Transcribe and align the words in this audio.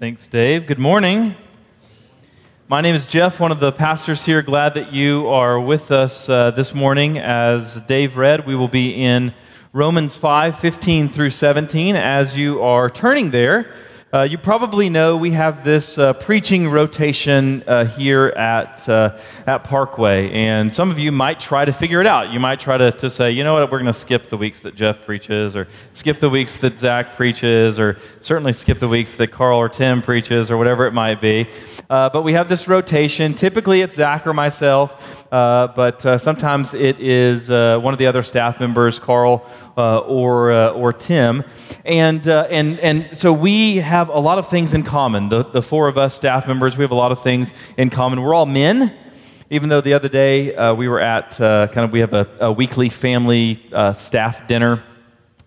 Thanks, 0.00 0.26
Dave. 0.26 0.66
Good 0.66 0.80
morning. 0.80 1.36
My 2.66 2.80
name 2.80 2.96
is 2.96 3.06
Jeff, 3.06 3.38
one 3.38 3.52
of 3.52 3.60
the 3.60 3.70
pastors 3.70 4.26
here. 4.26 4.42
Glad 4.42 4.74
that 4.74 4.92
you 4.92 5.28
are 5.28 5.60
with 5.60 5.92
us 5.92 6.28
uh, 6.28 6.50
this 6.50 6.74
morning. 6.74 7.16
As 7.16 7.80
Dave 7.82 8.16
read, 8.16 8.44
we 8.44 8.56
will 8.56 8.66
be 8.66 8.90
in 8.92 9.32
Romans 9.72 10.16
5 10.16 10.58
15 10.58 11.08
through 11.08 11.30
17. 11.30 11.94
As 11.94 12.36
you 12.36 12.60
are 12.60 12.90
turning 12.90 13.30
there, 13.30 13.72
uh, 14.14 14.22
you 14.22 14.38
probably 14.38 14.88
know 14.88 15.16
we 15.16 15.32
have 15.32 15.64
this 15.64 15.98
uh, 15.98 16.12
preaching 16.12 16.68
rotation 16.68 17.64
uh, 17.66 17.84
here 17.84 18.26
at, 18.36 18.88
uh, 18.88 19.18
at 19.44 19.64
Parkway, 19.64 20.30
and 20.30 20.72
some 20.72 20.88
of 20.88 21.00
you 21.00 21.10
might 21.10 21.40
try 21.40 21.64
to 21.64 21.72
figure 21.72 22.00
it 22.00 22.06
out. 22.06 22.32
You 22.32 22.38
might 22.38 22.60
try 22.60 22.78
to, 22.78 22.92
to 22.92 23.10
say, 23.10 23.32
you 23.32 23.42
know 23.42 23.54
what, 23.54 23.72
we're 23.72 23.80
going 23.80 23.92
to 23.92 23.98
skip 23.98 24.28
the 24.28 24.36
weeks 24.36 24.60
that 24.60 24.76
Jeff 24.76 25.04
preaches, 25.04 25.56
or 25.56 25.66
skip 25.94 26.20
the 26.20 26.30
weeks 26.30 26.56
that 26.58 26.78
Zach 26.78 27.16
preaches, 27.16 27.80
or 27.80 27.98
certainly 28.20 28.52
skip 28.52 28.78
the 28.78 28.86
weeks 28.86 29.16
that 29.16 29.32
Carl 29.32 29.58
or 29.58 29.68
Tim 29.68 30.00
preaches, 30.00 30.48
or 30.48 30.58
whatever 30.58 30.86
it 30.86 30.92
might 30.92 31.20
be. 31.20 31.48
Uh, 31.90 32.08
but 32.08 32.22
we 32.22 32.34
have 32.34 32.48
this 32.48 32.68
rotation. 32.68 33.34
Typically, 33.34 33.80
it's 33.80 33.96
Zach 33.96 34.28
or 34.28 34.32
myself, 34.32 35.26
uh, 35.32 35.66
but 35.74 36.20
sometimes 36.20 36.72
it 36.72 37.00
is 37.00 37.50
one 37.50 37.92
of 37.92 37.98
the 37.98 38.06
other 38.06 38.22
staff 38.22 38.60
members, 38.60 39.00
Carl 39.00 39.44
or, 39.76 40.50
or 40.52 40.92
Tim. 40.92 41.44
And, 41.84 42.26
and, 42.26 42.78
and 42.80 43.16
so 43.16 43.32
we 43.32 43.76
have 43.76 44.08
a 44.08 44.18
lot 44.18 44.38
of 44.38 44.48
things 44.48 44.74
in 44.74 44.82
common. 44.82 45.28
The, 45.28 45.44
the 45.44 45.62
four 45.62 45.88
of 45.88 45.98
us 45.98 46.14
staff 46.14 46.46
members, 46.46 46.76
we 46.76 46.82
have 46.82 46.90
a 46.90 46.96
lot 46.96 47.12
of 47.12 47.22
things 47.22 47.52
in 47.76 47.90
common. 47.90 48.22
We're 48.22 48.34
all 48.34 48.46
men, 48.46 48.96
even 49.50 49.68
though 49.68 49.80
the 49.80 49.94
other 49.94 50.08
day 50.08 50.54
uh, 50.54 50.74
we 50.74 50.88
were 50.88 51.00
at 51.00 51.40
uh, 51.40 51.68
kind 51.68 51.84
of, 51.84 51.92
we 51.92 52.00
have 52.00 52.14
a, 52.14 52.28
a 52.40 52.52
weekly 52.52 52.88
family 52.88 53.64
uh, 53.72 53.92
staff 53.92 54.46
dinner. 54.46 54.82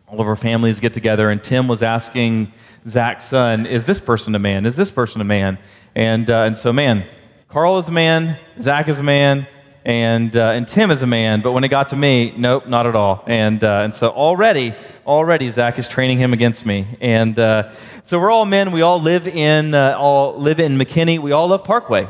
All 0.08 0.22
of 0.22 0.28
our 0.28 0.36
families 0.36 0.80
get 0.80 0.94
together, 0.94 1.30
and 1.30 1.44
Tim 1.44 1.68
was 1.68 1.84
asking 1.84 2.54
Zach's 2.88 3.26
son, 3.26 3.66
Is 3.66 3.84
this 3.84 4.00
person 4.00 4.36
a 4.36 4.40
man? 4.40 4.66
Is 4.66 4.76
this 4.76 4.90
person 4.90 5.20
a 5.20 5.26
man? 5.26 5.58
And, 5.96 6.30
uh, 6.30 6.44
and 6.44 6.58
so, 6.58 6.72
man, 6.72 7.06
Carl 7.50 7.78
is 7.80 7.88
a 7.88 7.92
man, 7.92 8.38
Zach 8.62 8.88
is 8.88 9.00
a 9.00 9.04
man, 9.04 9.48
and, 9.88 10.36
uh, 10.36 10.50
and 10.50 10.68
Tim 10.68 10.92
is 10.92 11.02
a 11.02 11.08
man, 11.08 11.40
but 11.40 11.54
when 11.54 11.64
it 11.64 11.70
got 11.70 11.88
to 11.90 11.96
me, 11.96 12.34
nope, 12.36 12.68
not 12.68 12.86
at 12.86 12.94
all. 12.94 13.24
And, 13.26 13.64
uh, 13.64 13.84
and 13.86 13.96
so 13.96 14.10
already, 14.10 14.76
already 15.06 15.50
Zach 15.50 15.80
is 15.80 15.88
training 15.88 16.18
him 16.18 16.34
against 16.34 16.66
me. 16.66 16.86
And 17.00 17.40
uh, 17.40 17.72
so 18.04 18.20
we're 18.20 18.30
all 18.30 18.44
men. 18.44 18.74
We 18.74 18.82
all 18.82 19.02
live 19.02 19.30
in, 19.30 19.74
uh, 19.74 19.96
all 19.98 20.38
live 20.38 20.60
in 20.60 20.78
McKinney. 20.78 21.20
We 21.20 21.32
all 21.32 21.48
love 21.48 21.64
Parkway. 21.64 22.06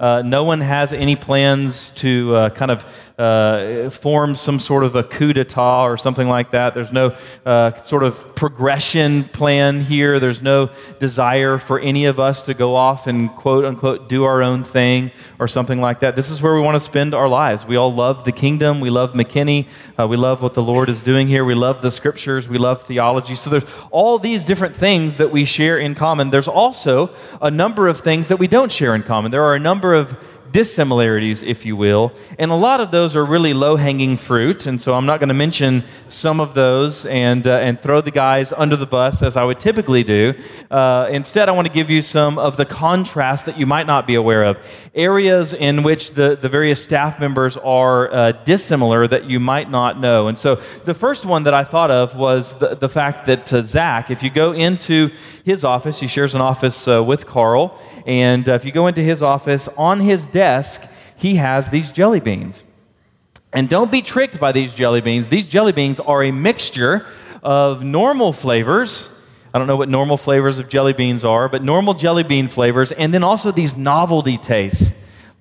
Uh, 0.00 0.22
no 0.22 0.42
one 0.42 0.60
has 0.60 0.92
any 0.92 1.14
plans 1.14 1.90
to 1.90 2.34
uh, 2.34 2.50
kind 2.50 2.72
of 2.72 2.84
uh, 3.20 3.90
form 3.90 4.34
some 4.34 4.58
sort 4.58 4.82
of 4.82 4.96
a 4.96 5.02
coup 5.02 5.34
d'etat 5.34 5.82
or 5.82 5.98
something 5.98 6.26
like 6.26 6.52
that. 6.52 6.74
There's 6.74 6.92
no 6.92 7.14
uh, 7.44 7.74
sort 7.82 8.02
of 8.02 8.34
progression 8.34 9.24
plan 9.24 9.82
here. 9.82 10.18
There's 10.18 10.42
no 10.42 10.70
desire 10.98 11.58
for 11.58 11.78
any 11.78 12.06
of 12.06 12.18
us 12.18 12.40
to 12.42 12.54
go 12.54 12.74
off 12.74 13.06
and 13.06 13.30
quote 13.30 13.66
unquote 13.66 14.08
do 14.08 14.24
our 14.24 14.42
own 14.42 14.64
thing 14.64 15.10
or 15.38 15.46
something 15.46 15.80
like 15.80 16.00
that. 16.00 16.16
This 16.16 16.30
is 16.30 16.40
where 16.40 16.54
we 16.54 16.60
want 16.60 16.76
to 16.76 16.80
spend 16.80 17.14
our 17.14 17.28
lives. 17.28 17.66
We 17.66 17.76
all 17.76 17.92
love 17.92 18.24
the 18.24 18.32
kingdom. 18.32 18.80
We 18.80 18.88
love 18.88 19.12
McKinney. 19.12 19.68
Uh, 19.98 20.08
we 20.08 20.16
love 20.16 20.40
what 20.40 20.54
the 20.54 20.62
Lord 20.62 20.88
is 20.88 21.02
doing 21.02 21.28
here. 21.28 21.44
We 21.44 21.54
love 21.54 21.82
the 21.82 21.90
scriptures. 21.90 22.48
We 22.48 22.56
love 22.56 22.82
theology. 22.84 23.34
So 23.34 23.50
there's 23.50 23.64
all 23.90 24.18
these 24.18 24.46
different 24.46 24.74
things 24.74 25.18
that 25.18 25.30
we 25.30 25.44
share 25.44 25.78
in 25.78 25.94
common. 25.94 26.30
There's 26.30 26.48
also 26.48 27.10
a 27.42 27.50
number 27.50 27.86
of 27.86 28.00
things 28.00 28.28
that 28.28 28.38
we 28.38 28.48
don't 28.48 28.72
share 28.72 28.94
in 28.94 29.02
common. 29.02 29.30
There 29.30 29.44
are 29.44 29.54
a 29.54 29.60
number 29.60 29.92
of 29.92 30.16
dissimilarities, 30.52 31.42
if 31.42 31.64
you 31.64 31.76
will. 31.76 32.12
And 32.38 32.50
a 32.50 32.54
lot 32.54 32.80
of 32.80 32.90
those 32.90 33.16
are 33.16 33.24
really 33.24 33.52
low 33.52 33.76
hanging 33.76 34.16
fruit. 34.16 34.66
And 34.66 34.80
so 34.80 34.94
I'm 34.94 35.06
not 35.06 35.20
going 35.20 35.28
to 35.28 35.34
mention 35.34 35.84
some 36.08 36.40
of 36.40 36.54
those 36.54 37.06
and, 37.06 37.46
uh, 37.46 37.58
and 37.58 37.80
throw 37.80 38.00
the 38.00 38.10
guys 38.10 38.52
under 38.52 38.76
the 38.76 38.86
bus 38.86 39.22
as 39.22 39.36
I 39.36 39.44
would 39.44 39.60
typically 39.60 40.04
do. 40.04 40.34
Uh, 40.70 41.08
instead, 41.10 41.48
I 41.48 41.52
want 41.52 41.66
to 41.66 41.72
give 41.72 41.90
you 41.90 42.02
some 42.02 42.38
of 42.38 42.56
the 42.56 42.64
contrast 42.64 43.46
that 43.46 43.58
you 43.58 43.66
might 43.66 43.86
not 43.86 44.06
be 44.06 44.14
aware 44.14 44.44
of. 44.44 44.58
Areas 44.94 45.52
in 45.52 45.82
which 45.82 46.12
the, 46.12 46.36
the 46.40 46.48
various 46.48 46.82
staff 46.82 47.20
members 47.20 47.56
are 47.56 48.12
uh, 48.12 48.32
dissimilar 48.32 49.06
that 49.06 49.24
you 49.24 49.40
might 49.40 49.70
not 49.70 50.00
know. 50.00 50.28
And 50.28 50.36
so 50.36 50.56
the 50.84 50.94
first 50.94 51.24
one 51.24 51.44
that 51.44 51.54
I 51.54 51.64
thought 51.64 51.90
of 51.90 52.16
was 52.16 52.54
the, 52.58 52.74
the 52.74 52.88
fact 52.88 53.26
that 53.26 53.52
uh, 53.52 53.62
Zach, 53.62 54.10
if 54.10 54.22
you 54.22 54.30
go 54.30 54.52
into 54.52 55.10
his 55.44 55.64
office, 55.64 56.00
he 56.00 56.06
shares 56.06 56.34
an 56.34 56.40
office 56.40 56.86
uh, 56.88 57.02
with 57.02 57.26
Carl. 57.26 57.78
And 58.06 58.48
uh, 58.48 58.54
if 58.54 58.64
you 58.64 58.72
go 58.72 58.86
into 58.86 59.02
his 59.02 59.22
office, 59.22 59.68
on 59.76 60.00
his 60.00 60.26
desk, 60.26 60.82
he 61.16 61.36
has 61.36 61.68
these 61.68 61.92
jelly 61.92 62.20
beans. 62.20 62.64
And 63.52 63.68
don't 63.68 63.90
be 63.90 64.02
tricked 64.02 64.38
by 64.38 64.52
these 64.52 64.74
jelly 64.74 65.00
beans. 65.00 65.28
These 65.28 65.48
jelly 65.48 65.72
beans 65.72 66.00
are 66.00 66.22
a 66.22 66.30
mixture 66.30 67.06
of 67.42 67.82
normal 67.82 68.32
flavors. 68.32 69.08
I 69.52 69.58
don't 69.58 69.66
know 69.66 69.76
what 69.76 69.88
normal 69.88 70.16
flavors 70.16 70.58
of 70.58 70.68
jelly 70.68 70.92
beans 70.92 71.24
are, 71.24 71.48
but 71.48 71.64
normal 71.64 71.94
jelly 71.94 72.22
bean 72.22 72.48
flavors, 72.48 72.92
and 72.92 73.12
then 73.12 73.24
also 73.24 73.50
these 73.50 73.76
novelty 73.76 74.36
tastes 74.36 74.92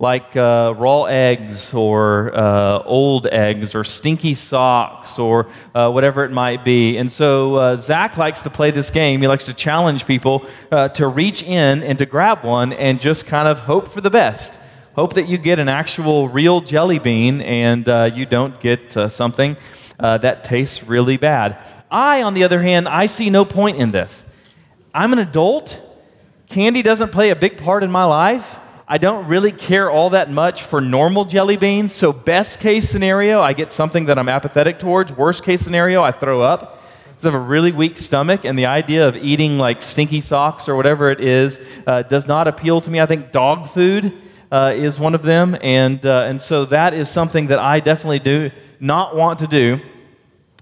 like 0.02 0.38
uh, 0.38 0.74
raw 0.78 1.04
eggs 1.04 1.74
or 1.74 2.34
uh, 2.34 2.82
old 2.84 3.28
eggs 3.28 3.76
or 3.76 3.84
stinky 3.84 4.34
socks 4.34 5.20
or 5.20 5.48
uh, 5.76 5.92
whatever 5.92 6.24
it 6.24 6.32
might 6.32 6.64
be. 6.64 6.96
And 6.96 7.12
so 7.12 7.56
uh, 7.56 7.76
Zach 7.76 8.16
likes 8.16 8.42
to 8.44 8.50
play 8.50 8.72
this 8.72 8.90
game. 8.90 9.20
He 9.20 9.28
likes 9.28 9.46
to 9.46 9.54
challenge 9.54 10.06
people 10.06 10.46
uh, 10.72 10.88
to 10.90 11.08
reach 11.08 11.44
in 11.44 11.84
and 11.84 11.98
to 11.98 12.06
grab 12.06 12.46
one 12.46 12.72
and 12.72 13.02
just 13.02 13.26
kind 13.26 13.50
of 13.50 13.60
hope 13.60 13.90
for 13.90 14.00
the 14.00 14.10
best. 14.10 14.58
Hope 14.96 15.16
that 15.16 15.28
you 15.28 15.38
get 15.38 15.60
an 15.60 15.68
actual 15.68 16.30
real 16.30 16.62
jelly 16.62 17.00
bean 17.00 17.42
and 17.42 17.88
uh, 17.90 18.10
you 18.14 18.26
don't 18.26 18.58
get 18.62 18.94
something 19.12 19.58
that 20.00 20.46
tastes 20.46 20.82
really 20.84 21.18
bad. 21.18 21.58
I, 21.92 22.22
on 22.22 22.36
the 22.36 22.46
other 22.46 22.62
hand, 22.62 22.88
I 22.88 23.08
see 23.08 23.30
no 23.30 23.44
point 23.44 23.78
in 23.78 23.92
this. 23.92 24.24
I'm 24.94 25.12
an 25.12 25.20
adult. 25.20 25.82
Candy 26.48 26.82
doesn't 26.82 27.12
play 27.12 27.32
a 27.32 27.36
big 27.36 27.58
part 27.58 27.84
in 27.84 27.92
my 27.92 28.06
life. 28.06 28.60
I 28.92 28.98
don't 28.98 29.28
really 29.28 29.52
care 29.52 29.92
all 29.92 30.10
that 30.10 30.32
much 30.32 30.64
for 30.64 30.82
normal 30.82 31.24
jelly 31.24 31.58
beans. 31.58 31.94
So, 31.94 32.12
best 32.12 32.60
case 32.60 32.90
scenario, 32.90 33.40
I 33.40 33.54
get 33.54 33.72
something 33.72 34.06
that 34.06 34.18
I'm 34.18 34.28
apathetic 34.28 34.80
towards. 34.80 35.14
Worst 35.14 35.44
case 35.44 35.62
scenario, 35.62 36.02
I 36.02 36.12
throw 36.12 36.42
up. 36.42 36.82
Because 37.10 37.26
I 37.26 37.28
have 37.28 37.36
a 37.40 37.46
really 37.46 37.72
weak 37.72 38.00
stomach, 38.00 38.46
and 38.46 38.58
the 38.58 38.66
idea 38.66 39.08
of 39.08 39.16
eating 39.16 39.60
like 39.60 39.84
stinky 39.84 40.22
socks 40.22 40.68
or 40.68 40.76
whatever 40.76 41.12
it 41.12 41.20
is 41.20 41.60
uh, 41.86 42.02
does 42.02 42.26
not 42.26 42.48
appeal 42.48 42.82
to 42.82 42.90
me. 42.90 43.00
I 43.00 43.06
think 43.06 43.32
dog 43.32 43.70
food 43.70 44.12
uh, 44.52 44.74
is 44.76 45.00
one 45.00 45.14
of 45.14 45.22
them. 45.22 45.56
And, 45.62 46.04
uh, 46.04 46.24
and 46.24 46.42
so, 46.42 46.66
that 46.66 46.96
is 46.96 47.12
something 47.12 47.46
that 47.48 47.60
I 47.60 47.82
definitely 47.82 48.20
do 48.20 48.50
not 48.80 49.16
want 49.16 49.38
to 49.40 49.48
do. 49.48 49.80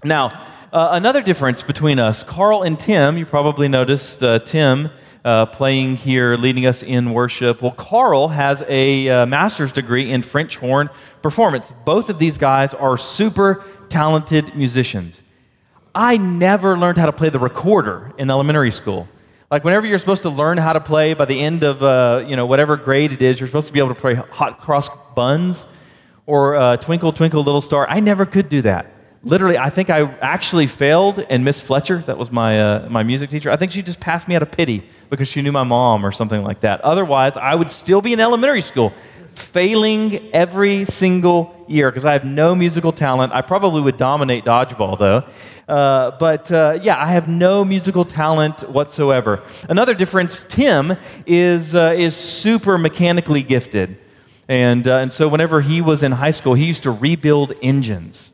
Now, 0.04 0.26
uh, 0.70 0.90
another 0.92 1.22
difference 1.22 1.62
between 1.62 1.98
us, 1.98 2.22
Carl 2.24 2.62
and 2.62 2.78
Tim, 2.78 3.16
you 3.16 3.24
probably 3.24 3.68
noticed 3.68 4.22
uh, 4.22 4.40
Tim 4.40 4.90
uh, 5.24 5.46
playing 5.46 5.96
here, 5.96 6.36
leading 6.36 6.66
us 6.66 6.82
in 6.82 7.12
worship. 7.12 7.62
Well, 7.62 7.72
Carl 7.72 8.28
has 8.28 8.62
a 8.68 9.08
uh, 9.08 9.26
master's 9.26 9.72
degree 9.72 10.10
in 10.10 10.22
French 10.22 10.56
horn 10.56 10.90
performance. 11.22 11.72
Both 11.84 12.10
of 12.10 12.18
these 12.18 12.38
guys 12.38 12.74
are 12.74 12.96
super 12.96 13.64
talented 13.88 14.54
musicians. 14.54 15.22
I 15.94 16.16
never 16.16 16.76
learned 16.76 16.98
how 16.98 17.06
to 17.06 17.12
play 17.12 17.28
the 17.28 17.38
recorder 17.38 18.12
in 18.18 18.30
elementary 18.30 18.70
school. 18.70 19.08
Like 19.50 19.64
whenever 19.64 19.86
you're 19.86 19.98
supposed 19.98 20.22
to 20.22 20.30
learn 20.30 20.58
how 20.58 20.74
to 20.74 20.80
play 20.80 21.14
by 21.14 21.24
the 21.24 21.40
end 21.40 21.62
of 21.62 21.82
uh, 21.82 22.24
you 22.26 22.36
know 22.36 22.46
whatever 22.46 22.76
grade 22.76 23.12
it 23.12 23.22
is, 23.22 23.40
you're 23.40 23.46
supposed 23.46 23.66
to 23.68 23.72
be 23.72 23.78
able 23.78 23.94
to 23.94 24.00
play 24.00 24.14
Hot 24.14 24.60
Cross 24.60 24.90
Buns 25.14 25.66
or 26.26 26.56
uh, 26.56 26.76
Twinkle 26.76 27.12
Twinkle 27.12 27.42
Little 27.42 27.62
Star. 27.62 27.88
I 27.88 28.00
never 28.00 28.26
could 28.26 28.48
do 28.50 28.60
that 28.62 28.92
literally, 29.22 29.58
I 29.58 29.70
think 29.70 29.90
I 29.90 30.02
actually 30.20 30.66
failed, 30.66 31.18
and 31.18 31.44
Miss 31.44 31.60
Fletcher, 31.60 31.98
that 32.06 32.18
was 32.18 32.30
my, 32.30 32.60
uh, 32.60 32.88
my 32.88 33.02
music 33.02 33.30
teacher, 33.30 33.50
I 33.50 33.56
think 33.56 33.72
she 33.72 33.82
just 33.82 34.00
passed 34.00 34.28
me 34.28 34.36
out 34.36 34.42
of 34.42 34.50
pity 34.50 34.88
because 35.10 35.28
she 35.28 35.42
knew 35.42 35.52
my 35.52 35.64
mom 35.64 36.04
or 36.04 36.12
something 36.12 36.42
like 36.42 36.60
that. 36.60 36.80
Otherwise, 36.82 37.36
I 37.36 37.54
would 37.54 37.70
still 37.70 38.00
be 38.00 38.12
in 38.12 38.20
elementary 38.20 38.62
school, 38.62 38.92
failing 39.34 40.32
every 40.32 40.84
single 40.84 41.64
year 41.68 41.90
because 41.90 42.04
I 42.04 42.12
have 42.12 42.24
no 42.24 42.54
musical 42.54 42.92
talent. 42.92 43.32
I 43.32 43.42
probably 43.42 43.80
would 43.80 43.96
dominate 43.96 44.44
dodgeball, 44.44 44.98
though. 44.98 45.24
Uh, 45.68 46.12
but 46.18 46.50
uh, 46.50 46.78
yeah, 46.82 47.02
I 47.02 47.08
have 47.08 47.28
no 47.28 47.64
musical 47.64 48.04
talent 48.04 48.68
whatsoever. 48.68 49.42
Another 49.68 49.94
difference 49.94 50.44
Tim 50.48 50.96
is, 51.26 51.74
uh, 51.74 51.94
is 51.96 52.16
super 52.16 52.78
mechanically 52.78 53.42
gifted. 53.42 53.98
And, 54.48 54.88
uh, 54.88 54.96
and 54.96 55.12
so, 55.12 55.28
whenever 55.28 55.60
he 55.60 55.82
was 55.82 56.02
in 56.02 56.10
high 56.12 56.30
school, 56.30 56.54
he 56.54 56.64
used 56.64 56.84
to 56.84 56.90
rebuild 56.90 57.52
engines. 57.60 58.32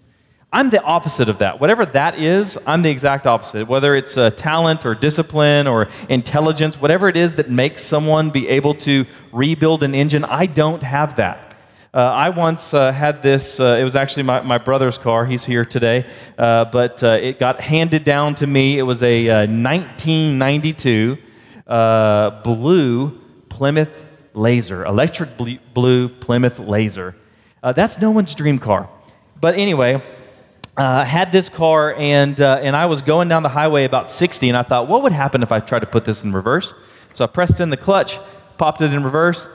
I'm 0.55 0.71
the 0.71 0.81
opposite 0.85 1.29
of 1.29 1.39
that. 1.39 1.59
Whatever 1.59 1.85
that 1.85 2.21
is, 2.21 2.57
I'm 2.65 2.83
the 2.83 2.91
exact 2.91 3.27
opposite. 3.27 3.67
Whether 3.67 3.97
it's 3.97 4.17
uh, 4.17 4.31
talent 4.31 4.87
or 4.87 4.95
discipline 4.95 5.67
or 5.67 5.89
intelligence, 6.09 6.81
whatever 6.81 7.09
it 7.09 7.17
is 7.17 7.35
that 7.35 7.51
makes 7.51 7.83
someone 7.83 8.31
be 8.31 8.47
able 8.47 8.75
to 8.75 9.05
rebuild 9.33 9.83
an 9.83 9.97
engine, 9.97 10.25
I 10.25 10.47
don't 10.47 10.85
have 10.85 11.17
that. 11.17 11.57
Uh, 11.93 12.03
I 12.03 12.29
once 12.29 12.73
uh, 12.73 12.93
had 12.93 13.21
this, 13.21 13.59
uh, 13.59 13.79
it 13.81 13.83
was 13.83 13.97
actually 13.97 14.23
my, 14.23 14.43
my 14.43 14.59
brother's 14.59 14.97
car. 14.97 15.27
He's 15.27 15.45
here 15.45 15.65
today. 15.65 16.07
Uh, 16.39 16.67
but 16.67 17.03
it 17.03 17.41
got 17.41 17.61
handed 17.61 18.05
down 18.05 18.37
to 18.37 18.47
me. 18.47 18.79
It 18.79 18.83
was 18.83 19.03
a 19.03 19.27
1992 19.49 21.19
blue 22.45 23.21
Plymouth 23.49 24.05
Laser, 24.35 24.85
electric 24.85 25.31
blue 25.75 26.09
Plymouth 26.09 26.61
Laser. 26.61 27.17
that's 27.61 27.99
no 27.99 28.13
one's 28.13 28.37
dream 28.37 28.61
car. 28.61 28.89
But 29.41 29.57
anyway, 29.57 30.01
uh, 30.77 31.05
had 31.05 31.31
this 31.31 31.49
car 31.49 31.95
and, 31.95 32.41
uh, 32.41 32.61
and 32.63 32.75
I 32.75 32.87
was 32.87 33.03
going 33.03 33.29
down 33.29 33.43
the 33.43 33.49
highway 33.49 33.85
about 33.85 34.11
60 34.11 34.49
and 34.49 34.57
I 34.57 34.63
thought, 34.63 34.89
what 34.89 35.03
would 35.03 35.13
happen 35.13 35.43
if 35.43 35.53
I 35.53 35.61
tried 35.61 35.81
to 35.81 35.87
put 35.87 36.05
this 36.05 36.25
in 36.25 36.33
reverse? 36.33 36.75
So 37.13 37.25
I 37.25 37.29
pressed 37.29 37.61
in 37.61 37.71
the 37.71 37.77
clutch, 37.77 38.19
popped 38.59 38.81
it 38.83 38.93
in 38.93 39.05
reverse. 39.05 39.49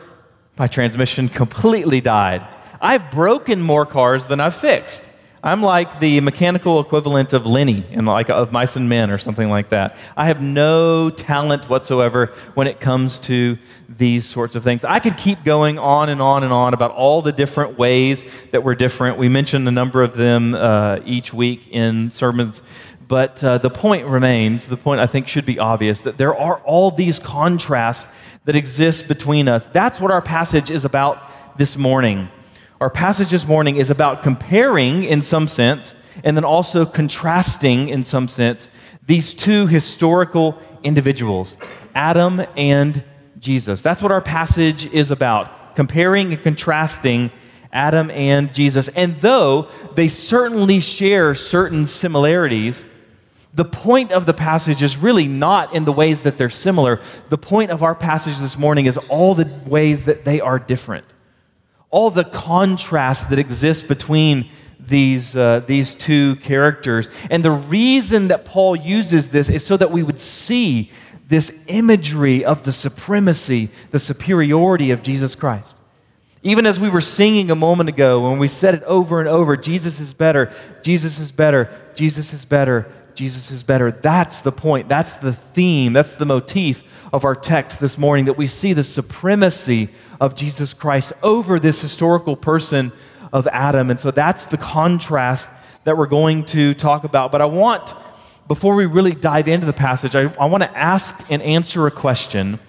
My 0.58 0.68
transmission 0.68 1.30
completely 1.30 2.02
died. 2.02 2.46
I've 2.82 3.12
broken 3.12 3.62
more 3.62 3.86
cars 3.86 4.28
than 4.28 4.40
I've 4.40 4.56
fixed. 4.56 5.04
I'm 5.42 5.62
like 5.62 6.02
the 6.02 6.20
mechanical 6.20 6.82
equivalent 6.82 7.32
of 7.32 7.46
Lennie 7.46 7.86
and 7.92 8.06
like 8.06 8.30
of 8.30 8.52
Mice 8.52 8.76
and 8.76 8.90
Men 8.90 9.10
or 9.10 9.18
something 9.18 9.50
like 9.50 9.70
that. 9.70 9.96
I 10.18 10.26
have 10.26 10.42
no 10.42 11.10
talent 11.10 11.70
whatsoever 11.70 12.34
when 12.56 12.68
it 12.68 12.82
comes 12.82 13.20
to 13.20 13.58
these 13.88 14.26
sorts 14.26 14.56
of 14.56 14.64
things. 14.64 14.84
I 14.84 15.00
could 15.00 15.16
keep 15.16 15.46
going 15.46 15.80
on 15.80 16.10
and 16.10 16.22
on 16.22 16.44
and 16.44 16.52
on 16.52 16.74
about 16.74 16.92
all 16.92 17.22
the 17.22 17.32
different 17.32 17.78
ways 17.78 18.26
that 18.52 18.64
we're 18.64 18.76
different. 18.76 19.18
We 19.18 19.30
mentioned 19.30 19.66
a 19.68 19.72
number 19.72 20.02
of 20.04 20.18
them 20.18 20.56
uh, 20.56 21.00
each 21.06 21.34
week 21.34 21.70
in 21.72 22.12
sermons. 22.12 22.62
But 23.08 23.44
uh, 23.44 23.58
the 23.58 23.72
point 23.72 24.06
remains, 24.08 24.68
the 24.68 24.78
point 24.78 25.00
I 25.00 25.08
think 25.08 25.28
should 25.28 25.46
be 25.46 25.58
obvious, 25.58 26.02
that 26.02 26.18
there 26.18 26.36
are 26.36 26.58
all 26.60 26.92
these 26.92 27.18
contrasts 27.18 28.08
that 28.46 28.56
exist 28.56 29.08
between 29.08 29.48
us. 29.48 29.66
That's 29.66 30.00
what 30.00 30.12
our 30.12 30.22
passage 30.22 30.70
is 30.70 30.86
about 30.86 31.58
this 31.58 31.76
morning. 31.78 32.30
Our 32.82 32.90
passage 32.90 33.32
this 33.32 33.46
morning 33.46 33.76
is 33.76 33.90
about 33.90 34.24
comparing, 34.24 35.04
in 35.04 35.22
some 35.22 35.50
sense, 35.50 35.96
and 36.24 36.38
then 36.38 36.46
also 36.46 36.86
contrasting, 36.86 37.90
in 37.90 38.06
some 38.06 38.30
sense, 38.30 38.70
these 39.06 39.34
two 39.34 39.68
historical 39.68 40.58
individuals, 40.82 41.58
Adam 41.94 42.42
and 42.56 43.04
Jesus. 43.38 43.82
That's 43.82 44.02
what 44.02 44.14
our 44.14 44.22
passage 44.22 44.86
is 44.86 45.12
about 45.12 45.76
comparing 45.76 46.32
and 46.32 46.42
contrasting 46.42 47.32
Adam 47.74 48.12
and 48.12 48.54
Jesus. 48.54 48.88
And 48.96 49.20
though 49.20 49.68
they 49.96 50.08
certainly 50.08 50.80
share 50.80 51.36
certain 51.36 51.86
similarities, 51.86 52.86
the 53.54 53.66
point 53.66 54.14
of 54.14 54.26
the 54.26 54.34
passage 54.34 54.82
is 54.82 54.96
really 54.96 55.28
not 55.28 55.76
in 55.76 55.84
the 55.84 55.92
ways 55.92 56.22
that 56.22 56.38
they're 56.38 56.50
similar. 56.50 57.02
The 57.28 57.38
point 57.38 57.72
of 57.72 57.84
our 57.84 57.96
passage 57.96 58.38
this 58.38 58.58
morning 58.58 58.86
is 58.86 58.98
all 59.10 59.36
the 59.36 59.52
ways 59.66 60.06
that 60.06 60.24
they 60.24 60.40
are 60.40 60.60
different 60.60 61.06
all 61.92 62.12
the 62.12 62.24
contrast 62.24 63.30
that 63.30 63.40
exists 63.40 63.84
between 63.84 64.50
these, 64.80 65.36
uh, 65.36 65.62
these 65.66 65.96
two 65.96 66.36
characters. 66.38 67.10
And 67.30 67.44
the 67.44 67.52
reason 67.52 68.30
that 68.30 68.46
Paul 68.46 68.76
uses 68.76 69.30
this 69.30 69.50
is 69.50 69.66
so 69.66 69.78
that 69.78 69.92
we 69.92 70.04
would 70.04 70.20
see 70.20 70.92
this 71.28 71.52
imagery 71.68 72.44
of 72.44 72.64
the 72.64 72.72
supremacy, 72.72 73.70
the 73.92 74.00
superiority 74.00 74.92
of 74.92 75.02
Jesus 75.02 75.36
Christ. 75.36 75.76
Even 76.42 76.66
as 76.66 76.80
we 76.80 76.90
were 76.90 77.02
singing 77.02 77.52
a 77.52 77.56
moment 77.56 77.90
ago, 77.90 78.22
when 78.22 78.40
we 78.40 78.48
said 78.48 78.74
it 78.74 78.84
over 78.84 79.20
and 79.20 79.28
over 79.28 79.58
Jesus 79.58 80.00
is 80.00 80.14
better, 80.14 80.52
Jesus 80.82 81.20
is 81.20 81.32
better, 81.32 81.70
Jesus 81.96 82.34
is 82.34 82.46
better, 82.46 82.90
Jesus 83.14 83.52
is 83.52 83.64
better. 83.64 83.92
That's 83.92 84.42
the 84.42 84.52
point. 84.52 84.88
That's 84.88 85.18
the 85.18 85.34
theme. 85.34 85.92
That's 85.92 86.14
the 86.14 86.26
motif 86.26 86.84
of 87.12 87.26
our 87.26 87.36
text 87.36 87.80
this 87.80 87.98
morning 87.98 88.26
that 88.26 88.38
we 88.38 88.48
see 88.48 88.74
the 88.74 88.84
supremacy 88.84 89.90
of 90.20 90.36
Jesus 90.36 90.74
Christ 90.74 91.14
over 91.24 91.60
this 91.60 91.82
historical 91.82 92.36
person 92.36 92.92
of 93.34 93.48
Adam. 93.48 93.90
And 93.90 94.00
so 94.00 94.12
that's 94.12 94.46
the 94.46 94.58
contrast 94.58 95.50
that 95.84 95.98
we're 95.98 96.08
going 96.08 96.46
to 96.46 96.74
talk 96.74 97.04
about. 97.04 97.32
But 97.32 97.42
I 97.42 97.46
want, 97.46 97.94
before 98.48 98.76
we 98.76 98.86
really 98.86 99.14
dive 99.14 99.48
into 99.48 99.66
the 99.66 99.74
passage, 99.74 100.16
I, 100.16 100.32
I 100.40 100.46
want 100.46 100.64
to 100.64 100.78
ask 100.78 101.16
and 101.30 101.42
answer 101.42 101.88
a 101.88 101.92
question 101.92 102.60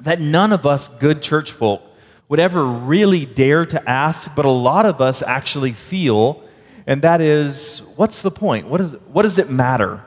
that 0.00 0.20
none 0.20 0.52
of 0.52 0.64
us 0.64 0.88
good 0.88 1.22
church 1.22 1.52
folk 1.52 1.82
would 2.28 2.40
ever 2.40 2.64
really 2.64 3.26
dare 3.26 3.64
to 3.64 3.88
ask, 3.88 4.34
but 4.34 4.44
a 4.44 4.50
lot 4.50 4.86
of 4.86 5.00
us 5.00 5.22
actually 5.22 5.72
feel, 5.72 6.42
and 6.86 7.02
that 7.02 7.20
is 7.20 7.82
what's 7.96 8.22
the 8.22 8.30
point? 8.30 8.68
What, 8.68 8.80
is, 8.80 8.92
what 9.12 9.22
does 9.22 9.38
it 9.38 9.50
matter? 9.50 10.02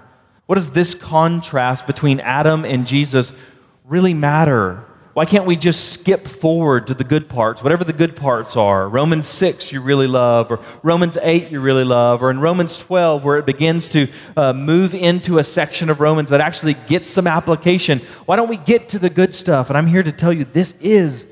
What 0.45 0.55
does 0.55 0.71
this 0.71 0.93
contrast 0.93 1.87
between 1.87 2.19
Adam 2.19 2.65
and 2.65 2.85
Jesus 2.85 3.33
really 3.91 4.13
matter? 4.13 4.85
Why 5.13 5.25
can't 5.25 5.45
we 5.45 5.57
just 5.57 5.91
skip 5.91 6.25
forward 6.25 6.87
to 6.87 6.93
the 6.93 7.03
good 7.03 7.27
parts, 7.27 7.61
whatever 7.61 7.83
the 7.83 7.91
good 7.91 8.15
parts 8.15 8.55
are? 8.55 8.87
Romans 8.87 9.27
6 9.27 9.73
you 9.73 9.81
really 9.81 10.07
love, 10.07 10.49
or 10.49 10.61
Romans 10.81 11.17
8 11.21 11.51
you 11.51 11.59
really 11.59 11.83
love, 11.83 12.23
or 12.23 12.31
in 12.31 12.39
Romans 12.39 12.77
12 12.77 13.25
where 13.25 13.37
it 13.37 13.45
begins 13.45 13.89
to 13.89 14.07
uh, 14.37 14.53
move 14.53 14.95
into 14.95 15.39
a 15.39 15.43
section 15.43 15.89
of 15.89 15.99
Romans 15.99 16.29
that 16.29 16.39
actually 16.39 16.75
gets 16.87 17.09
some 17.09 17.27
application. 17.27 17.99
Why 18.25 18.37
don't 18.37 18.47
we 18.47 18.55
get 18.55 18.87
to 18.89 18.99
the 18.99 19.09
good 19.09 19.35
stuff? 19.35 19.69
And 19.69 19.77
I'm 19.77 19.87
here 19.87 20.03
to 20.03 20.11
tell 20.13 20.31
you 20.31 20.45
this 20.45 20.73
is 20.79 21.27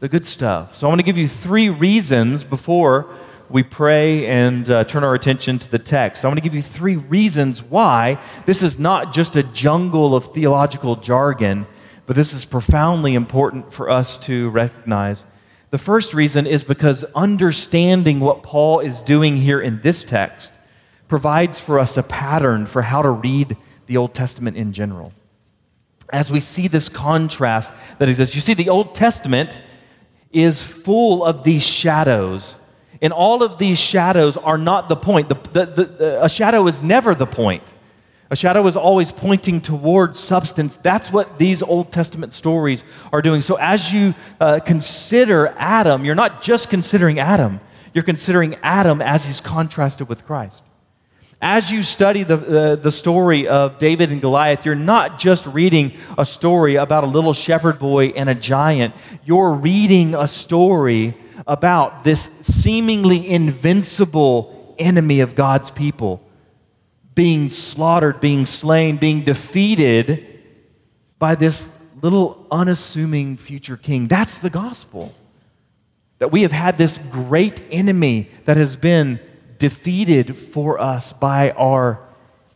the 0.00 0.08
good 0.08 0.26
stuff. 0.26 0.74
So 0.74 0.88
I 0.88 0.90
want 0.90 0.98
to 0.98 1.04
give 1.04 1.16
you 1.16 1.28
three 1.28 1.68
reasons 1.68 2.42
before 2.42 3.08
we 3.48 3.62
pray 3.62 4.26
and 4.26 4.68
uh, 4.68 4.82
turn 4.82 5.04
our 5.04 5.14
attention 5.14 5.60
to 5.60 5.70
the 5.70 5.78
text. 5.78 6.24
I 6.24 6.28
want 6.28 6.38
to 6.38 6.42
give 6.42 6.56
you 6.56 6.62
three 6.62 6.96
reasons 6.96 7.62
why 7.62 8.20
this 8.46 8.64
is 8.64 8.80
not 8.80 9.12
just 9.12 9.36
a 9.36 9.44
jungle 9.44 10.16
of 10.16 10.34
theological 10.34 10.96
jargon 10.96 11.68
but 12.10 12.16
this 12.16 12.32
is 12.32 12.44
profoundly 12.44 13.14
important 13.14 13.72
for 13.72 13.88
us 13.88 14.18
to 14.18 14.50
recognize. 14.50 15.24
The 15.70 15.78
first 15.78 16.12
reason 16.12 16.44
is 16.44 16.64
because 16.64 17.04
understanding 17.14 18.18
what 18.18 18.42
Paul 18.42 18.80
is 18.80 19.00
doing 19.00 19.36
here 19.36 19.60
in 19.60 19.80
this 19.80 20.02
text 20.02 20.52
provides 21.06 21.60
for 21.60 21.78
us 21.78 21.96
a 21.96 22.02
pattern 22.02 22.66
for 22.66 22.82
how 22.82 23.02
to 23.02 23.10
read 23.10 23.56
the 23.86 23.96
Old 23.96 24.12
Testament 24.12 24.56
in 24.56 24.72
general. 24.72 25.12
As 26.12 26.32
we 26.32 26.40
see 26.40 26.66
this 26.66 26.88
contrast 26.88 27.72
that 28.00 28.08
exists, 28.08 28.34
you 28.34 28.40
see, 28.40 28.54
the 28.54 28.70
Old 28.70 28.92
Testament 28.92 29.56
is 30.32 30.60
full 30.60 31.24
of 31.24 31.44
these 31.44 31.62
shadows. 31.62 32.56
And 33.00 33.12
all 33.12 33.44
of 33.44 33.58
these 33.58 33.78
shadows 33.78 34.36
are 34.36 34.58
not 34.58 34.88
the 34.88 34.96
point. 34.96 35.28
The, 35.28 35.36
the, 35.52 35.66
the, 35.66 36.24
a 36.24 36.28
shadow 36.28 36.66
is 36.66 36.82
never 36.82 37.14
the 37.14 37.28
point. 37.28 37.72
A 38.32 38.36
shadow 38.36 38.64
is 38.68 38.76
always 38.76 39.10
pointing 39.10 39.60
toward 39.60 40.16
substance. 40.16 40.76
That's 40.76 41.12
what 41.12 41.36
these 41.36 41.62
Old 41.64 41.90
Testament 41.90 42.32
stories 42.32 42.84
are 43.12 43.22
doing. 43.22 43.42
So, 43.42 43.56
as 43.56 43.92
you 43.92 44.14
uh, 44.40 44.60
consider 44.60 45.48
Adam, 45.58 46.04
you're 46.04 46.14
not 46.14 46.40
just 46.40 46.70
considering 46.70 47.18
Adam, 47.18 47.58
you're 47.92 48.04
considering 48.04 48.54
Adam 48.62 49.02
as 49.02 49.24
he's 49.24 49.40
contrasted 49.40 50.08
with 50.08 50.24
Christ. 50.24 50.62
As 51.42 51.72
you 51.72 51.82
study 51.82 52.22
the, 52.22 52.34
uh, 52.34 52.76
the 52.76 52.92
story 52.92 53.48
of 53.48 53.78
David 53.78 54.12
and 54.12 54.20
Goliath, 54.20 54.64
you're 54.64 54.76
not 54.76 55.18
just 55.18 55.44
reading 55.46 55.96
a 56.16 56.24
story 56.24 56.76
about 56.76 57.02
a 57.02 57.08
little 57.08 57.32
shepherd 57.32 57.80
boy 57.80 58.08
and 58.08 58.30
a 58.30 58.34
giant, 58.34 58.94
you're 59.24 59.54
reading 59.54 60.14
a 60.14 60.28
story 60.28 61.16
about 61.48 62.04
this 62.04 62.30
seemingly 62.42 63.26
invincible 63.26 64.76
enemy 64.78 65.18
of 65.18 65.34
God's 65.34 65.72
people 65.72 66.22
being 67.14 67.50
slaughtered, 67.50 68.20
being 68.20 68.46
slain, 68.46 68.96
being 68.96 69.24
defeated 69.24 70.26
by 71.18 71.34
this 71.34 71.70
little 72.02 72.46
unassuming 72.50 73.36
future 73.36 73.76
king. 73.76 74.08
That's 74.08 74.38
the 74.38 74.50
gospel. 74.50 75.14
That 76.18 76.32
we 76.32 76.42
have 76.42 76.52
had 76.52 76.78
this 76.78 76.98
great 77.10 77.62
enemy 77.70 78.30
that 78.44 78.56
has 78.56 78.76
been 78.76 79.20
defeated 79.58 80.36
for 80.36 80.80
us 80.80 81.12
by 81.12 81.50
our 81.52 82.00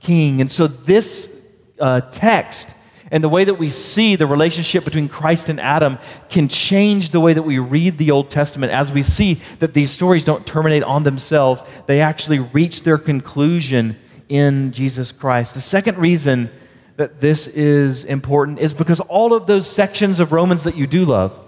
king. 0.00 0.40
And 0.40 0.50
so, 0.50 0.66
this 0.66 1.30
uh, 1.78 2.00
text 2.02 2.74
and 3.10 3.22
the 3.22 3.28
way 3.28 3.44
that 3.44 3.54
we 3.54 3.70
see 3.70 4.16
the 4.16 4.26
relationship 4.26 4.84
between 4.84 5.08
Christ 5.08 5.48
and 5.48 5.60
Adam 5.60 5.98
can 6.28 6.48
change 6.48 7.10
the 7.10 7.20
way 7.20 7.32
that 7.32 7.42
we 7.42 7.58
read 7.58 7.98
the 7.98 8.10
Old 8.10 8.30
Testament 8.30 8.72
as 8.72 8.90
we 8.90 9.02
see 9.02 9.34
that 9.60 9.74
these 9.74 9.90
stories 9.90 10.24
don't 10.24 10.46
terminate 10.46 10.82
on 10.82 11.02
themselves, 11.02 11.62
they 11.86 12.00
actually 12.00 12.40
reach 12.40 12.82
their 12.82 12.98
conclusion 12.98 13.96
in 14.28 14.72
Jesus 14.72 15.12
Christ. 15.12 15.54
The 15.54 15.60
second 15.60 15.98
reason 15.98 16.50
that 16.96 17.20
this 17.20 17.48
is 17.48 18.04
important 18.04 18.58
is 18.60 18.72
because 18.72 19.00
all 19.00 19.34
of 19.34 19.46
those 19.46 19.68
sections 19.68 20.20
of 20.20 20.32
Romans 20.32 20.64
that 20.64 20.76
you 20.76 20.86
do 20.86 21.04
love, 21.04 21.40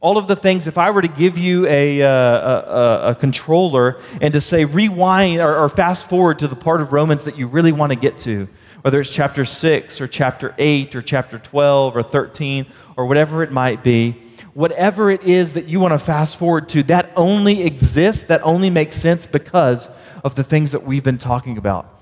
all 0.00 0.18
of 0.18 0.28
the 0.28 0.36
things, 0.36 0.66
if 0.66 0.78
I 0.78 0.90
were 0.90 1.02
to 1.02 1.08
give 1.08 1.38
you 1.38 1.66
a, 1.66 2.02
uh, 2.02 2.08
a, 2.08 3.10
a, 3.10 3.14
controller 3.16 4.00
and 4.20 4.32
to 4.32 4.40
say 4.40 4.64
rewind 4.64 5.40
or, 5.40 5.56
or 5.56 5.68
fast 5.68 6.08
forward 6.08 6.38
to 6.40 6.48
the 6.48 6.54
part 6.54 6.80
of 6.80 6.92
Romans 6.92 7.24
that 7.24 7.36
you 7.36 7.48
really 7.48 7.72
want 7.72 7.90
to 7.90 7.98
get 7.98 8.18
to, 8.20 8.48
whether 8.82 9.00
it's 9.00 9.12
chapter 9.12 9.44
6 9.44 10.00
or 10.00 10.06
chapter 10.06 10.54
8 10.56 10.94
or 10.94 11.02
chapter 11.02 11.38
12 11.38 11.96
or 11.96 12.02
13 12.02 12.66
or 12.96 13.06
whatever 13.06 13.42
it 13.42 13.50
might 13.50 13.82
be, 13.82 14.12
whatever 14.54 15.10
it 15.10 15.24
is 15.24 15.54
that 15.54 15.66
you 15.66 15.80
want 15.80 15.92
to 15.92 15.98
fast 15.98 16.38
forward 16.38 16.68
to, 16.68 16.84
that 16.84 17.10
only 17.16 17.64
exists, 17.64 18.24
that 18.24 18.40
only 18.42 18.70
makes 18.70 18.96
sense 18.96 19.26
because 19.26 19.88
of 20.22 20.36
the 20.36 20.44
things 20.44 20.72
that 20.72 20.84
we've 20.84 21.04
been 21.04 21.18
talking 21.18 21.58
about 21.58 21.97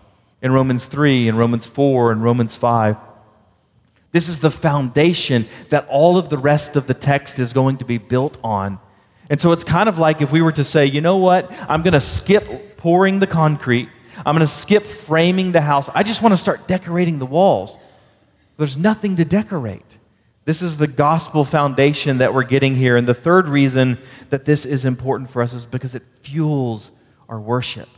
in 0.46 0.52
Romans 0.52 0.86
3 0.86 1.28
and 1.28 1.36
Romans 1.36 1.66
4 1.66 2.12
and 2.12 2.22
Romans 2.22 2.54
5. 2.54 2.96
This 4.12 4.28
is 4.28 4.38
the 4.38 4.50
foundation 4.50 5.46
that 5.70 5.86
all 5.88 6.16
of 6.16 6.28
the 6.28 6.38
rest 6.38 6.76
of 6.76 6.86
the 6.86 6.94
text 6.94 7.40
is 7.40 7.52
going 7.52 7.78
to 7.78 7.84
be 7.84 7.98
built 7.98 8.38
on. 8.44 8.78
And 9.28 9.40
so 9.40 9.50
it's 9.50 9.64
kind 9.64 9.88
of 9.88 9.98
like 9.98 10.22
if 10.22 10.30
we 10.30 10.40
were 10.40 10.52
to 10.52 10.62
say, 10.62 10.86
you 10.86 11.00
know 11.00 11.16
what, 11.16 11.50
I'm 11.68 11.82
going 11.82 11.94
to 11.94 12.00
skip 12.00 12.76
pouring 12.76 13.18
the 13.18 13.26
concrete, 13.26 13.88
I'm 14.24 14.36
going 14.36 14.46
to 14.46 14.52
skip 14.52 14.86
framing 14.86 15.50
the 15.50 15.60
house, 15.60 15.90
I 15.92 16.04
just 16.04 16.22
want 16.22 16.32
to 16.32 16.38
start 16.38 16.68
decorating 16.68 17.18
the 17.18 17.26
walls. 17.26 17.76
There's 18.56 18.76
nothing 18.76 19.16
to 19.16 19.24
decorate. 19.24 19.98
This 20.44 20.62
is 20.62 20.76
the 20.76 20.86
gospel 20.86 21.44
foundation 21.44 22.18
that 22.18 22.32
we're 22.32 22.44
getting 22.44 22.76
here. 22.76 22.96
And 22.96 23.06
the 23.06 23.14
third 23.14 23.48
reason 23.48 23.98
that 24.30 24.44
this 24.44 24.64
is 24.64 24.84
important 24.84 25.28
for 25.28 25.42
us 25.42 25.54
is 25.54 25.64
because 25.64 25.96
it 25.96 26.04
fuels 26.22 26.92
our 27.28 27.40
worship. 27.40 27.88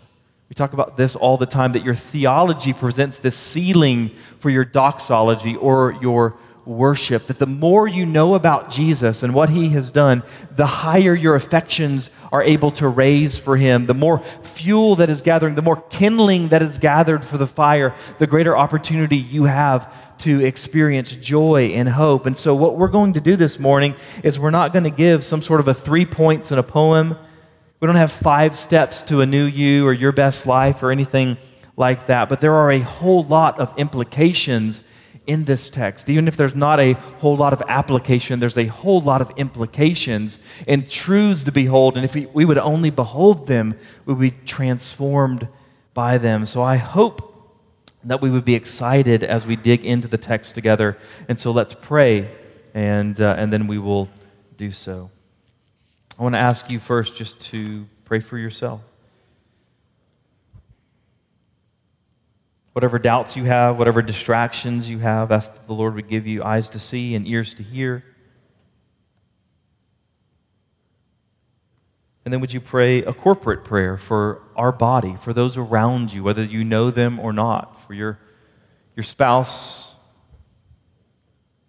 We 0.49 0.55
talk 0.55 0.73
about 0.73 0.97
this 0.97 1.15
all 1.15 1.37
the 1.37 1.45
time 1.45 1.73
that 1.73 1.85
your 1.85 1.95
theology 1.95 2.73
presents 2.73 3.19
this 3.19 3.37
ceiling 3.37 4.13
for 4.39 4.49
your 4.49 4.65
doxology 4.65 5.57
or 5.57 5.99
your 6.01 6.39
worship. 6.65 7.27
That 7.27 7.39
the 7.39 7.47
more 7.47 7.87
you 7.87 8.07
know 8.07 8.35
about 8.35 8.71
Jesus 8.71 9.23
and 9.23 9.35
what 9.35 9.51
he 9.51 9.69
has 9.71 9.91
done, 9.91 10.23
the 10.57 10.67
higher 10.67 11.15
your 11.15 11.35
affections 11.35 12.11
are 12.33 12.43
able 12.43 12.71
to 12.73 12.89
raise 12.89 13.39
for 13.39 13.59
him. 13.59 13.85
The 13.85 13.95
more 13.95 14.21
fuel 14.43 14.97
that 14.97 15.11
is 15.11 15.21
gathering, 15.21 15.55
the 15.55 15.63
more 15.63 15.83
kindling 15.91 16.49
that 16.49 16.63
is 16.63 16.79
gathered 16.79 17.27
for 17.27 17.37
the 17.37 17.47
fire, 17.47 17.95
the 18.19 18.27
greater 18.27 18.57
opportunity 18.57 19.19
you 19.19 19.45
have 19.45 19.93
to 20.21 20.43
experience 20.45 21.15
joy 21.15 21.73
and 21.75 21.91
hope. 21.91 22.25
And 22.25 22.37
so, 22.37 22.55
what 22.55 22.79
we're 22.79 22.89
going 22.89 23.13
to 23.13 23.21
do 23.21 23.37
this 23.37 23.59
morning 23.59 23.95
is 24.23 24.39
we're 24.39 24.51
not 24.51 24.73
going 24.73 24.85
to 24.85 24.91
give 24.91 25.25
some 25.25 25.43
sort 25.43 25.61
of 25.61 25.69
a 25.69 25.75
three 25.75 26.07
points 26.07 26.51
in 26.53 26.59
a 26.59 26.63
poem. 26.63 27.19
We 27.81 27.87
don't 27.87 27.97
have 27.97 28.11
five 28.11 28.57
steps 28.57 29.05
to 29.05 29.21
a 29.21 29.27
new 29.27 29.45
you 29.45 29.87
or 29.87 29.93
your 29.93 30.11
best 30.11 30.47
life 30.47 30.83
or 30.83 30.91
anything 30.91 31.37
like 31.77 32.07
that, 32.07 32.29
but 32.29 32.41
there 32.41 32.55
are 32.55 32.73
a 32.73 32.81
whole 32.81 33.23
lot 33.25 33.61
of 33.61 33.73
implications 33.79 34.83
in 35.29 35.45
this 35.45 35.69
text. 35.69 36.11
Even 36.11 36.27
if 36.27 36.37
there's 36.37 36.57
not 36.57 36.81
a 36.81 36.95
whole 36.95 37.37
lot 37.37 37.53
of 37.53 37.63
application, 37.69 38.41
there's 38.41 38.59
a 38.59 38.67
whole 38.67 39.01
lot 39.01 39.21
of 39.21 39.31
implications 39.37 40.41
and 40.67 40.91
truths 40.91 41.45
to 41.45 41.53
behold. 41.53 41.97
And 41.97 42.05
if 42.05 42.15
we, 42.35 42.45
would 42.45 42.59
only 42.59 42.91
behold 42.91 43.47
them, 43.47 43.77
we 44.07 44.15
would 44.15 44.21
be 44.21 44.37
transformed 44.45 45.47
by 45.95 46.19
them. 46.19 46.45
So 46.47 46.63
I 46.63 46.77
hope 46.77 47.27
that 48.03 48.21
we 48.21 48.31
would 48.31 48.45
be 48.45 48.55
excited 48.55 49.23
as 49.23 49.47
we 49.47 49.55
dig 49.55 49.85
into 49.85 50.09
the 50.09 50.19
text 50.19 50.55
together. 50.55 50.97
And 51.29 51.39
so 51.39 51.53
let's 51.53 51.75
pray, 51.75 52.29
and, 52.75 53.21
uh, 53.21 53.37
and 53.39 53.53
then 53.53 53.67
we 53.67 53.79
will 53.79 54.09
do 54.57 54.73
so. 54.73 55.11
I 56.19 56.23
want 56.23 56.35
to 56.35 56.41
ask 56.41 56.69
you 56.69 56.81
first 56.81 57.17
just 57.17 57.41
to 57.53 57.87
pray 58.05 58.19
for 58.19 58.37
yourself. 58.37 58.81
Whatever 62.73 62.99
doubts 62.99 63.37
you 63.37 63.45
have, 63.45 63.79
whatever 63.79 64.03
distractions 64.03 64.91
you 64.91 64.99
have, 64.99 65.31
ask 65.31 65.53
that 65.53 65.67
the 65.69 65.75
Lord 65.75 65.95
would 65.95 66.09
give 66.09 66.27
you 66.27 66.43
eyes 66.43 66.69
to 66.71 66.81
see 66.81 67.15
and 67.15 67.27
ears 67.27 67.55
to 67.55 67.63
hear. 67.63 68.05
And 72.25 72.33
then 72.33 72.41
would 72.41 72.53
you 72.53 72.61
pray 72.61 73.03
a 73.03 73.13
corporate 73.13 73.65
prayer 73.65 73.97
for 73.97 74.43
our 74.57 74.73
body, 74.73 75.15
for 75.17 75.33
those 75.33 75.57
around 75.57 76.13
you, 76.13 76.25
whether 76.25 76.43
you 76.43 76.65
know 76.65 76.91
them 76.91 77.21
or 77.21 77.33
not, 77.33 77.81
for 77.87 77.95
your, 77.95 78.19
your 78.97 79.05
spouse, 79.05 79.95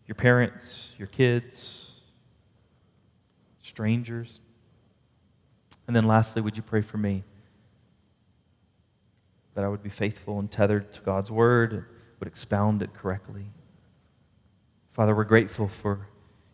your 0.08 0.16
parents, 0.16 0.92
your 0.98 1.08
kids, 1.08 1.79
strangers? 3.80 4.42
And 5.88 5.96
then 5.96 6.06
lastly, 6.06 6.42
would 6.42 6.58
you 6.58 6.64
pray 6.64 6.82
for 6.82 6.98
me? 6.98 7.24
That 9.56 9.64
I 9.64 9.70
would 9.70 9.82
be 9.82 9.90
faithful 9.90 10.38
and 10.38 10.52
tethered 10.52 10.92
to 10.92 11.02
God's 11.02 11.32
word, 11.32 11.72
and 11.72 11.86
would 12.20 12.28
expound 12.28 12.82
it 12.82 12.94
correctly. 12.94 13.46
Father, 14.92 15.16
we're 15.16 15.24
grateful 15.24 15.70
for 15.70 16.08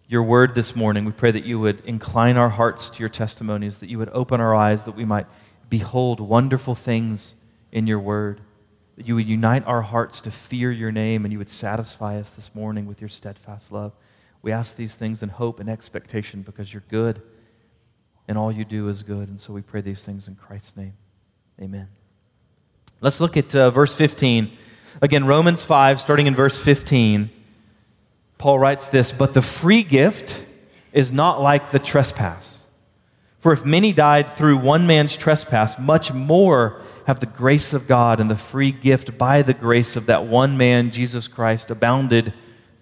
your 0.08 0.22
word 0.22 0.54
this 0.54 0.76
morning. 0.76 1.04
We 1.04 1.14
pray 1.14 1.32
that 1.32 1.46
you 1.46 1.60
would 1.60 1.80
incline 1.84 2.38
our 2.38 2.50
hearts 2.50 2.92
to 2.92 3.00
your 3.00 3.10
testimonies, 3.10 3.80
that 3.80 3.90
you 3.90 3.98
would 3.98 4.10
open 4.10 4.40
our 4.40 4.54
eyes, 4.54 4.84
that 4.84 4.96
we 4.96 5.04
might 5.04 5.26
behold 5.68 6.20
wonderful 6.20 6.76
things 6.76 7.34
in 7.72 7.88
your 7.88 8.00
word, 8.00 8.40
that 8.98 9.08
you 9.08 9.16
would 9.16 9.28
unite 9.28 9.66
our 9.66 9.82
hearts 9.82 10.22
to 10.22 10.30
fear 10.30 10.72
your 10.72 10.92
name, 10.92 11.26
and 11.26 11.32
you 11.32 11.40
would 11.40 11.50
satisfy 11.50 12.20
us 12.20 12.30
this 12.30 12.54
morning 12.54 12.86
with 12.86 13.02
your 13.02 13.10
steadfast 13.10 13.72
love. 13.72 13.94
We 14.46 14.52
ask 14.52 14.76
these 14.76 14.94
things 14.94 15.24
in 15.24 15.30
hope 15.30 15.60
and 15.60 15.68
expectation 15.68 16.44
because 16.44 16.72
you're 16.72 16.84
good, 16.88 17.20
and 18.28 18.38
all 18.38 18.52
you 18.52 18.64
do 18.64 18.90
is 18.90 19.02
good. 19.02 19.28
And 19.28 19.42
so 19.42 19.52
we 19.52 19.64
pray 19.64 19.82
these 19.82 20.06
things 20.06 20.28
in 20.28 20.36
Christ's 20.36 20.78
name. 20.78 20.94
Amen. 21.60 21.88
Let's 23.02 23.20
look 23.20 23.38
at 23.38 23.56
uh, 23.56 23.72
verse 23.72 23.92
15. 23.96 24.52
Again, 25.02 25.26
Romans 25.26 25.64
5, 25.64 26.00
starting 26.00 26.28
in 26.28 26.36
verse 26.36 26.60
15. 26.60 27.32
Paul 28.38 28.60
writes 28.60 28.88
this 28.88 29.12
But 29.12 29.34
the 29.34 29.42
free 29.42 29.82
gift 29.82 30.44
is 30.94 31.12
not 31.12 31.42
like 31.42 31.72
the 31.72 31.80
trespass. 31.80 32.68
For 33.40 33.52
if 33.52 33.66
many 33.66 33.94
died 33.94 34.38
through 34.38 34.58
one 34.58 34.86
man's 34.86 35.18
trespass, 35.18 35.80
much 35.80 36.14
more 36.14 36.84
have 37.08 37.20
the 37.20 37.26
grace 37.26 37.74
of 37.74 37.88
God 37.88 38.20
and 38.20 38.30
the 38.30 38.38
free 38.38 38.72
gift 38.72 39.18
by 39.18 39.42
the 39.42 39.56
grace 39.56 39.96
of 39.96 40.06
that 40.06 40.28
one 40.28 40.56
man, 40.56 40.92
Jesus 40.92 41.28
Christ, 41.28 41.72
abounded 41.72 42.32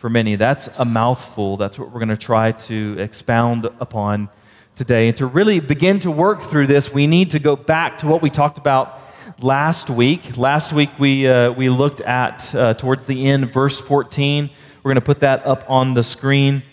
for 0.04 0.10
many. 0.10 0.36
That's 0.36 0.68
a 0.80 0.84
mouthful. 0.84 1.56
That's 1.56 1.80
what 1.80 1.90
we're 1.94 2.02
going 2.02 2.10
to 2.10 2.18
try 2.18 2.52
to 2.52 2.98
expound 3.00 3.68
upon 3.80 4.28
today. 4.76 5.08
And 5.08 5.16
to 5.16 5.26
really 5.26 5.62
begin 5.62 6.00
to 6.00 6.12
work 6.12 6.42
through 6.42 6.68
this, 6.68 6.94
we 6.94 7.08
need 7.08 7.32
to 7.32 7.40
go 7.40 7.56
back 7.56 8.00
to 8.00 8.08
what 8.08 8.22
we 8.22 8.30
talked 8.30 8.58
about 8.58 9.00
last 9.40 9.90
week. 9.90 10.36
Last 10.36 10.74
week, 10.74 10.90
we, 11.00 11.26
uh, 11.26 11.54
we 11.54 11.70
looked 11.70 12.02
at, 12.02 12.54
uh, 12.54 12.74
towards 12.74 13.06
the 13.06 13.30
end, 13.30 13.50
verse 13.50 13.80
14 13.80 14.50
we're 14.84 14.90
going 14.90 14.96
to 14.96 15.02
put 15.02 15.22
that 15.22 15.48
up 15.48 15.64
on 15.70 15.94
the 15.94 16.04
screen. 16.04 16.64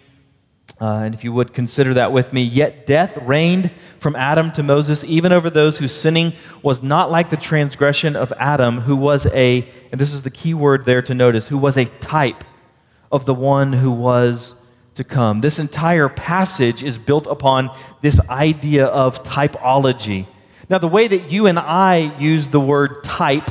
Uh, 0.81 1.03
and 1.05 1.15
if 1.15 1.23
you 1.23 1.33
would 1.33 1.55
consider 1.55 1.95
that 1.95 2.11
with 2.11 2.33
me, 2.33 2.43
yet 2.43 2.85
death 2.85 3.17
reigned 3.19 3.71
from 4.01 4.17
Adam 4.17 4.51
to 4.51 4.65
Moses, 4.65 5.05
even 5.05 5.31
over 5.31 5.51
those 5.51 5.79
whose 5.79 5.95
sinning 5.95 6.33
was 6.63 6.83
not 6.83 7.13
like 7.13 7.31
the 7.31 7.37
transgression 7.37 8.17
of 8.17 8.33
Adam, 8.39 8.81
who 8.81 8.97
was 8.97 9.27
a, 9.27 9.69
and 9.93 10.01
this 10.01 10.13
is 10.13 10.23
the 10.23 10.31
key 10.31 10.53
word 10.53 10.85
there 10.85 11.03
to 11.03 11.15
notice, 11.15 11.47
who 11.47 11.59
was 11.59 11.79
a 11.79 11.85
type 11.85 12.43
of 13.11 13.27
the 13.27 13.35
one 13.35 13.73
who 13.73 13.91
was 13.91 14.55
to 14.95 15.05
come. 15.05 15.41
This 15.41 15.59
entire 15.59 16.09
passage 16.09 16.83
is 16.83 16.99
built 16.99 17.27
upon 17.27 17.71
this 18.03 18.21
idea 18.29 18.87
of 18.87 19.23
typology. 19.23 20.27
Now, 20.69 20.79
the 20.79 20.89
way 20.89 21.09
that 21.09 21.33
you 21.33 21.47
and 21.47 21.59
I 21.59 22.17
use 22.19 22.49
the 22.49 22.61
word 22.61 23.03
type 23.03 23.51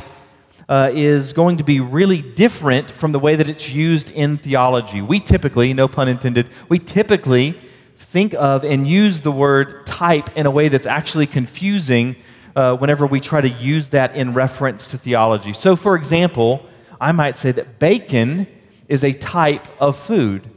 uh, 0.68 0.90
is 0.94 1.32
going 1.32 1.56
to 1.56 1.64
be 1.64 1.80
really 1.80 2.22
different 2.22 2.90
from 2.90 3.12
the 3.12 3.18
way 3.18 3.34
that 3.36 3.48
it's 3.48 3.68
used 3.68 4.10
in 4.10 4.36
theology. 4.36 5.02
We 5.02 5.18
typically, 5.18 5.74
no 5.74 5.88
pun 5.88 6.08
intended, 6.08 6.48
we 6.68 6.78
typically 6.78 7.60
think 7.98 8.32
of 8.34 8.64
and 8.64 8.88
use 8.88 9.20
the 9.20 9.32
word 9.32 9.86
type 9.86 10.30
in 10.36 10.46
a 10.46 10.50
way 10.50 10.68
that's 10.68 10.86
actually 10.86 11.26
confusing 11.26 12.16
uh, 12.56 12.76
whenever 12.76 13.06
we 13.06 13.20
try 13.20 13.40
to 13.40 13.48
use 13.48 13.88
that 13.88 14.14
in 14.16 14.32
reference 14.32 14.86
to 14.86 14.98
theology. 14.98 15.52
So, 15.52 15.76
for 15.76 15.96
example, 15.96 16.64
I 17.00 17.12
might 17.12 17.36
say 17.36 17.52
that 17.52 17.78
bacon 17.78 18.46
is 18.90 19.04
a 19.04 19.12
type 19.12 19.68
of 19.80 19.96
food. 19.96 20.50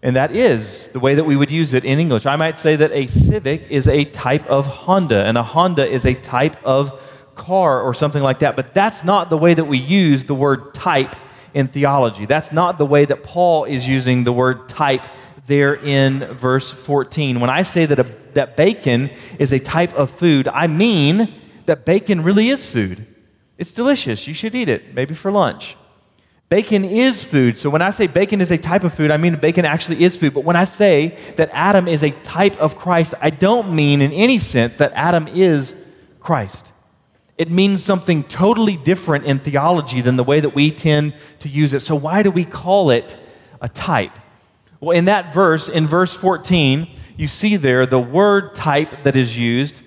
And 0.00 0.16
that 0.16 0.34
is 0.34 0.88
the 0.88 1.00
way 1.00 1.14
that 1.16 1.24
we 1.24 1.36
would 1.36 1.50
use 1.50 1.74
it 1.74 1.84
in 1.84 1.98
English. 1.98 2.24
I 2.24 2.36
might 2.36 2.58
say 2.58 2.76
that 2.76 2.92
a 2.92 3.08
Civic 3.08 3.66
is 3.68 3.88
a 3.88 4.04
type 4.04 4.46
of 4.46 4.66
Honda, 4.66 5.24
and 5.24 5.36
a 5.36 5.42
Honda 5.42 5.86
is 5.86 6.06
a 6.06 6.14
type 6.14 6.56
of 6.64 6.98
car 7.34 7.82
or 7.82 7.94
something 7.94 8.22
like 8.22 8.38
that. 8.38 8.56
But 8.56 8.72
that's 8.74 9.04
not 9.04 9.28
the 9.28 9.36
way 9.36 9.54
that 9.54 9.64
we 9.64 9.78
use 9.78 10.24
the 10.24 10.34
word 10.34 10.72
type 10.72 11.16
in 11.52 11.66
theology. 11.66 12.26
That's 12.26 12.52
not 12.52 12.78
the 12.78 12.86
way 12.86 13.04
that 13.04 13.22
Paul 13.24 13.64
is 13.64 13.86
using 13.86 14.24
the 14.24 14.32
word 14.32 14.68
type 14.68 15.04
there 15.46 15.74
in 15.74 16.24
verse 16.34 16.72
14. 16.72 17.40
When 17.40 17.50
I 17.50 17.62
say 17.62 17.86
that, 17.86 17.98
a, 17.98 18.04
that 18.34 18.56
bacon 18.56 19.10
is 19.38 19.52
a 19.52 19.58
type 19.58 19.92
of 19.94 20.10
food, 20.10 20.46
I 20.48 20.68
mean 20.68 21.34
that 21.66 21.84
bacon 21.84 22.22
really 22.22 22.50
is 22.50 22.64
food. 22.64 23.06
It's 23.58 23.74
delicious. 23.74 24.28
You 24.28 24.34
should 24.34 24.54
eat 24.54 24.68
it, 24.68 24.94
maybe 24.94 25.14
for 25.14 25.32
lunch. 25.32 25.76
Bacon 26.52 26.84
is 26.84 27.24
food. 27.24 27.56
So 27.56 27.70
when 27.70 27.80
I 27.80 27.88
say 27.88 28.06
bacon 28.06 28.42
is 28.42 28.50
a 28.50 28.58
type 28.58 28.84
of 28.84 28.92
food, 28.92 29.10
I 29.10 29.16
mean 29.16 29.36
bacon 29.36 29.64
actually 29.64 30.04
is 30.04 30.18
food. 30.18 30.34
But 30.34 30.44
when 30.44 30.56
I 30.56 30.64
say 30.64 31.16
that 31.36 31.48
Adam 31.52 31.88
is 31.88 32.02
a 32.02 32.10
type 32.10 32.56
of 32.58 32.76
Christ, 32.76 33.14
I 33.22 33.30
don't 33.30 33.74
mean 33.74 34.02
in 34.02 34.12
any 34.12 34.38
sense 34.38 34.74
that 34.76 34.92
Adam 34.94 35.28
is 35.28 35.74
Christ 36.20 36.72
it 37.42 37.50
means 37.50 37.82
something 37.82 38.22
totally 38.22 38.76
different 38.76 39.24
in 39.24 39.38
theology 39.40 40.00
than 40.00 40.14
the 40.14 40.22
way 40.22 40.38
that 40.38 40.54
we 40.54 40.70
tend 40.70 41.12
to 41.40 41.48
use 41.48 41.72
it. 41.72 41.80
So, 41.80 41.96
why 41.96 42.22
do 42.22 42.30
we 42.30 42.44
call 42.44 42.90
it 42.90 43.16
a 43.60 43.68
type? 43.68 44.16
Well, 44.78 44.96
in 44.96 45.06
that 45.06 45.34
verse, 45.34 45.68
in 45.68 45.88
verse 45.88 46.14
14, 46.14 46.88
you 47.16 47.26
see 47.26 47.56
there 47.56 47.84
the 47.84 47.98
word 47.98 48.54
type 48.54 49.02
that 49.02 49.16
is 49.16 49.36
used. 49.36 49.81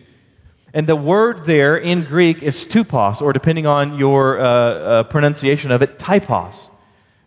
And 0.75 0.87
the 0.87 0.95
word 0.97 1.45
there 1.45 1.77
in 1.77 2.03
Greek 2.03 2.43
is 2.43 2.65
tupos, 2.65 3.21
or 3.21 3.31
depending 3.31 3.65
on 3.65 3.97
your 3.97 4.37
uh, 4.37 4.43
uh, 4.43 5.03
pronunciation 5.03 5.71
of 5.71 5.81
it, 5.81 5.97
typos. 5.97 6.69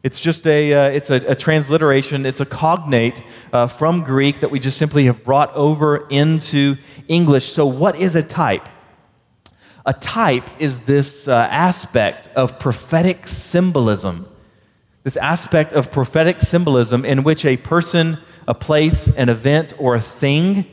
It's 0.02 0.20
just 0.20 0.46
a, 0.46 0.74
uh, 0.74 0.90
it's 0.90 1.08
a, 1.08 1.14
a, 1.14 1.34
transliteration, 1.34 2.26
it's 2.26 2.40
a 2.40 2.44
cognate 2.44 3.22
uh, 3.50 3.66
from 3.66 4.04
Greek 4.04 4.40
that 4.40 4.50
we 4.50 4.60
just 4.60 4.76
simply 4.76 5.06
have 5.06 5.24
brought 5.24 5.52
over 5.54 6.06
into 6.08 6.76
English. 7.08 7.46
So, 7.46 7.66
what 7.66 7.96
is 7.96 8.14
a 8.16 8.22
type? 8.22 8.68
A 9.86 9.94
type 9.94 10.50
is 10.58 10.80
this 10.80 11.26
uh, 11.26 11.48
aspect 11.50 12.28
of 12.36 12.58
prophetic 12.58 13.26
symbolism. 13.26 14.28
This 15.04 15.16
aspect 15.16 15.72
of 15.72 15.90
prophetic 15.90 16.42
symbolism 16.42 17.06
in 17.06 17.24
which 17.24 17.46
a 17.46 17.56
person, 17.56 18.18
a 18.46 18.52
place, 18.52 19.08
an 19.08 19.30
event, 19.30 19.72
or 19.78 19.94
a 19.94 20.02
thing, 20.02 20.66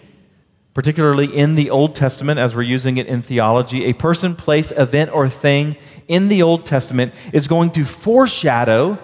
particularly 0.75 1.25
in 1.25 1.55
the 1.55 1.71
Old 1.71 1.95
Testament 1.95 2.37
as 2.37 2.53
we're 2.53 2.61
using 2.61 2.97
it 2.97 3.07
in 3.07 3.21
theology, 3.21 3.85
a 3.85 3.93
person, 3.93 4.35
place, 4.35 4.71
event, 4.75 5.09
or 5.11 5.27
thing 5.27 5.77
in 6.07 6.27
the 6.27 6.43
Old 6.43 6.65
Testament 6.65 7.13
is 7.33 7.47
going 7.47 7.71
to 7.71 7.85
foreshadow 7.85 8.99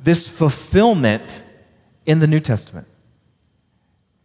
this 0.00 0.28
fulfillment 0.28 1.42
in 2.06 2.20
the 2.20 2.28
New 2.28 2.38
Testament. 2.40 2.86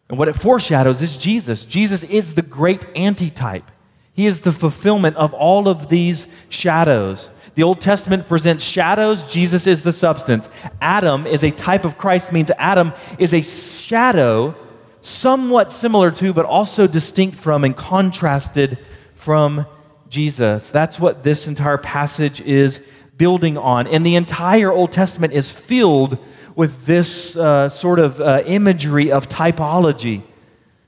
And 0.07 0.19
what 0.19 0.27
it 0.27 0.35
foreshadows 0.35 1.01
is 1.01 1.17
Jesus. 1.17 1.65
Jesus 1.65 2.03
is 2.03 2.35
the 2.35 2.43
great 2.43 2.85
antitype. 2.95 3.71
He 4.13 4.27
is 4.27 4.41
the 4.41 4.51
fulfillment 4.51 5.15
of 5.15 5.33
all 5.33 5.67
of 5.67 5.89
these 5.89 6.27
shadows. 6.49 7.31
The 7.55 7.63
Old 7.63 7.81
Testament 7.81 8.27
presents 8.27 8.63
shadows, 8.63 9.31
Jesus 9.31 9.65
is 9.65 9.81
the 9.81 9.91
substance. 9.91 10.47
Adam 10.79 11.25
is 11.25 11.43
a 11.43 11.49
type 11.49 11.85
of 11.85 11.97
Christ, 11.97 12.31
means 12.31 12.51
Adam 12.59 12.93
is 13.17 13.33
a 13.33 13.41
shadow, 13.41 14.55
somewhat 15.03 15.71
similar 15.71 16.09
to, 16.09 16.33
but 16.33 16.45
also 16.45 16.87
distinct 16.87 17.37
from 17.37 17.63
and 17.63 17.75
contrasted 17.75 18.79
from 19.13 19.65
Jesus. 20.09 20.69
That's 20.69 20.99
what 20.99 21.23
this 21.23 21.47
entire 21.47 21.77
passage 21.77 22.41
is 22.41 22.79
building 23.17 23.57
on. 23.57 23.85
And 23.85 24.05
the 24.05 24.15
entire 24.15 24.71
Old 24.71 24.91
Testament 24.91 25.33
is 25.33 25.51
filled 25.51 26.17
with 26.55 26.85
this 26.85 27.35
uh, 27.35 27.67
sort 27.69 27.99
of 27.99 28.21
uh, 28.21 28.43
imagery 28.45 29.11
of 29.11 29.27
typology. 29.27 30.23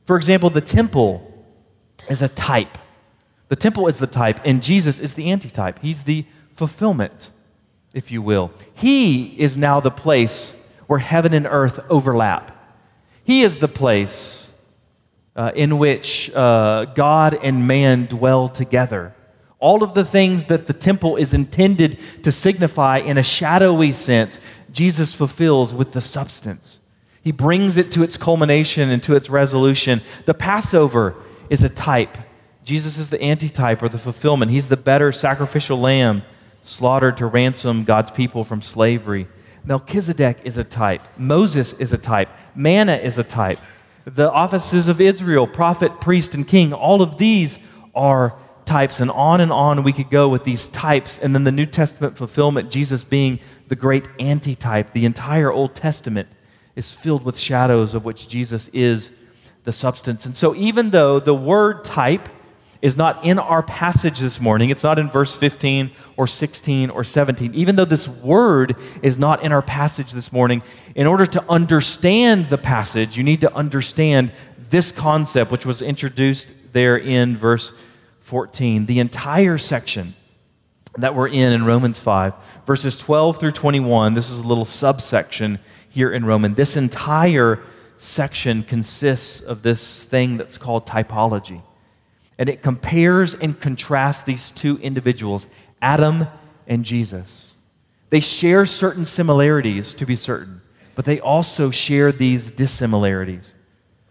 For 0.06 0.16
example, 0.16 0.50
the 0.50 0.62
temple 0.62 1.46
is 2.10 2.22
a 2.22 2.30
type. 2.30 2.78
The 3.50 3.56
temple 3.56 3.88
is 3.88 4.00
the 4.00 4.08
type, 4.08 4.40
and 4.46 4.64
Jesus 4.64 5.00
is 5.00 5.14
the 5.14 5.32
antitype. 5.32 5.80
He's 5.80 6.04
the 6.04 6.26
fulfillment, 6.54 7.32
if 7.94 8.12
you 8.12 8.22
will. 8.22 8.52
He 8.74 9.40
is 9.40 9.58
now 9.58 9.80
the 9.80 9.92
place 9.92 10.54
where 10.88 11.00
heaven 11.00 11.34
and 11.34 11.46
earth 11.46 11.80
overlap. 11.90 12.52
He 13.26 13.42
is 13.42 13.58
the 13.58 13.68
place 13.68 14.54
uh, 15.36 15.52
in 15.54 15.78
which 15.78 16.32
uh, 16.34 16.86
God 16.86 17.38
and 17.44 17.68
man 17.68 18.06
dwell 18.06 18.48
together. 18.48 19.14
All 19.60 19.84
of 19.84 19.96
the 19.96 20.06
things 20.06 20.46
that 20.46 20.68
the 20.68 20.74
temple 20.74 21.16
is 21.16 21.34
intended 21.34 22.00
to 22.24 22.32
signify 22.32 23.00
in 23.00 23.18
a 23.18 23.24
shadowy 23.24 23.92
sense, 23.92 24.40
Jesus 24.72 25.14
fulfills 25.14 25.74
with 25.74 25.92
the 25.92 26.02
substance. 26.02 26.80
He 27.22 27.32
brings 27.32 27.78
it 27.78 27.92
to 27.94 28.04
its 28.04 28.18
culmination 28.18 28.92
and 28.92 29.02
to 29.04 29.16
its 29.16 29.30
resolution. 29.30 30.02
The 30.26 30.36
Passover 30.36 31.16
is 31.50 31.64
a 31.64 31.70
type. 31.70 32.18
Jesus 32.64 33.00
is 33.00 33.10
the 33.10 33.22
antitype 33.22 33.82
or 33.82 33.90
the 33.90 33.98
fulfillment. 33.98 34.52
He's 34.52 34.68
the 34.68 34.78
better 34.78 35.12
sacrificial 35.12 35.80
lamb 35.80 36.22
slaughtered 36.62 37.18
to 37.18 37.26
ransom 37.26 37.84
God's 37.84 38.12
people 38.12 38.44
from 38.44 38.62
slavery. 38.62 39.28
Melchizedek 39.66 40.40
is 40.44 40.58
a 40.58 40.64
type. 40.64 41.02
Moses 41.18 41.74
is 41.74 41.92
a 41.92 41.98
type. 41.98 42.30
Manna 42.56 42.96
is 42.96 43.18
a 43.18 43.24
type. 43.24 43.60
The 44.06 44.32
offices 44.32 44.88
of 44.88 45.02
Israel, 45.02 45.48
prophet, 45.48 46.00
priest, 46.00 46.36
and 46.36 46.48
king, 46.48 46.74
all 46.74 47.02
of 47.02 47.18
these 47.18 47.58
are 47.96 48.38
types, 48.66 49.00
and 49.00 49.10
on 49.12 49.42
and 49.42 49.52
on 49.52 49.84
we 49.84 49.94
could 49.94 50.10
go 50.10 50.30
with 50.30 50.44
these 50.44 50.68
types. 50.68 51.18
And 51.18 51.34
then 51.34 51.44
the 51.44 51.52
New 51.52 51.66
Testament 51.66 52.18
fulfillment, 52.18 52.70
Jesus 52.70 53.04
being 53.04 53.40
the 53.68 53.76
great 53.76 54.08
antitype. 54.20 54.92
The 54.92 55.06
entire 55.06 55.52
Old 55.52 55.76
Testament 55.76 56.30
is 56.76 56.92
filled 56.92 57.24
with 57.24 57.40
shadows 57.40 57.96
of 57.96 58.06
which 58.06 58.28
Jesus 58.28 58.70
is 58.74 59.12
the 59.64 59.74
substance. 59.74 60.26
And 60.26 60.36
so, 60.36 60.54
even 60.56 60.92
though 60.92 61.20
the 61.20 61.34
word 61.34 61.84
type 61.84 62.30
is 62.86 62.96
not 62.96 63.26
in 63.26 63.40
our 63.40 63.64
passage 63.64 64.20
this 64.20 64.40
morning. 64.40 64.70
It's 64.70 64.84
not 64.84 65.00
in 65.00 65.10
verse 65.10 65.34
15 65.34 65.90
or 66.18 66.28
16 66.28 66.92
or 66.92 67.04
17. 67.04 67.56
Even 67.56 67.76
though 67.76 67.84
this 67.84 68.08
word 68.08 68.76
is 69.02 69.18
not 69.18 69.42
in 69.42 69.52
our 69.52 69.64
passage 69.64 70.12
this 70.12 70.32
morning, 70.32 70.62
in 70.94 71.08
order 71.08 71.26
to 71.26 71.44
understand 71.50 72.48
the 72.50 72.60
passage, 72.60 73.18
you 73.18 73.24
need 73.24 73.42
to 73.42 73.52
understand 73.56 74.32
this 74.70 74.92
concept, 74.92 75.50
which 75.50 75.66
was 75.66 75.82
introduced 75.82 76.54
there 76.74 76.96
in 76.96 77.36
verse 77.36 77.72
14. 78.20 78.86
The 78.86 79.00
entire 79.00 79.58
section 79.58 80.14
that 81.00 81.16
we're 81.16 81.30
in 81.30 81.54
in 81.54 81.66
Romans 81.66 82.00
5, 82.00 82.36
verses 82.68 83.00
12 83.00 83.40
through 83.40 83.54
21, 83.54 84.14
this 84.14 84.30
is 84.30 84.42
a 84.42 84.48
little 84.48 84.64
subsection 84.64 85.58
here 85.90 86.12
in 86.12 86.24
Roman. 86.24 86.54
This 86.54 86.78
entire 86.78 87.64
section 87.98 88.62
consists 88.62 89.42
of 89.42 89.64
this 89.64 90.04
thing 90.04 90.38
that's 90.38 90.60
called 90.60 90.86
typology. 90.86 91.64
And 92.38 92.50
it 92.50 92.62
compares 92.62 93.34
and 93.34 93.60
contrasts 93.60 94.24
these 94.24 94.52
two 94.52 94.78
individuals, 94.80 95.48
Adam 95.82 96.28
and 96.68 96.84
Jesus. 96.84 97.56
They 98.10 98.20
share 98.20 98.66
certain 98.66 99.06
similarities, 99.06 99.94
to 99.96 100.06
be 100.06 100.16
certain, 100.16 100.62
but 100.96 101.06
they 101.06 101.20
also 101.20 101.72
share 101.72 102.12
these 102.12 102.52
dissimilarities. 102.52 103.56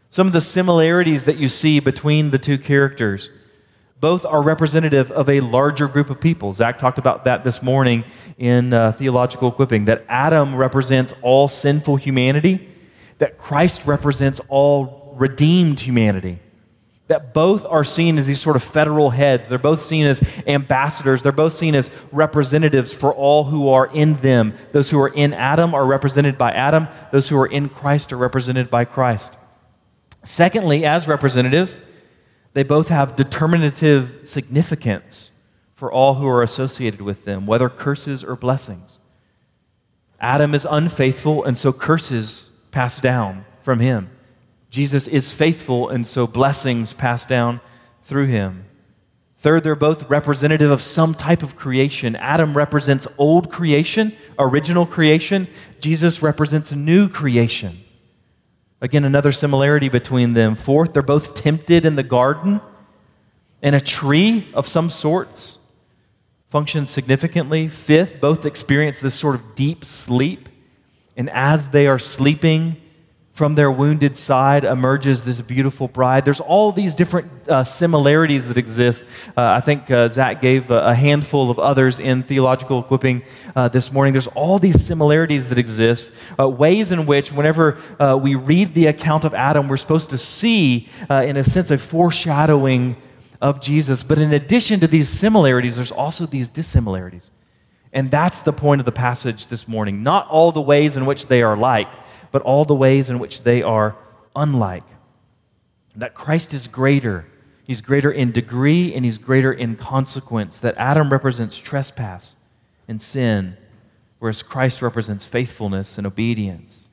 Some 0.08 0.26
of 0.26 0.32
the 0.32 0.40
similarities 0.40 1.24
that 1.24 1.38
you 1.38 1.48
see 1.48 1.80
between 1.80 2.30
the 2.30 2.38
two 2.38 2.58
characters, 2.58 3.30
both 4.00 4.24
are 4.24 4.42
representative 4.42 5.10
of 5.10 5.28
a 5.28 5.40
larger 5.40 5.88
group 5.88 6.10
of 6.10 6.20
people. 6.20 6.52
Zach 6.52 6.78
talked 6.78 6.98
about 6.98 7.24
that 7.24 7.44
this 7.44 7.62
morning 7.62 8.04
in 8.38 8.72
uh, 8.72 8.92
theological 8.92 9.48
equipping 9.48 9.86
that 9.86 10.04
Adam 10.08 10.54
represents 10.54 11.12
all 11.22 11.48
sinful 11.48 11.96
humanity, 11.96 12.68
that 13.18 13.38
Christ 13.38 13.86
represents 13.86 14.40
all 14.48 15.14
redeemed 15.16 15.80
humanity 15.80 16.38
that 17.06 17.34
both 17.34 17.66
are 17.66 17.84
seen 17.84 18.16
as 18.16 18.26
these 18.26 18.40
sort 18.40 18.56
of 18.56 18.62
federal 18.62 19.10
heads. 19.10 19.48
They're 19.48 19.58
both 19.58 19.82
seen 19.82 20.06
as 20.06 20.22
ambassadors. 20.46 21.22
They're 21.22 21.32
both 21.32 21.52
seen 21.52 21.74
as 21.74 21.90
representatives 22.12 22.94
for 22.94 23.12
all 23.12 23.44
who 23.44 23.68
are 23.68 23.86
in 23.86 24.14
them. 24.14 24.54
Those 24.72 24.90
who 24.90 24.98
are 25.00 25.08
in 25.08 25.34
Adam 25.34 25.74
are 25.74 25.84
represented 25.84 26.38
by 26.38 26.52
Adam, 26.52 26.88
those 27.12 27.28
who 27.28 27.38
are 27.38 27.46
in 27.46 27.68
Christ 27.68 28.12
are 28.12 28.16
represented 28.16 28.70
by 28.70 28.86
Christ. 28.86 29.36
Secondly, 30.22 30.86
as 30.86 31.06
representatives, 31.06 31.78
they 32.54 32.62
both 32.62 32.88
have 32.88 33.16
determinative 33.16 34.20
significance 34.24 35.30
for 35.74 35.92
all 35.92 36.14
who 36.14 36.26
are 36.26 36.42
associated 36.42 37.02
with 37.02 37.26
them, 37.26 37.46
whether 37.46 37.68
curses 37.68 38.24
or 38.24 38.36
blessings. 38.36 38.98
Adam 40.20 40.54
is 40.54 40.66
unfaithful, 40.70 41.44
and 41.44 41.58
so 41.58 41.72
curses 41.72 42.48
pass 42.70 42.98
down 42.98 43.44
from 43.60 43.80
him. 43.80 44.08
Jesus 44.74 45.06
is 45.06 45.30
faithful, 45.32 45.88
and 45.88 46.04
so 46.04 46.26
blessings 46.26 46.92
pass 46.92 47.24
down 47.24 47.60
through 48.02 48.26
him. 48.26 48.64
Third, 49.38 49.62
they're 49.62 49.76
both 49.76 50.10
representative 50.10 50.68
of 50.68 50.82
some 50.82 51.14
type 51.14 51.44
of 51.44 51.54
creation. 51.54 52.16
Adam 52.16 52.56
represents 52.56 53.06
old 53.16 53.52
creation, 53.52 54.16
original 54.36 54.84
creation. 54.84 55.46
Jesus 55.78 56.22
represents 56.22 56.72
new 56.72 57.08
creation. 57.08 57.84
Again, 58.80 59.04
another 59.04 59.30
similarity 59.30 59.88
between 59.88 60.32
them. 60.32 60.56
Fourth, 60.56 60.92
they're 60.92 61.02
both 61.02 61.36
tempted 61.36 61.84
in 61.84 61.94
the 61.94 62.02
garden, 62.02 62.60
and 63.62 63.76
a 63.76 63.80
tree 63.80 64.48
of 64.54 64.66
some 64.66 64.90
sorts 64.90 65.58
functions 66.50 66.90
significantly. 66.90 67.68
Fifth, 67.68 68.20
both 68.20 68.44
experience 68.44 68.98
this 68.98 69.14
sort 69.14 69.36
of 69.36 69.54
deep 69.54 69.84
sleep, 69.84 70.48
and 71.16 71.30
as 71.30 71.68
they 71.68 71.86
are 71.86 72.00
sleeping, 72.00 72.76
from 73.34 73.56
their 73.56 73.70
wounded 73.70 74.16
side 74.16 74.62
emerges 74.62 75.24
this 75.24 75.40
beautiful 75.40 75.88
bride. 75.88 76.24
There's 76.24 76.40
all 76.40 76.70
these 76.70 76.94
different 76.94 77.48
uh, 77.48 77.64
similarities 77.64 78.46
that 78.46 78.56
exist. 78.56 79.02
Uh, 79.36 79.44
I 79.44 79.60
think 79.60 79.90
uh, 79.90 80.08
Zach 80.08 80.40
gave 80.40 80.70
a, 80.70 80.86
a, 80.86 80.94
handful 80.94 81.50
of 81.50 81.58
others 81.58 81.98
in 81.98 82.22
theological 82.22 82.78
equipping 82.78 83.24
uh, 83.56 83.66
this 83.66 83.90
morning. 83.90 84.12
There's 84.12 84.28
all 84.28 84.60
these 84.60 84.86
similarities 84.86 85.48
that 85.48 85.58
exist, 85.58 86.12
uh, 86.38 86.48
ways 86.48 86.92
in 86.92 87.06
which, 87.06 87.32
whenever 87.32 87.76
uh, 87.98 88.16
we 88.16 88.36
read 88.36 88.72
the 88.72 88.86
account 88.86 89.24
of 89.24 89.34
Adam, 89.34 89.66
we're 89.66 89.78
supposed 89.78 90.10
to 90.10 90.18
see, 90.18 90.88
in 91.10 91.36
a 91.36 91.42
sense, 91.42 91.72
a 91.72 91.78
foreshadowing 91.78 92.96
of 93.40 93.60
Jesus. 93.60 94.04
But 94.04 94.20
in 94.20 94.32
addition 94.32 94.78
to 94.78 94.86
these 94.86 95.08
similarities, 95.08 95.74
there's 95.74 95.90
also 95.90 96.24
these 96.24 96.48
dissimilarities. 96.48 97.32
And 97.92 98.12
that's 98.12 98.42
the 98.42 98.52
point 98.52 98.80
of 98.80 98.84
the 98.84 98.92
passage 98.92 99.48
this 99.48 99.66
morning. 99.66 100.04
Not 100.04 100.28
all 100.28 100.52
the 100.52 100.60
ways 100.60 100.96
in 100.96 101.04
which 101.04 101.26
they 101.26 101.42
are 101.42 101.56
like 101.56 101.88
but 102.34 102.42
all 102.42 102.64
the 102.64 102.74
ways 102.74 103.10
in 103.10 103.20
which 103.20 103.44
they 103.44 103.62
are 103.62 103.94
unlike. 104.34 104.82
That 105.94 106.14
Christ 106.14 106.52
is 106.52 106.66
greater. 106.66 107.26
He's 107.62 107.80
greater 107.80 108.10
in 108.10 108.32
degree 108.32 108.92
and 108.92 109.04
he's 109.04 109.18
greater 109.18 109.52
in 109.52 109.76
consequence. 109.76 110.58
That 110.58 110.74
Adam 110.76 111.10
represents 111.10 111.56
trespass 111.56 112.34
and 112.88 113.00
sin, 113.00 113.56
whereas 114.18 114.42
Christ 114.42 114.82
represents 114.82 115.24
faithfulness 115.24 115.96
and 115.96 116.08
obedience. 116.08 116.88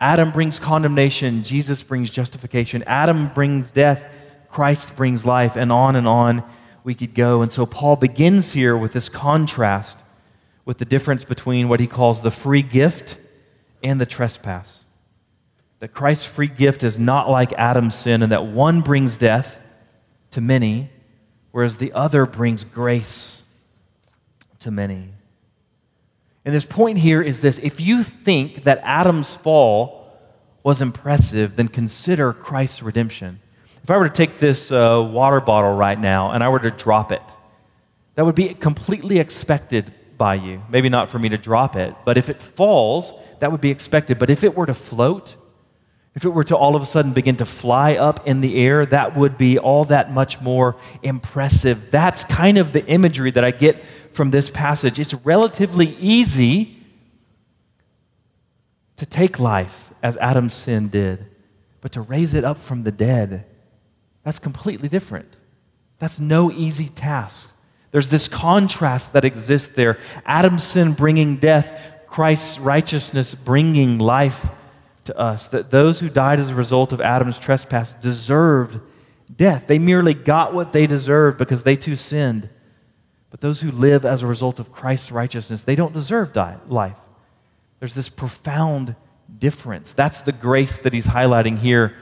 Adam 0.00 0.32
brings 0.32 0.58
condemnation, 0.58 1.44
Jesus 1.44 1.84
brings 1.84 2.10
justification. 2.10 2.82
Adam 2.84 3.32
brings 3.32 3.70
death, 3.70 4.08
Christ 4.50 4.96
brings 4.96 5.24
life, 5.24 5.54
and 5.54 5.70
on 5.70 5.94
and 5.94 6.08
on 6.08 6.42
we 6.82 6.96
could 6.96 7.14
go. 7.14 7.42
And 7.42 7.52
so 7.52 7.64
Paul 7.64 7.94
begins 7.94 8.50
here 8.50 8.76
with 8.76 8.92
this 8.92 9.08
contrast 9.08 9.98
with 10.64 10.78
the 10.78 10.84
difference 10.84 11.22
between 11.22 11.68
what 11.68 11.78
he 11.78 11.86
calls 11.86 12.22
the 12.22 12.32
free 12.32 12.62
gift 12.62 13.18
and 13.84 14.00
the 14.00 14.06
trespass. 14.06 14.86
That 15.78 15.92
Christ's 15.92 16.24
free 16.24 16.48
gift 16.48 16.82
is 16.82 16.98
not 16.98 17.28
like 17.28 17.52
Adam's 17.52 17.94
sin, 17.94 18.22
and 18.22 18.32
that 18.32 18.46
one 18.46 18.80
brings 18.80 19.16
death 19.16 19.60
to 20.30 20.40
many, 20.40 20.90
whereas 21.52 21.76
the 21.76 21.92
other 21.92 22.26
brings 22.26 22.64
grace 22.64 23.44
to 24.60 24.70
many. 24.70 25.10
And 26.44 26.54
this 26.54 26.64
point 26.64 26.98
here 26.98 27.22
is 27.22 27.40
this 27.40 27.58
if 27.62 27.80
you 27.80 28.02
think 28.02 28.64
that 28.64 28.80
Adam's 28.82 29.36
fall 29.36 30.04
was 30.62 30.80
impressive, 30.80 31.56
then 31.56 31.68
consider 31.68 32.32
Christ's 32.32 32.82
redemption. 32.82 33.40
If 33.82 33.90
I 33.90 33.98
were 33.98 34.08
to 34.08 34.14
take 34.14 34.38
this 34.38 34.72
uh, 34.72 35.06
water 35.06 35.40
bottle 35.40 35.76
right 35.76 35.98
now 35.98 36.30
and 36.30 36.42
I 36.42 36.48
were 36.48 36.58
to 36.60 36.70
drop 36.70 37.12
it, 37.12 37.22
that 38.14 38.24
would 38.24 38.34
be 38.34 38.54
completely 38.54 39.18
expected 39.18 39.92
by 40.16 40.34
you. 40.34 40.62
Maybe 40.68 40.88
not 40.88 41.08
for 41.08 41.18
me 41.18 41.28
to 41.30 41.38
drop 41.38 41.76
it, 41.76 41.94
but 42.04 42.16
if 42.16 42.28
it 42.28 42.40
falls, 42.40 43.12
that 43.40 43.52
would 43.52 43.60
be 43.60 43.70
expected. 43.70 44.18
But 44.18 44.30
if 44.30 44.44
it 44.44 44.56
were 44.56 44.66
to 44.66 44.74
float, 44.74 45.36
if 46.14 46.24
it 46.24 46.28
were 46.28 46.44
to 46.44 46.56
all 46.56 46.76
of 46.76 46.82
a 46.82 46.86
sudden 46.86 47.12
begin 47.12 47.36
to 47.36 47.44
fly 47.44 47.94
up 47.94 48.26
in 48.26 48.40
the 48.40 48.56
air, 48.56 48.86
that 48.86 49.16
would 49.16 49.36
be 49.36 49.58
all 49.58 49.84
that 49.86 50.12
much 50.12 50.40
more 50.40 50.76
impressive. 51.02 51.90
That's 51.90 52.24
kind 52.24 52.58
of 52.58 52.72
the 52.72 52.86
imagery 52.86 53.30
that 53.32 53.44
I 53.44 53.50
get 53.50 53.84
from 54.12 54.30
this 54.30 54.48
passage. 54.48 54.98
It's 54.98 55.14
relatively 55.14 55.96
easy 55.98 56.78
to 58.96 59.06
take 59.06 59.38
life 59.38 59.92
as 60.02 60.16
Adam's 60.18 60.54
sin 60.54 60.88
did, 60.88 61.26
but 61.80 61.92
to 61.92 62.00
raise 62.00 62.32
it 62.32 62.44
up 62.44 62.58
from 62.58 62.84
the 62.84 62.92
dead, 62.92 63.44
that's 64.22 64.38
completely 64.38 64.88
different. 64.88 65.36
That's 65.98 66.20
no 66.20 66.52
easy 66.52 66.88
task. 66.88 67.50
There's 67.94 68.08
this 68.08 68.26
contrast 68.26 69.12
that 69.12 69.24
exists 69.24 69.68
there 69.68 70.00
Adam's 70.26 70.64
sin 70.64 70.94
bringing 70.94 71.36
death, 71.36 71.70
Christ's 72.08 72.58
righteousness 72.58 73.36
bringing 73.36 74.00
life 74.00 74.50
to 75.04 75.16
us 75.16 75.46
that 75.48 75.70
those 75.70 76.00
who 76.00 76.08
died 76.08 76.40
as 76.40 76.50
a 76.50 76.56
result 76.56 76.92
of 76.92 77.00
Adam's 77.00 77.38
trespass 77.38 77.92
deserved 77.92 78.80
death. 79.36 79.68
They 79.68 79.78
merely 79.78 80.12
got 80.12 80.52
what 80.52 80.72
they 80.72 80.88
deserved 80.88 81.38
because 81.38 81.62
they 81.62 81.76
too 81.76 81.94
sinned. 81.94 82.48
But 83.30 83.40
those 83.40 83.60
who 83.60 83.70
live 83.70 84.04
as 84.04 84.24
a 84.24 84.26
result 84.26 84.58
of 84.58 84.72
Christ's 84.72 85.12
righteousness, 85.12 85.62
they 85.62 85.76
don't 85.76 85.94
deserve 85.94 86.32
die, 86.32 86.56
life. 86.66 86.98
There's 87.78 87.94
this 87.94 88.08
profound 88.08 88.96
difference. 89.38 89.92
That's 89.92 90.22
the 90.22 90.32
grace 90.32 90.78
that 90.78 90.92
he's 90.92 91.06
highlighting 91.06 91.60
here 91.60 91.94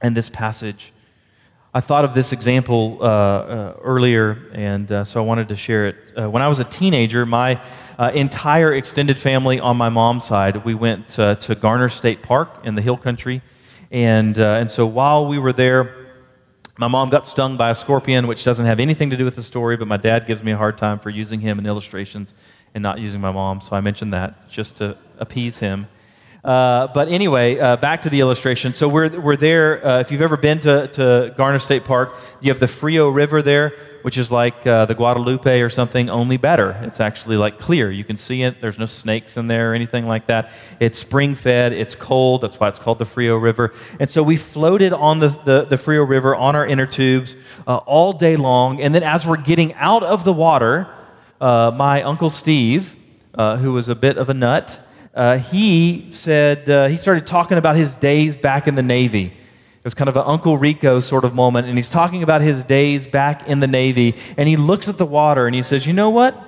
in 0.00 0.14
this 0.14 0.28
passage. 0.28 0.92
I 1.74 1.80
thought 1.80 2.06
of 2.06 2.14
this 2.14 2.32
example 2.32 2.96
uh, 3.00 3.04
uh, 3.04 3.76
earlier, 3.82 4.48
and 4.54 4.90
uh, 4.90 5.04
so 5.04 5.22
I 5.22 5.26
wanted 5.26 5.48
to 5.48 5.56
share 5.56 5.88
it. 5.88 6.12
Uh, 6.16 6.30
when 6.30 6.40
I 6.40 6.48
was 6.48 6.60
a 6.60 6.64
teenager, 6.64 7.26
my 7.26 7.60
uh, 7.98 8.10
entire 8.14 8.72
extended 8.72 9.18
family 9.18 9.60
on 9.60 9.76
my 9.76 9.90
mom's 9.90 10.24
side, 10.24 10.64
we 10.64 10.74
went 10.74 11.18
uh, 11.18 11.34
to 11.34 11.54
Garner 11.54 11.90
State 11.90 12.22
Park 12.22 12.64
in 12.64 12.74
the 12.74 12.80
Hill 12.80 12.96
Country. 12.96 13.42
And, 13.90 14.38
and 14.38 14.70
so 14.70 14.86
while 14.86 15.26
we 15.26 15.38
were 15.38 15.52
there, 15.52 16.06
my 16.78 16.88
mom 16.88 17.10
got 17.10 17.26
stung 17.26 17.58
by 17.58 17.68
a 17.70 17.74
scorpion, 17.74 18.26
which 18.26 18.44
doesn't 18.44 18.64
have 18.64 18.80
anything 18.80 19.10
to 19.10 19.16
do 19.18 19.26
with 19.26 19.36
the 19.36 19.42
story, 19.42 19.76
but 19.76 19.88
my 19.88 19.98
dad 19.98 20.26
gives 20.26 20.42
me 20.42 20.52
a 20.52 20.56
hard 20.56 20.78
time 20.78 20.98
for 20.98 21.10
using 21.10 21.40
him 21.40 21.58
in 21.58 21.66
illustrations 21.66 22.32
and 22.72 22.82
not 22.82 22.98
using 22.98 23.20
my 23.20 23.30
mom. 23.30 23.60
So 23.60 23.76
I 23.76 23.80
mentioned 23.80 24.14
that 24.14 24.48
just 24.48 24.78
to 24.78 24.96
appease 25.18 25.58
him. 25.58 25.86
Uh, 26.44 26.86
but 26.88 27.08
anyway, 27.08 27.58
uh, 27.58 27.76
back 27.76 28.02
to 28.02 28.10
the 28.10 28.20
illustration. 28.20 28.72
So 28.72 28.88
we're, 28.88 29.08
we're 29.20 29.36
there. 29.36 29.84
Uh, 29.84 30.00
if 30.00 30.12
you've 30.12 30.22
ever 30.22 30.36
been 30.36 30.60
to, 30.60 30.88
to 30.88 31.34
Garner 31.36 31.58
State 31.58 31.84
Park, 31.84 32.16
you 32.40 32.50
have 32.52 32.60
the 32.60 32.68
Frio 32.68 33.08
River 33.08 33.42
there 33.42 33.74
which 34.02 34.18
is 34.18 34.30
like 34.30 34.66
uh, 34.66 34.86
the 34.86 34.94
Guadalupe 34.94 35.60
or 35.60 35.70
something, 35.70 36.08
only 36.08 36.36
better. 36.36 36.70
It's 36.82 37.00
actually 37.00 37.36
like 37.36 37.58
clear. 37.58 37.90
You 37.90 38.04
can 38.04 38.16
see 38.16 38.42
it. 38.42 38.60
There's 38.60 38.78
no 38.78 38.86
snakes 38.86 39.36
in 39.36 39.46
there 39.46 39.72
or 39.72 39.74
anything 39.74 40.06
like 40.06 40.26
that. 40.26 40.52
It's 40.80 40.98
spring 40.98 41.34
fed. 41.34 41.72
It's 41.72 41.94
cold. 41.94 42.40
That's 42.40 42.58
why 42.58 42.68
it's 42.68 42.78
called 42.78 42.98
the 42.98 43.04
Frio 43.04 43.36
River. 43.36 43.74
And 44.00 44.08
so 44.08 44.22
we 44.22 44.36
floated 44.36 44.92
on 44.92 45.18
the, 45.18 45.28
the, 45.44 45.64
the 45.64 45.78
Frio 45.78 46.04
River 46.04 46.34
on 46.34 46.54
our 46.54 46.66
inner 46.66 46.86
tubes 46.86 47.36
uh, 47.66 47.76
all 47.78 48.12
day 48.12 48.36
long. 48.36 48.80
And 48.80 48.94
then 48.94 49.02
as 49.02 49.26
we're 49.26 49.36
getting 49.36 49.74
out 49.74 50.02
of 50.02 50.24
the 50.24 50.32
water, 50.32 50.88
my 51.40 52.02
Uncle 52.02 52.30
Steve, 52.30 52.96
who 53.36 53.72
was 53.72 53.88
a 53.88 53.94
bit 53.94 54.16
of 54.16 54.28
a 54.28 54.34
nut, 54.34 54.80
uh, 55.14 55.38
he 55.38 56.06
said, 56.10 56.68
uh, 56.68 56.86
he 56.86 56.96
started 56.96 57.26
talking 57.26 57.58
about 57.58 57.76
his 57.76 57.96
days 57.96 58.36
back 58.36 58.68
in 58.68 58.74
the 58.74 58.82
Navy. 58.82 59.24
It 59.24 59.84
was 59.84 59.94
kind 59.94 60.08
of 60.08 60.16
an 60.16 60.24
Uncle 60.26 60.58
Rico 60.58 61.00
sort 61.00 61.24
of 61.24 61.34
moment, 61.34 61.66
and 61.66 61.76
he's 61.76 61.88
talking 61.88 62.22
about 62.22 62.40
his 62.40 62.62
days 62.64 63.06
back 63.06 63.48
in 63.48 63.60
the 63.60 63.66
Navy, 63.66 64.16
and 64.36 64.48
he 64.48 64.56
looks 64.56 64.88
at 64.88 64.98
the 64.98 65.06
water 65.06 65.46
and 65.46 65.54
he 65.54 65.62
says, 65.62 65.86
You 65.86 65.92
know 65.92 66.10
what? 66.10 66.44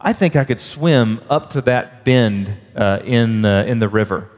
I 0.00 0.12
think 0.12 0.36
I 0.36 0.44
could 0.44 0.60
swim 0.60 1.20
up 1.28 1.50
to 1.50 1.60
that 1.62 2.04
bend 2.04 2.56
uh, 2.76 3.00
in, 3.04 3.44
uh, 3.44 3.64
in 3.64 3.78
the 3.78 3.88
river. 3.88 4.30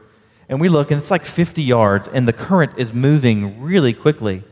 And 0.47 0.59
we 0.59 0.67
look, 0.67 0.89
and 0.89 0.99
it's 0.99 1.11
like 1.11 1.25
50 1.25 1.61
yards, 1.61 2.07
and 2.07 2.27
the 2.27 2.33
current 2.33 2.71
is 2.77 2.91
moving 2.93 3.61
really 3.61 3.93
quickly. 3.93 4.43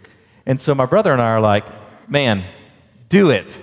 And 0.46 0.62
so 0.62 0.76
my 0.76 0.86
brother 0.86 1.12
and 1.12 1.22
I 1.22 1.30
are 1.30 1.42
like, 1.42 1.66
Man, 2.10 2.46
do 3.10 3.30
it. 3.32 3.62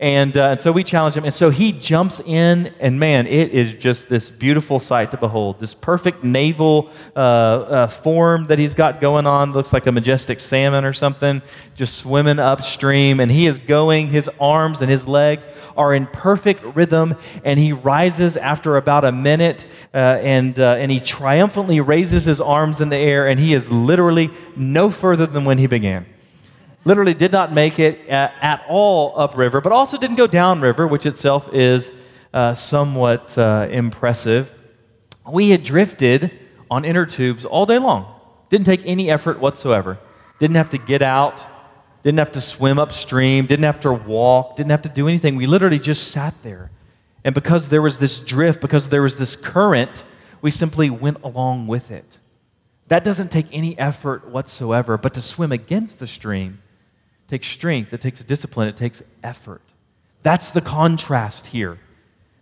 And, 0.00 0.36
uh, 0.36 0.50
and 0.50 0.60
so 0.60 0.70
we 0.70 0.84
challenge 0.84 1.16
him. 1.16 1.24
And 1.24 1.34
so 1.34 1.50
he 1.50 1.72
jumps 1.72 2.20
in, 2.20 2.72
and 2.78 3.00
man, 3.00 3.26
it 3.26 3.50
is 3.50 3.74
just 3.74 4.08
this 4.08 4.30
beautiful 4.30 4.78
sight 4.78 5.10
to 5.10 5.16
behold. 5.16 5.58
This 5.58 5.74
perfect 5.74 6.22
naval 6.22 6.90
uh, 7.16 7.18
uh, 7.18 7.86
form 7.88 8.44
that 8.44 8.60
he's 8.60 8.74
got 8.74 9.00
going 9.00 9.26
on 9.26 9.52
looks 9.52 9.72
like 9.72 9.86
a 9.86 9.92
majestic 9.92 10.38
salmon 10.38 10.84
or 10.84 10.92
something, 10.92 11.42
just 11.74 11.98
swimming 11.98 12.38
upstream. 12.38 13.18
And 13.18 13.28
he 13.28 13.48
is 13.48 13.58
going, 13.58 14.06
his 14.06 14.30
arms 14.40 14.82
and 14.82 14.90
his 14.90 15.08
legs 15.08 15.48
are 15.76 15.92
in 15.92 16.06
perfect 16.06 16.62
rhythm. 16.76 17.16
And 17.42 17.58
he 17.58 17.72
rises 17.72 18.36
after 18.36 18.76
about 18.76 19.04
a 19.04 19.10
minute, 19.10 19.66
uh, 19.92 19.96
and, 19.96 20.60
uh, 20.60 20.76
and 20.78 20.92
he 20.92 21.00
triumphantly 21.00 21.80
raises 21.80 22.24
his 22.24 22.40
arms 22.40 22.80
in 22.80 22.88
the 22.88 22.96
air, 22.96 23.26
and 23.26 23.40
he 23.40 23.52
is 23.52 23.68
literally 23.68 24.30
no 24.54 24.90
further 24.90 25.26
than 25.26 25.44
when 25.44 25.58
he 25.58 25.66
began 25.66 26.06
literally 26.88 27.12
did 27.12 27.30
not 27.30 27.52
make 27.52 27.78
it 27.78 28.08
at, 28.08 28.32
at 28.40 28.64
all 28.66 29.12
upriver, 29.20 29.60
but 29.60 29.72
also 29.72 29.98
didn't 29.98 30.16
go 30.16 30.26
downriver, 30.26 30.88
which 30.88 31.04
itself 31.04 31.52
is 31.52 31.92
uh, 32.32 32.54
somewhat 32.54 33.36
uh, 33.36 33.68
impressive. 33.70 34.50
We 35.30 35.50
had 35.50 35.62
drifted 35.62 36.36
on 36.70 36.86
inner 36.86 37.04
tubes 37.04 37.44
all 37.44 37.66
day 37.66 37.78
long. 37.78 38.14
Didn't 38.48 38.64
take 38.64 38.80
any 38.86 39.10
effort 39.10 39.38
whatsoever. 39.38 39.98
Didn't 40.40 40.56
have 40.56 40.70
to 40.70 40.78
get 40.78 41.02
out. 41.02 41.46
Didn't 42.04 42.20
have 42.20 42.32
to 42.32 42.40
swim 42.40 42.78
upstream. 42.78 43.44
Didn't 43.44 43.64
have 43.64 43.80
to 43.80 43.92
walk. 43.92 44.56
Didn't 44.56 44.70
have 44.70 44.82
to 44.82 44.88
do 44.88 45.08
anything. 45.08 45.36
We 45.36 45.46
literally 45.46 45.78
just 45.78 46.08
sat 46.10 46.34
there. 46.42 46.70
And 47.22 47.34
because 47.34 47.68
there 47.68 47.82
was 47.82 47.98
this 47.98 48.18
drift, 48.18 48.62
because 48.62 48.88
there 48.88 49.02
was 49.02 49.16
this 49.16 49.36
current, 49.36 50.04
we 50.40 50.50
simply 50.50 50.88
went 50.88 51.22
along 51.22 51.66
with 51.66 51.90
it. 51.90 52.16
That 52.86 53.04
doesn't 53.04 53.30
take 53.30 53.46
any 53.52 53.78
effort 53.78 54.26
whatsoever, 54.28 54.96
but 54.96 55.12
to 55.14 55.20
swim 55.20 55.52
against 55.52 55.98
the 55.98 56.06
stream 56.06 56.62
takes 57.28 57.46
strength, 57.46 57.92
it 57.92 58.00
takes 58.00 58.24
discipline, 58.24 58.68
it 58.68 58.76
takes 58.76 59.02
effort. 59.22 59.62
That's 60.22 60.50
the 60.50 60.60
contrast 60.60 61.48
here. 61.48 61.78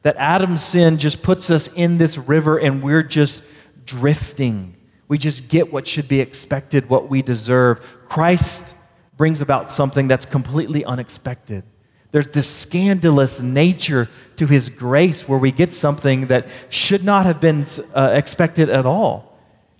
That 0.03 0.16
Adam's 0.16 0.62
sin 0.62 0.99
just 0.99 1.22
puts 1.22 1.51
us 1.51 1.68
in 1.75 1.99
this 1.99 2.16
river 2.16 2.59
and 2.59 2.83
we're 2.83 3.03
just 3.03 3.42
drifting. 3.85 4.77
We 5.09 5.18
just 5.18 5.49
get 5.49 5.72
what 5.72 5.87
should 5.87 6.09
be 6.09 6.20
expected, 6.20 6.88
what 6.88 7.09
we 7.09 7.22
deserve. 7.22 7.81
Christ 8.09 8.75
brings 9.16 9.40
about 9.40 9.70
something 9.70 10.09
that's 10.09 10.27
completely 10.27 10.85
unexpected. 10.85 11.64
There's 12.12 12.29
this 12.29 12.49
scandalous 12.49 13.40
nature 13.40 14.09
to 14.37 14.46
his 14.46 14.68
grace 14.68 15.29
where 15.29 15.38
we 15.38 15.51
get 15.51 15.72
something 15.72 16.29
that 16.29 16.49
should 16.70 17.05
not 17.05 17.27
have 17.27 17.40
been 17.40 17.66
uh, 17.94 18.11
expected 18.12 18.70
at 18.70 18.87
all. 18.87 19.37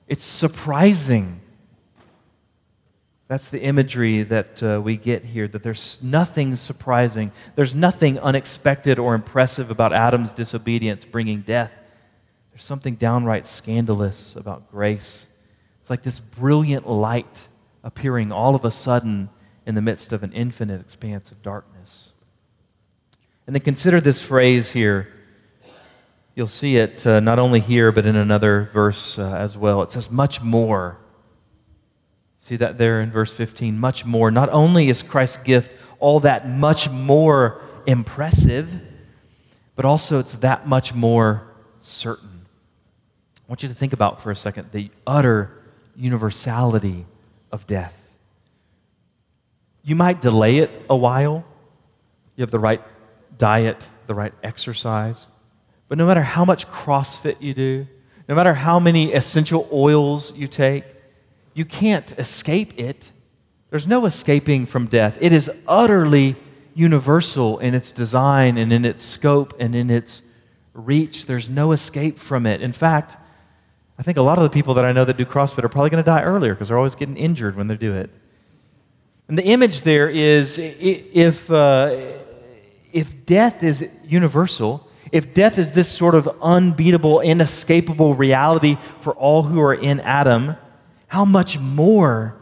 It's 0.09 0.25
surprising. 0.25 1.41
That's 3.29 3.49
the 3.49 3.61
imagery 3.61 4.23
that 4.23 4.63
uh, 4.63 4.81
we 4.83 4.97
get 4.97 5.25
here 5.25 5.49
that 5.49 5.63
there's 5.63 6.01
nothing 6.03 6.55
surprising, 6.55 7.33
there's 7.57 7.75
nothing 7.75 8.19
unexpected 8.21 8.99
or 8.99 9.15
impressive 9.15 9.71
about 9.71 9.93
Adam's 9.93 10.33
disobedience 10.33 11.05
bringing 11.05 11.41
death. 11.41 11.73
There's 12.53 12.63
something 12.63 12.95
downright 12.95 13.45
scandalous 13.45 14.37
about 14.37 14.71
grace. 14.71 15.27
It's 15.81 15.91
like 15.91 16.03
this 16.03 16.21
brilliant 16.21 16.89
light 16.89 17.49
appearing 17.83 18.31
all 18.31 18.55
of 18.55 18.65
a 18.65 18.71
sudden 18.71 19.29
in 19.67 19.75
the 19.75 19.83
midst 19.83 20.13
of 20.13 20.23
an 20.23 20.33
infinite 20.33 20.81
expanse 20.81 21.33
of 21.33 21.43
darkness. 21.43 22.13
And 23.47 23.55
then 23.55 23.63
consider 23.63 24.01
this 24.01 24.23
phrase 24.23 24.71
here. 24.71 25.13
You'll 26.37 26.47
see 26.47 26.77
it 26.77 27.07
uh, 27.07 27.21
not 27.21 27.39
only 27.39 27.61
here, 27.61 27.91
but 27.91 28.07
in 28.07 28.15
another 28.15 28.69
verse 28.73 29.19
uh, 29.19 29.35
as 29.35 29.57
well. 29.57 29.83
It 29.83 29.91
says, 29.91 30.11
much 30.11 30.43
more 30.43 30.99
See 32.47 32.55
that 32.55 32.79
there 32.79 33.01
in 33.01 33.11
verse 33.11 33.33
15. 33.33 33.77
Much 33.77 34.05
more. 34.05 34.31
Not 34.31 34.51
only 34.51 34.89
is 34.89 35.03
Christ's 35.03 35.39
gift 35.39 35.73
all 35.99 36.21
that 36.21 36.49
much 36.49 36.89
more 36.89 37.61
impressive, 37.89 38.73
but 39.75 39.85
also 39.85 40.21
it's 40.21 40.37
that 40.37 40.69
much 40.69 40.95
more 40.95 41.43
certain. 41.83 42.47
I 43.39 43.43
want 43.49 43.65
you 43.65 43.69
to 43.69 43.75
think 43.75 43.93
about 43.93 44.23
for 44.23 44.31
a 44.31 44.37
second 44.37 44.71
the 44.71 44.93
utter 45.05 45.61
universality 45.97 47.07
of 47.51 47.67
death. 47.67 48.01
You 49.83 49.97
might 49.97 50.23
delay 50.23 50.59
it 50.59 50.71
a 50.89 50.95
while. 50.95 51.45
You 52.37 52.43
have 52.43 52.53
the 52.53 52.61
right 52.61 52.83
diet, 53.37 53.89
the 54.07 54.15
right 54.15 54.33
exercise. 54.45 55.33
But 55.89 55.99
no 55.99 56.07
matter 56.07 56.23
how 56.23 56.45
much 56.45 56.69
CrossFit 56.69 57.39
you 57.41 57.55
do, 57.55 57.89
no 58.29 58.37
matter 58.37 58.55
how 58.55 58.79
many 58.79 59.13
essential 59.13 59.69
oils 59.73 60.33
you 60.37 60.47
take, 60.47 60.85
you 61.57 61.65
can't 61.65 62.13
escape 62.19 62.79
it. 62.79 63.13
There's 63.71 63.87
no 63.87 64.05
escaping 64.05 64.67
from 64.67 64.87
death. 64.87 65.17
It 65.23 65.33
is 65.33 65.51
utterly 65.67 66.37
universal 66.75 67.59
in 67.61 67.75
its 67.75 67.91
design 67.91 68.59
and 68.59 68.71
in 68.71 68.85
its 68.85 69.03
scope 69.03 69.55
and 69.59 69.75
in 69.75 69.89
its 69.89 70.21
reach. 70.75 71.25
There's 71.25 71.49
no 71.49 71.73
escape 71.73 72.19
from 72.19 72.45
it. 72.45 72.61
In 72.61 72.75
fact, 72.75 73.17
I 73.99 74.03
think 74.03 74.19
a 74.19 74.23
lot 74.23 74.37
of 74.37 74.45
the 74.45 74.51
people 74.51 74.75
that 74.75 74.85
I 74.85 74.93
know 74.93 75.07
that 75.07 75.17
do 75.17 75.25
CrossFit 75.25 75.65
are 75.65 75.71
probably 75.71 75.89
going 75.89 76.05
to 76.05 76.09
die 76.09 76.21
earlier 76.21 76.55
because 76.55 76.69
they're 76.69 76.77
always 76.77 76.95
getting 76.95 77.17
injured 77.17 77.57
when 77.57 77.69
they 77.69 77.77
do 77.77 77.95
it. 77.95 78.11
And 79.27 79.39
the 79.39 79.45
image 79.45 79.81
there 79.81 80.11
is 80.11 80.59
if, 80.59 81.51
uh, 81.51 82.13
if 82.93 83.25
death 83.25 83.63
is 83.63 83.89
universal, 84.05 84.87
if 85.11 85.33
death 85.33 85.57
is 85.57 85.73
this 85.73 85.89
sort 85.89 86.15
of 86.15 86.29
unbeatable, 86.43 87.21
inescapable 87.21 88.15
reality 88.15 88.77
for 89.01 89.15
all 89.15 89.45
who 89.45 89.59
are 89.63 89.75
in 89.75 90.01
Adam, 90.01 90.57
how 91.09 91.25
much 91.25 91.59
more 91.59 92.37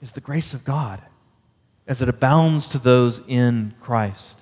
is 0.00 0.12
the 0.12 0.20
grace 0.20 0.54
of 0.54 0.64
God 0.64 1.00
as 1.86 2.02
it 2.02 2.08
abounds 2.08 2.68
to 2.68 2.78
those 2.78 3.20
in 3.26 3.74
Christ? 3.80 4.38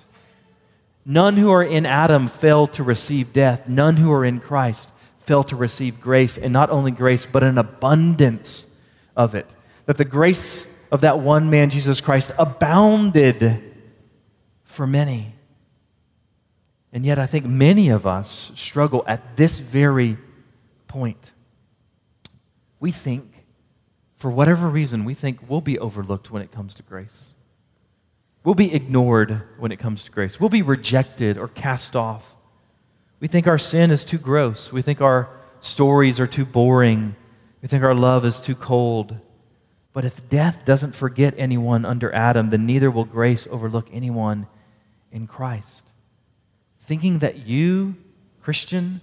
None 1.05 1.37
who 1.37 1.49
are 1.51 1.63
in 1.63 1.85
Adam 1.85 2.27
fail 2.27 2.67
to 2.67 2.83
receive 2.83 3.33
death. 3.33 3.67
None 3.67 3.97
who 3.97 4.11
are 4.11 4.25
in 4.25 4.39
Christ 4.39 4.89
fail 5.19 5.43
to 5.45 5.55
receive 5.55 6.01
grace, 6.01 6.37
and 6.37 6.51
not 6.51 6.69
only 6.69 6.91
grace, 6.91 7.25
but 7.25 7.43
an 7.43 7.57
abundance 7.57 8.67
of 9.15 9.35
it. 9.35 9.47
That 9.85 9.97
the 9.97 10.05
grace 10.05 10.67
of 10.91 11.01
that 11.01 11.19
one 11.19 11.49
man, 11.49 11.69
Jesus 11.69 12.01
Christ, 12.01 12.31
abounded 12.37 13.63
for 14.63 14.85
many. 14.85 15.35
And 16.91 17.05
yet, 17.05 17.17
I 17.17 17.27
think 17.27 17.45
many 17.45 17.89
of 17.89 18.05
us 18.05 18.51
struggle 18.55 19.03
at 19.07 19.37
this 19.37 19.59
very 19.59 20.17
point. 20.87 21.31
We 22.79 22.91
think, 22.91 23.40
for 24.21 24.29
whatever 24.29 24.69
reason, 24.69 25.03
we 25.03 25.15
think 25.15 25.39
we'll 25.47 25.61
be 25.61 25.79
overlooked 25.79 26.29
when 26.29 26.43
it 26.43 26.51
comes 26.51 26.75
to 26.75 26.83
grace. 26.83 27.33
We'll 28.43 28.53
be 28.53 28.71
ignored 28.71 29.41
when 29.57 29.71
it 29.71 29.79
comes 29.79 30.03
to 30.03 30.11
grace. 30.11 30.39
We'll 30.39 30.49
be 30.49 30.61
rejected 30.61 31.39
or 31.39 31.47
cast 31.47 31.95
off. 31.95 32.35
We 33.19 33.27
think 33.27 33.47
our 33.47 33.57
sin 33.57 33.89
is 33.89 34.05
too 34.05 34.19
gross. 34.19 34.71
We 34.71 34.83
think 34.83 35.01
our 35.01 35.27
stories 35.59 36.19
are 36.19 36.27
too 36.27 36.45
boring. 36.45 37.15
We 37.63 37.67
think 37.67 37.83
our 37.83 37.95
love 37.95 38.23
is 38.23 38.39
too 38.39 38.53
cold. 38.53 39.17
But 39.91 40.05
if 40.05 40.29
death 40.29 40.65
doesn't 40.65 40.95
forget 40.95 41.33
anyone 41.35 41.83
under 41.83 42.13
Adam, 42.13 42.49
then 42.49 42.67
neither 42.67 42.91
will 42.91 43.05
grace 43.05 43.47
overlook 43.49 43.89
anyone 43.91 44.45
in 45.11 45.25
Christ. 45.25 45.87
Thinking 46.81 47.19
that 47.19 47.47
you, 47.47 47.95
Christian, 48.43 49.01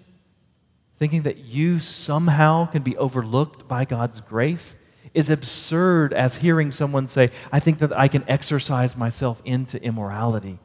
thinking 0.97 1.23
that 1.23 1.39
you 1.39 1.81
somehow 1.81 2.67
can 2.67 2.83
be 2.83 2.97
overlooked 2.97 3.67
by 3.67 3.85
God's 3.85 4.21
grace 4.21 4.77
is 5.15 5.31
absurd 5.31 6.13
as 6.13 6.37
hearing 6.37 6.73
someone 6.73 7.09
say, 7.09 7.31
I 7.53 7.61
think 7.61 7.79
that 7.79 7.97
I 7.97 8.09
can 8.09 8.25
exercise 8.29 8.97
myself 8.97 9.41
into 9.45 9.83
immorality. 9.83 10.59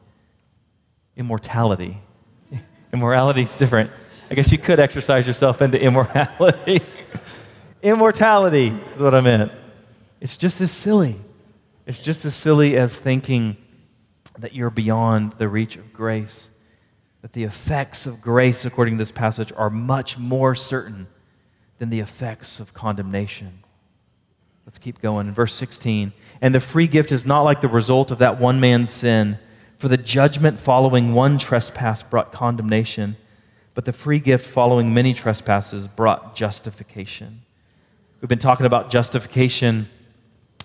Immortality. 1.16 1.98
Immorality 2.92 3.42
is 3.42 3.56
different. 3.56 3.90
I 4.30 4.34
guess 4.34 4.50
you 4.50 4.58
could 4.58 4.80
exercise 4.80 5.26
yourself 5.26 5.62
into 5.62 5.80
immorality. 5.80 6.80
Immortality 7.82 8.68
is 8.94 9.00
what 9.00 9.14
I 9.14 9.20
meant. 9.20 9.52
It's 10.20 10.36
just 10.36 10.60
as 10.60 10.70
silly. 10.70 11.20
It's 11.86 12.00
just 12.00 12.24
as 12.24 12.34
silly 12.34 12.76
as 12.76 12.96
thinking 12.96 13.56
that 14.38 14.54
you're 14.54 14.70
beyond 14.70 15.32
the 15.38 15.48
reach 15.48 15.76
of 15.76 15.92
grace. 15.92 16.50
That 17.22 17.32
the 17.32 17.44
effects 17.44 18.06
of 18.06 18.20
grace, 18.20 18.64
according 18.64 18.94
to 18.94 18.98
this 18.98 19.10
passage, 19.10 19.52
are 19.56 19.70
much 19.70 20.18
more 20.18 20.54
certain 20.54 21.06
than 21.78 21.90
the 21.90 22.00
effects 22.00 22.60
of 22.60 22.74
condemnation. 22.74 23.63
Let's 24.66 24.78
keep 24.78 25.00
going. 25.00 25.28
In 25.28 25.34
verse 25.34 25.54
16, 25.54 26.12
and 26.40 26.54
the 26.54 26.60
free 26.60 26.86
gift 26.86 27.12
is 27.12 27.26
not 27.26 27.42
like 27.42 27.60
the 27.60 27.68
result 27.68 28.10
of 28.10 28.18
that 28.18 28.40
one 28.40 28.60
man's 28.60 28.90
sin, 28.90 29.38
for 29.76 29.88
the 29.88 29.96
judgment 29.96 30.58
following 30.58 31.12
one 31.12 31.36
trespass 31.36 32.02
brought 32.02 32.32
condemnation, 32.32 33.16
but 33.74 33.84
the 33.84 33.92
free 33.92 34.18
gift 34.18 34.46
following 34.46 34.94
many 34.94 35.12
trespasses 35.12 35.86
brought 35.86 36.34
justification. 36.34 37.42
We've 38.20 38.28
been 38.28 38.38
talking 38.38 38.64
about 38.64 38.88
justification 38.88 39.88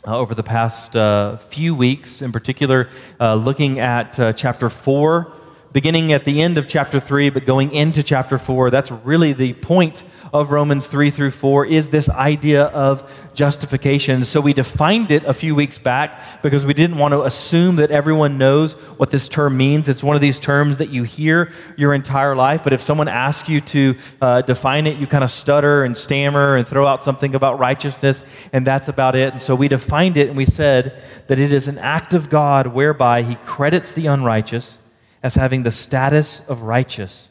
uh, 0.07 0.17
over 0.17 0.33
the 0.33 0.43
past 0.43 0.95
uh, 0.95 1.35
few 1.37 1.75
weeks, 1.75 2.21
in 2.21 2.31
particular, 2.31 2.87
uh, 3.19 3.35
looking 3.35 3.79
at 3.79 4.17
uh, 4.19 4.31
chapter 4.31 4.69
4 4.69 5.33
beginning 5.71 6.11
at 6.13 6.25
the 6.25 6.41
end 6.41 6.57
of 6.57 6.67
chapter 6.67 6.99
3 6.99 7.29
but 7.29 7.45
going 7.45 7.71
into 7.73 8.01
chapter 8.01 8.37
4 8.37 8.71
that's 8.71 8.91
really 8.91 9.33
the 9.33 9.53
point 9.53 10.03
of 10.33 10.51
romans 10.51 10.87
3 10.87 11.09
through 11.09 11.31
4 11.31 11.65
is 11.65 11.89
this 11.89 12.09
idea 12.09 12.63
of 12.65 13.09
justification. 13.33 14.25
So 14.25 14.41
we 14.41 14.53
defined 14.53 15.11
it 15.11 15.23
a 15.23 15.33
few 15.33 15.55
weeks 15.55 15.77
back 15.77 16.41
because 16.41 16.65
we 16.65 16.73
didn't 16.73 16.97
want 16.97 17.13
to 17.13 17.23
assume 17.23 17.77
that 17.77 17.91
everyone 17.91 18.37
knows 18.37 18.73
what 18.73 19.11
this 19.11 19.27
term 19.27 19.57
means. 19.57 19.87
It's 19.87 20.03
one 20.03 20.15
of 20.15 20.21
these 20.21 20.39
terms 20.39 20.77
that 20.79 20.89
you 20.89 21.03
hear 21.03 21.51
your 21.77 21.93
entire 21.93 22.35
life 22.35 22.63
but 22.63 22.73
if 22.73 22.81
someone 22.81 23.07
asks 23.07 23.47
you 23.47 23.61
to 23.61 23.95
uh, 24.21 24.41
define 24.41 24.87
it 24.87 24.97
you 24.97 25.07
kind 25.07 25.23
of 25.23 25.31
stutter 25.31 25.83
and 25.83 25.95
stammer 25.95 26.55
and 26.55 26.67
throw 26.67 26.85
out 26.85 27.01
something 27.03 27.35
about 27.35 27.59
righteousness 27.59 28.23
and 28.53 28.65
that's 28.65 28.87
about 28.87 29.15
it. 29.15 29.31
And 29.31 29.41
so 29.41 29.55
we 29.55 29.67
defined 29.67 30.17
it 30.17 30.27
and 30.27 30.37
we 30.37 30.45
said 30.45 31.01
that 31.27 31.39
it 31.39 31.51
is 31.51 31.67
an 31.67 31.77
act 31.77 32.13
of 32.13 32.29
god 32.29 32.67
whereby 32.67 33.23
he 33.23 33.35
credits 33.35 33.91
the 33.91 34.07
unrighteous 34.07 34.79
as 35.21 35.35
having 35.35 35.63
the 35.63 35.71
status 35.71 36.41
of 36.47 36.61
righteous, 36.61 37.29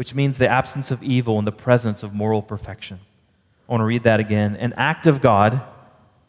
which 0.00 0.14
means 0.14 0.38
the 0.38 0.48
absence 0.48 0.90
of 0.90 1.02
evil 1.02 1.36
and 1.36 1.46
the 1.46 1.52
presence 1.52 2.02
of 2.02 2.14
moral 2.14 2.40
perfection. 2.40 2.98
I 3.68 3.72
want 3.72 3.82
to 3.82 3.84
read 3.84 4.04
that 4.04 4.18
again. 4.18 4.56
An 4.56 4.72
act 4.78 5.06
of 5.06 5.20
God, 5.20 5.60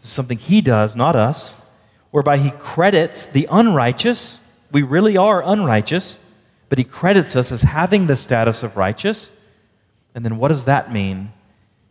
is 0.04 0.10
something 0.10 0.38
He 0.38 0.60
does, 0.60 0.94
not 0.94 1.16
us, 1.16 1.56
whereby 2.10 2.38
He 2.38 2.52
credits 2.52 3.28
the 3.28 3.48
unrighteous. 3.50 4.42
We 4.74 4.82
really 4.82 5.16
are 5.16 5.42
unrighteous, 5.42 6.20
but 6.68 6.80
He 6.80 6.84
credits 6.84 7.34
us 7.38 7.50
as 7.50 7.62
having 7.62 8.08
the 8.08 8.18
status 8.18 8.62
of 8.62 8.76
righteous. 8.76 9.32
And 10.16 10.26
then 10.26 10.38
what 10.38 10.50
does 10.50 10.66
that 10.66 10.92
mean? 10.92 11.32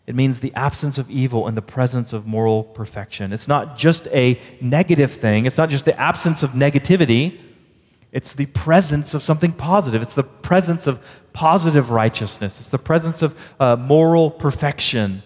It 0.06 0.14
means 0.14 0.40
the 0.40 0.52
absence 0.54 0.98
of 0.98 1.10
evil 1.10 1.46
and 1.46 1.56
the 1.56 1.62
presence 1.62 2.12
of 2.12 2.26
moral 2.26 2.62
perfection. 2.62 3.32
It's 3.32 3.48
not 3.48 3.78
just 3.78 4.06
a 4.08 4.38
negative 4.60 5.12
thing, 5.12 5.46
it's 5.46 5.56
not 5.56 5.70
just 5.70 5.86
the 5.86 5.98
absence 5.98 6.42
of 6.42 6.50
negativity 6.50 7.40
it's 8.12 8.32
the 8.32 8.46
presence 8.46 9.14
of 9.14 9.22
something 9.22 9.52
positive. 9.52 10.02
It's 10.02 10.14
the 10.14 10.24
presence 10.24 10.86
of 10.86 11.04
positive 11.32 11.90
righteousness. 11.90 12.58
It's 12.58 12.68
the 12.68 12.78
presence 12.78 13.22
of 13.22 13.38
uh, 13.60 13.76
moral 13.76 14.30
perfection. 14.30 15.22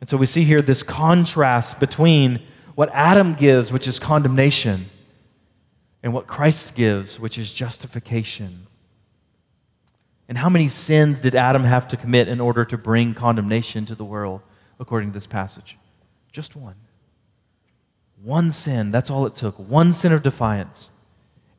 And 0.00 0.08
so 0.08 0.16
we 0.16 0.26
see 0.26 0.44
here 0.44 0.62
this 0.62 0.82
contrast 0.82 1.80
between 1.80 2.40
what 2.76 2.88
Adam 2.92 3.34
gives, 3.34 3.72
which 3.72 3.88
is 3.88 3.98
condemnation, 3.98 4.88
and 6.02 6.14
what 6.14 6.26
Christ 6.26 6.74
gives, 6.74 7.18
which 7.18 7.36
is 7.36 7.52
justification. 7.52 8.66
And 10.28 10.38
how 10.38 10.48
many 10.48 10.68
sins 10.68 11.18
did 11.18 11.34
Adam 11.34 11.64
have 11.64 11.88
to 11.88 11.96
commit 11.96 12.28
in 12.28 12.40
order 12.40 12.64
to 12.64 12.78
bring 12.78 13.12
condemnation 13.12 13.84
to 13.86 13.96
the 13.96 14.04
world, 14.04 14.40
according 14.78 15.10
to 15.10 15.14
this 15.14 15.26
passage? 15.26 15.76
Just 16.30 16.54
one. 16.54 16.76
One 18.22 18.52
sin, 18.52 18.92
that's 18.92 19.10
all 19.10 19.26
it 19.26 19.34
took. 19.34 19.58
One 19.58 19.92
sin 19.92 20.12
of 20.12 20.22
defiance 20.22 20.90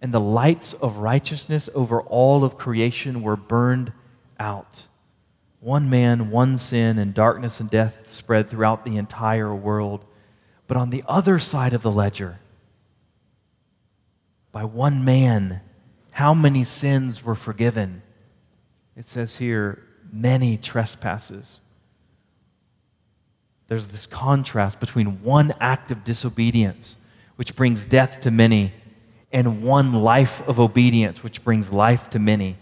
and 0.01 0.11
the 0.11 0.19
lights 0.19 0.73
of 0.73 0.97
righteousness 0.97 1.69
over 1.75 2.01
all 2.01 2.43
of 2.43 2.57
creation 2.57 3.21
were 3.21 3.35
burned 3.37 3.93
out. 4.39 4.87
One 5.59 5.89
man, 5.91 6.31
one 6.31 6.57
sin, 6.57 6.97
and 6.97 7.13
darkness 7.13 7.59
and 7.59 7.69
death 7.69 8.09
spread 8.09 8.49
throughout 8.49 8.83
the 8.83 8.97
entire 8.97 9.53
world. 9.53 10.03
But 10.67 10.77
on 10.77 10.89
the 10.89 11.03
other 11.07 11.37
side 11.37 11.73
of 11.73 11.83
the 11.83 11.91
ledger, 11.91 12.39
by 14.51 14.63
one 14.63 15.05
man, 15.05 15.61
how 16.09 16.33
many 16.33 16.63
sins 16.63 17.23
were 17.23 17.35
forgiven? 17.35 18.01
It 18.97 19.05
says 19.05 19.37
here, 19.37 19.83
many 20.11 20.57
trespasses. 20.57 21.61
There's 23.67 23.87
this 23.87 24.07
contrast 24.07 24.79
between 24.79 25.21
one 25.23 25.53
act 25.59 25.91
of 25.91 26.03
disobedience, 26.03 26.97
which 27.35 27.55
brings 27.55 27.85
death 27.85 28.19
to 28.21 28.31
many, 28.31 28.73
and 29.31 29.63
one 29.63 29.93
life 29.93 30.41
of 30.47 30.59
obedience, 30.59 31.23
which 31.23 31.43
brings 31.43 31.71
life 31.71 32.09
to 32.11 32.19
many, 32.19 32.57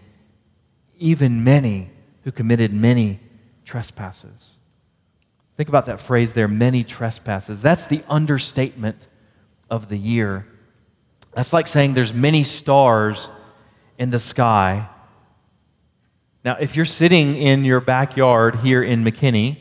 even 0.97 1.43
many 1.43 1.89
who 2.23 2.31
committed 2.31 2.73
many 2.73 3.19
trespasses. 3.65 4.59
Think 5.57 5.69
about 5.69 5.87
that 5.87 5.99
phrase 5.99 6.33
there 6.33 6.47
many 6.47 6.83
trespasses. 6.83 7.61
That's 7.61 7.85
the 7.85 8.03
understatement 8.07 9.07
of 9.69 9.89
the 9.89 9.97
year. 9.97 10.47
That's 11.33 11.53
like 11.53 11.67
saying 11.67 11.93
there's 11.93 12.13
many 12.13 12.43
stars 12.43 13.29
in 13.97 14.09
the 14.09 14.19
sky. 14.19 14.87
Now, 16.45 16.55
if 16.59 16.75
you're 16.75 16.85
sitting 16.85 17.35
in 17.35 17.65
your 17.65 17.81
backyard 17.81 18.55
here 18.55 18.81
in 18.81 19.03
McKinney 19.03 19.57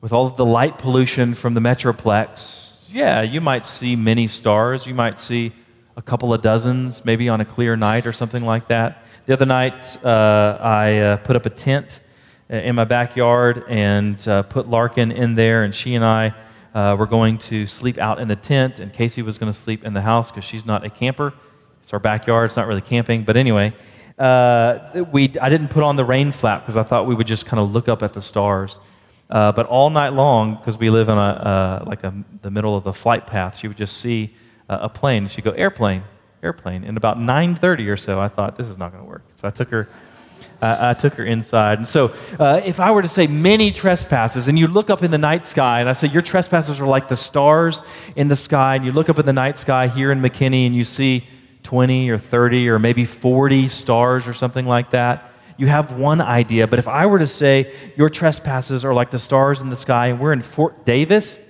with 0.00 0.12
all 0.12 0.26
of 0.26 0.36
the 0.36 0.44
light 0.44 0.78
pollution 0.78 1.34
from 1.34 1.54
the 1.54 1.60
Metroplex, 1.60 2.82
yeah, 2.92 3.22
you 3.22 3.40
might 3.40 3.64
see 3.64 3.96
many 3.96 4.28
stars. 4.28 4.86
You 4.86 4.94
might 4.94 5.18
see 5.18 5.52
a 5.96 6.02
couple 6.02 6.34
of 6.34 6.42
dozens, 6.42 7.04
maybe 7.04 7.28
on 7.28 7.40
a 7.40 7.44
clear 7.44 7.74
night 7.74 8.06
or 8.06 8.12
something 8.12 8.44
like 8.44 8.68
that. 8.68 9.04
The 9.24 9.32
other 9.32 9.46
night, 9.46 9.96
uh, 10.04 10.58
I 10.60 10.98
uh, 10.98 11.16
put 11.16 11.36
up 11.36 11.46
a 11.46 11.50
tent 11.50 12.00
uh, 12.50 12.56
in 12.56 12.74
my 12.74 12.84
backyard 12.84 13.64
and 13.66 14.26
uh, 14.28 14.42
put 14.42 14.68
Larkin 14.68 15.10
in 15.10 15.34
there, 15.34 15.64
and 15.64 15.74
she 15.74 15.94
and 15.94 16.04
I 16.04 16.34
uh, 16.74 16.96
were 16.98 17.06
going 17.06 17.38
to 17.38 17.66
sleep 17.66 17.96
out 17.96 18.20
in 18.20 18.28
the 18.28 18.36
tent, 18.36 18.78
and 18.78 18.92
Casey 18.92 19.22
was 19.22 19.38
going 19.38 19.50
to 19.50 19.58
sleep 19.58 19.84
in 19.84 19.94
the 19.94 20.02
house 20.02 20.30
because 20.30 20.44
she's 20.44 20.66
not 20.66 20.84
a 20.84 20.90
camper. 20.90 21.32
It's 21.80 21.94
our 21.94 21.98
backyard, 21.98 22.46
it's 22.46 22.56
not 22.56 22.66
really 22.66 22.82
camping, 22.82 23.24
but 23.24 23.38
anyway. 23.38 23.74
Uh, 24.18 25.04
we, 25.12 25.34
I 25.40 25.48
didn't 25.48 25.68
put 25.68 25.82
on 25.82 25.96
the 25.96 26.04
rain 26.04 26.30
flap 26.30 26.62
because 26.62 26.76
I 26.76 26.82
thought 26.82 27.06
we 27.06 27.14
would 27.14 27.26
just 27.26 27.46
kind 27.46 27.60
of 27.60 27.72
look 27.72 27.88
up 27.88 28.02
at 28.02 28.12
the 28.12 28.22
stars. 28.22 28.78
but 29.28 29.66
all 29.66 29.88
night 29.88 30.12
long, 30.12 30.56
because 30.56 30.76
we 30.76 30.90
live 30.90 31.08
in 31.08 31.16
a, 31.16 31.84
like 31.86 32.04
a, 32.04 32.12
the 32.42 32.50
middle 32.50 32.76
of 32.76 32.84
the 32.84 32.92
flight 32.92 33.26
path, 33.26 33.56
she 33.56 33.66
would 33.66 33.78
just 33.78 33.96
see 33.96 34.34
uh, 34.68 34.78
a 34.82 34.88
plane. 34.88 35.28
She'd 35.28 35.44
go, 35.44 35.52
airplane, 35.52 36.04
airplane. 36.42 36.84
And 36.84 36.96
about 36.96 37.18
9.30 37.18 37.88
or 37.88 37.96
so, 37.96 38.20
I 38.20 38.28
thought, 38.28 38.56
this 38.56 38.66
is 38.66 38.78
not 38.78 38.92
going 38.92 39.04
to 39.04 39.08
work. 39.08 39.22
So 39.34 39.46
I 39.46 39.50
took 39.50 39.68
her, 39.70 39.88
I 40.60 40.94
took 40.94 41.14
her 41.14 41.24
inside. 41.24 41.78
And 41.78 41.88
so, 41.88 42.14
uh, 42.38 42.60
if 42.64 42.80
I 42.80 42.90
were 42.90 43.02
to 43.02 43.08
say 43.08 43.26
many 43.26 43.70
trespasses, 43.70 44.48
and 44.48 44.58
you 44.58 44.66
look 44.66 44.90
up 44.90 45.02
in 45.02 45.10
the 45.10 45.18
night 45.18 45.46
sky, 45.46 45.80
and 45.80 45.88
I 45.88 45.92
say 45.92 46.08
your 46.08 46.22
trespasses 46.22 46.80
are 46.80 46.86
like 46.86 47.08
the 47.08 47.16
stars 47.16 47.80
in 48.16 48.28
the 48.28 48.36
sky, 48.36 48.76
and 48.76 48.84
you 48.84 48.92
look 48.92 49.08
up 49.08 49.18
in 49.18 49.26
the 49.26 49.32
night 49.32 49.58
sky 49.58 49.88
here 49.88 50.10
in 50.12 50.20
McKinney, 50.20 50.66
and 50.66 50.74
you 50.74 50.84
see 50.84 51.26
20 51.62 52.10
or 52.10 52.18
30 52.18 52.68
or 52.68 52.78
maybe 52.78 53.04
40 53.04 53.68
stars 53.68 54.28
or 54.28 54.32
something 54.32 54.66
like 54.66 54.90
that, 54.90 55.32
you 55.56 55.66
have 55.66 55.92
one 55.92 56.20
idea. 56.20 56.66
But 56.68 56.78
if 56.78 56.86
I 56.86 57.06
were 57.06 57.18
to 57.18 57.26
say 57.26 57.74
your 57.96 58.08
trespasses 58.08 58.84
are 58.84 58.94
like 58.94 59.10
the 59.10 59.18
stars 59.18 59.60
in 59.60 59.68
the 59.68 59.76
sky, 59.76 60.08
and 60.08 60.20
we're 60.20 60.32
in 60.32 60.42
Fort 60.42 60.84
Davis, 60.84 61.40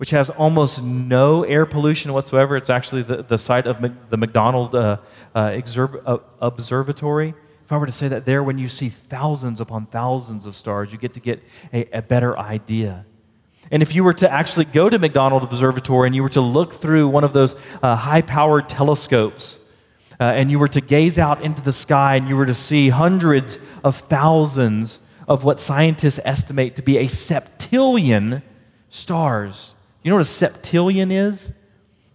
which 0.00 0.12
has 0.12 0.30
almost 0.30 0.82
no 0.82 1.44
air 1.44 1.66
pollution 1.66 2.14
whatsoever, 2.14 2.56
it's 2.56 2.70
actually 2.70 3.02
the, 3.02 3.22
the 3.22 3.36
site 3.36 3.66
of 3.66 3.82
the 4.08 4.16
McDonald 4.16 4.74
uh, 4.74 4.96
uh, 5.34 5.60
uh, 6.06 6.18
Observatory. 6.40 7.34
If 7.66 7.70
I 7.70 7.76
were 7.76 7.84
to 7.84 7.92
say 7.92 8.08
that 8.08 8.24
there, 8.24 8.42
when 8.42 8.56
you 8.56 8.66
see 8.66 8.88
thousands 8.88 9.60
upon 9.60 9.84
thousands 9.84 10.46
of 10.46 10.56
stars, 10.56 10.90
you 10.90 10.96
get 10.96 11.12
to 11.12 11.20
get 11.20 11.42
a, 11.74 11.98
a 11.98 12.00
better 12.00 12.38
idea. 12.38 13.04
And 13.70 13.82
if 13.82 13.94
you 13.94 14.02
were 14.02 14.14
to 14.14 14.32
actually 14.32 14.64
go 14.64 14.88
to 14.88 14.98
McDonald 14.98 15.42
Observatory 15.42 16.08
and 16.08 16.16
you 16.16 16.22
were 16.22 16.30
to 16.30 16.40
look 16.40 16.72
through 16.72 17.06
one 17.08 17.22
of 17.22 17.34
those 17.34 17.54
uh, 17.82 17.94
high 17.94 18.22
powered 18.22 18.70
telescopes, 18.70 19.60
uh, 20.18 20.24
and 20.24 20.50
you 20.50 20.58
were 20.58 20.68
to 20.68 20.80
gaze 20.80 21.18
out 21.18 21.42
into 21.42 21.60
the 21.60 21.74
sky 21.74 22.16
and 22.16 22.26
you 22.26 22.38
were 22.38 22.46
to 22.46 22.54
see 22.54 22.88
hundreds 22.88 23.58
of 23.84 23.98
thousands 23.98 24.98
of 25.28 25.44
what 25.44 25.60
scientists 25.60 26.20
estimate 26.24 26.76
to 26.76 26.82
be 26.82 26.96
a 26.96 27.04
septillion 27.04 28.42
stars. 28.88 29.74
You 30.02 30.10
know 30.10 30.16
what 30.16 30.26
a 30.26 30.30
septillion 30.30 31.12
is? 31.12 31.52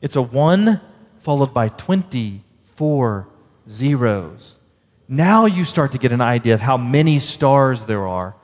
It's 0.02 0.15
a 0.15 0.21
1 0.21 0.82
followed 1.19 1.54
by 1.54 1.69
24 1.69 3.28
zeros. 3.67 4.60
Now 5.08 5.45
you 5.45 5.63
start 5.63 5.91
to 5.91 5.98
get 5.98 6.12
an 6.12 6.21
idea 6.21 6.56
of 6.56 6.62
how 6.62 6.78
many 6.78 7.19
stars 7.19 7.86
there 7.86 8.08
are. 8.08 8.36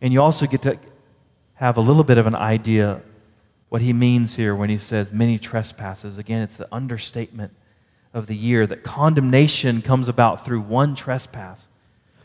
And 0.00 0.12
you 0.12 0.20
also 0.20 0.46
get 0.46 0.62
to 0.62 0.78
have 1.54 1.76
a 1.76 1.80
little 1.80 2.04
bit 2.04 2.18
of 2.18 2.26
an 2.26 2.34
idea 2.34 3.02
what 3.68 3.80
he 3.80 3.92
means 3.92 4.34
here 4.34 4.54
when 4.54 4.68
he 4.70 4.78
says 4.78 5.12
many 5.12 5.38
trespasses. 5.38 6.18
Again, 6.18 6.42
it's 6.42 6.56
the 6.56 6.68
understatement 6.72 7.52
of 8.12 8.26
the 8.26 8.34
year, 8.34 8.66
that 8.66 8.82
condemnation 8.82 9.82
comes 9.82 10.08
about 10.08 10.44
through 10.44 10.60
one 10.60 10.96
trespass. 10.96 11.68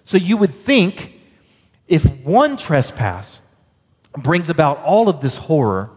So 0.04 0.18
you 0.18 0.36
would 0.38 0.54
think 0.54 1.14
if 1.88 2.04
one 2.22 2.58
trespass 2.58 3.42
brings 4.18 4.50
about 4.50 4.80
all 4.80 5.10
of 5.10 5.22
this 5.22 5.38
horror, 5.38 5.92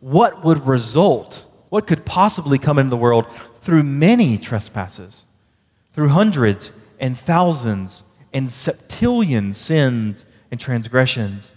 what 0.00 0.44
would 0.44 0.66
result? 0.66 1.44
What 1.68 1.86
could 1.86 2.04
possibly 2.04 2.58
come 2.58 2.78
into 2.78 2.90
the 2.90 2.96
world 2.96 3.26
through 3.60 3.84
many 3.84 4.38
trespasses, 4.38 5.26
through 5.92 6.08
hundreds 6.08 6.72
and 6.98 7.16
thousands 7.16 8.02
and 8.32 8.48
septillion 8.48 9.54
sins 9.54 10.24
and 10.50 10.58
transgressions 10.58 11.52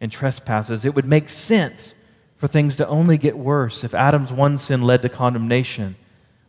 and 0.00 0.12
trespasses? 0.12 0.84
It 0.84 0.94
would 0.94 1.06
make 1.06 1.28
sense 1.28 1.94
for 2.36 2.48
things 2.48 2.76
to 2.76 2.88
only 2.88 3.16
get 3.16 3.38
worse 3.38 3.84
if 3.84 3.94
Adam's 3.94 4.32
one 4.32 4.58
sin 4.58 4.82
led 4.82 5.02
to 5.02 5.08
condemnation 5.08 5.96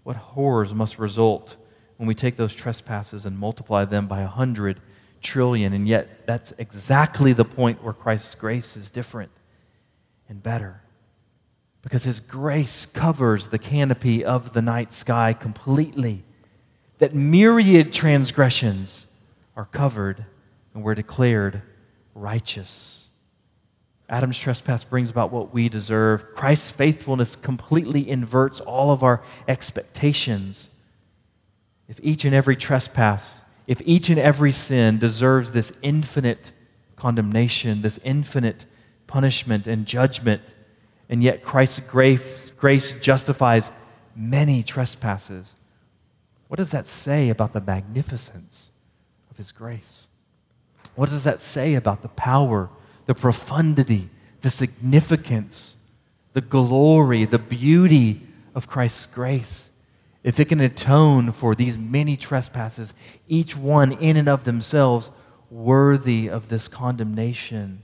what 0.04 0.16
horrors 0.16 0.74
must 0.74 1.00
result 1.00 1.56
when 1.98 2.08
we 2.08 2.16
take 2.16 2.36
those 2.36 2.54
trespasses 2.54 3.26
and 3.26 3.38
multiply 3.38 3.86
them 3.86 4.08
by 4.08 4.22
a 4.22 4.28
hundred 4.28 4.82
trillion. 5.22 5.74
And 5.74 5.88
yet, 5.88 6.28
that's 6.28 6.54
exactly 6.58 7.34
the 7.34 7.46
point 7.46 7.84
where 7.84 7.94
Christ's 7.94 8.36
grace 8.36 8.76
is 8.76 8.92
different 8.92 9.32
and 10.28 10.44
better. 10.44 10.82
Because 11.86 12.04
his 12.04 12.19
grace 12.19 12.88
covers 12.88 13.48
the 13.48 13.60
canopy 13.60 14.26
of 14.26 14.54
the 14.54 14.62
night 14.62 14.91
sky 14.91 15.34
completely. 15.34 16.24
That 16.98 17.13
myriad 17.13 17.93
transgressions 17.93 19.06
are 19.56 19.65
covered 19.65 20.26
and 20.74 20.84
we're 20.84 20.95
declared 20.95 21.62
righteous. 22.15 23.12
Adam's 24.10 24.39
trespass 24.39 24.84
brings 24.84 25.12
about 25.12 25.32
what 25.32 25.54
we 25.54 25.69
deserve. 25.69 26.34
Christ's 26.34 26.71
faithfulness 26.71 27.36
completely 27.36 28.10
inverts 28.10 28.60
all 28.62 28.89
of 28.89 29.04
our 29.04 29.21
expectations. 29.48 30.71
If 31.88 32.00
each 32.02 32.26
and 32.26 32.34
every 32.34 32.56
trespass, 32.56 33.43
if 33.67 33.80
each 33.86 34.10
and 34.10 34.17
every 34.17 34.52
sin 34.52 34.98
deserves 34.98 35.52
this 35.52 35.71
infinite 35.84 36.52
condemnation, 36.95 37.84
this 37.84 38.00
infinite 38.04 38.65
punishment 39.06 39.67
and 39.67 39.86
judgment, 39.86 40.41
and 41.10 41.24
yet 41.24 41.44
Christ's 41.44 41.80
grace, 41.82 42.52
grace 42.58 42.91
justifies 42.94 43.72
many 44.15 44.63
trespasses, 44.63 45.56
what 46.48 46.58
does 46.58 46.72
that 46.72 46.86
say 46.88 47.30
about 47.30 47.54
the 47.54 47.62
magnificence 47.62 48.72
of 49.30 49.38
His 49.38 49.52
grace? 49.52 50.08
What 50.96 51.10
does 51.10 51.24
that 51.24 51.39
say 51.39 51.76
about 51.76 52.02
the 52.02 52.10
power? 52.10 52.70
the 53.06 53.15
profundity, 53.15 54.10
the 54.41 54.50
significance, 54.50 55.76
the 56.34 56.41
glory, 56.41 57.26
the 57.26 57.39
beauty 57.39 58.22
of 58.54 58.68
Christ's 58.68 59.06
grace. 59.06 59.72
If 60.24 60.39
it 60.39 60.46
can 60.46 60.60
atone 60.60 61.32
for 61.32 61.54
these 61.54 61.78
many 61.78 62.18
trespasses, 62.18 62.94
each 63.28 63.56
one 63.56 63.91
in 63.94 64.18
and 64.18 64.28
of 64.28 64.44
themselves 64.44 65.12
worthy 65.52 66.28
of 66.28 66.50
this 66.50 66.68
condemnation. 66.68 67.84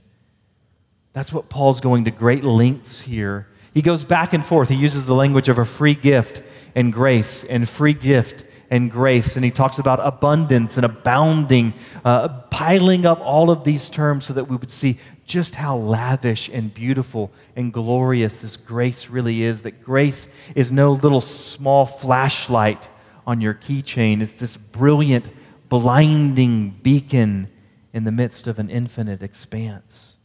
That's 1.12 1.32
what 1.32 1.48
Paul's 1.48 1.80
going 1.80 2.04
to 2.04 2.10
great 2.10 2.44
lengths 2.44 3.02
here. 3.02 3.48
He 3.74 3.82
goes 3.82 4.04
back 4.04 4.32
and 4.32 4.44
forth. 4.44 4.68
He 4.68 4.76
uses 4.76 5.06
the 5.06 5.14
language 5.14 5.48
of 5.48 5.58
a 5.58 5.64
free 5.64 5.94
gift 5.94 6.42
and 6.74 6.92
grace 6.92 7.44
and 7.44 7.68
free 7.68 7.94
gift 7.94 8.44
and 8.70 8.90
grace. 8.90 9.36
And 9.36 9.44
he 9.44 9.50
talks 9.50 9.78
about 9.78 10.00
abundance 10.02 10.76
and 10.76 10.84
abounding, 10.86 11.74
uh, 12.04 12.28
piling 12.50 13.06
up 13.06 13.20
all 13.20 13.50
of 13.50 13.64
these 13.64 13.90
terms 13.90 14.26
so 14.26 14.34
that 14.34 14.44
we 14.44 14.56
would 14.56 14.70
see 14.70 14.98
just 15.26 15.54
how 15.54 15.76
lavish 15.76 16.48
and 16.48 16.72
beautiful 16.72 17.30
and 17.56 17.72
glorious 17.72 18.38
this 18.38 18.56
grace 18.56 19.08
really 19.08 19.42
is. 19.42 19.62
That 19.62 19.82
grace 19.82 20.28
is 20.54 20.72
no 20.72 20.92
little 20.92 21.20
small 21.20 21.86
flashlight 21.86 22.88
on 23.26 23.40
your 23.40 23.54
keychain, 23.54 24.20
it's 24.20 24.32
this 24.32 24.56
brilliant, 24.56 25.30
blinding 25.68 26.70
beacon 26.82 27.48
in 27.92 28.02
the 28.02 28.10
midst 28.10 28.48
of 28.48 28.58
an 28.58 28.68
infinite 28.68 29.22
expanse. 29.22 30.16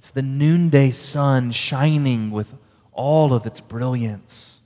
It's 0.00 0.08
the 0.08 0.22
noonday 0.22 0.92
sun 0.92 1.50
shining 1.50 2.30
with 2.30 2.54
all 2.90 3.34
of 3.34 3.44
its 3.44 3.60
brilliance. 3.60 4.62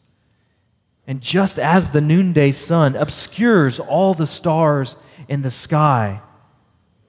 And 1.09 1.21
just 1.21 1.59
as 1.59 1.91
the 1.91 2.01
noonday 2.01 2.53
sun 2.53 2.95
obscures 2.95 3.81
all 3.81 4.15
the 4.15 4.29
stars 4.29 4.95
in 5.27 5.43
the 5.43 5.51
sky, 5.51 6.21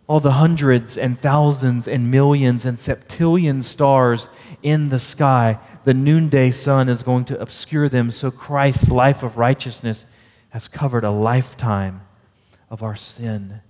all 0.08 0.20
the 0.20 0.32
hundreds 0.32 0.98
and 0.98 1.20
thousands 1.20 1.88
and 1.88 2.10
millions 2.10 2.66
and 2.66 2.80
septillion 2.80 3.62
stars 3.62 4.28
in 4.64 4.90
the 4.90 4.98
sky, 4.98 5.60
the 5.84 5.94
noonday 5.94 6.50
sun 6.50 6.90
is 6.90 7.04
going 7.04 7.26
to 7.26 7.40
obscure 7.40 7.90
them. 7.90 8.10
So 8.10 8.32
Christ's 8.32 8.90
life 8.90 9.22
of 9.22 9.38
righteousness 9.38 10.08
has 10.50 10.68
covered 10.68 11.04
a 11.04 11.12
lifetime 11.12 12.02
of 12.72 12.82
our 12.82 12.96
sin. 12.96 13.62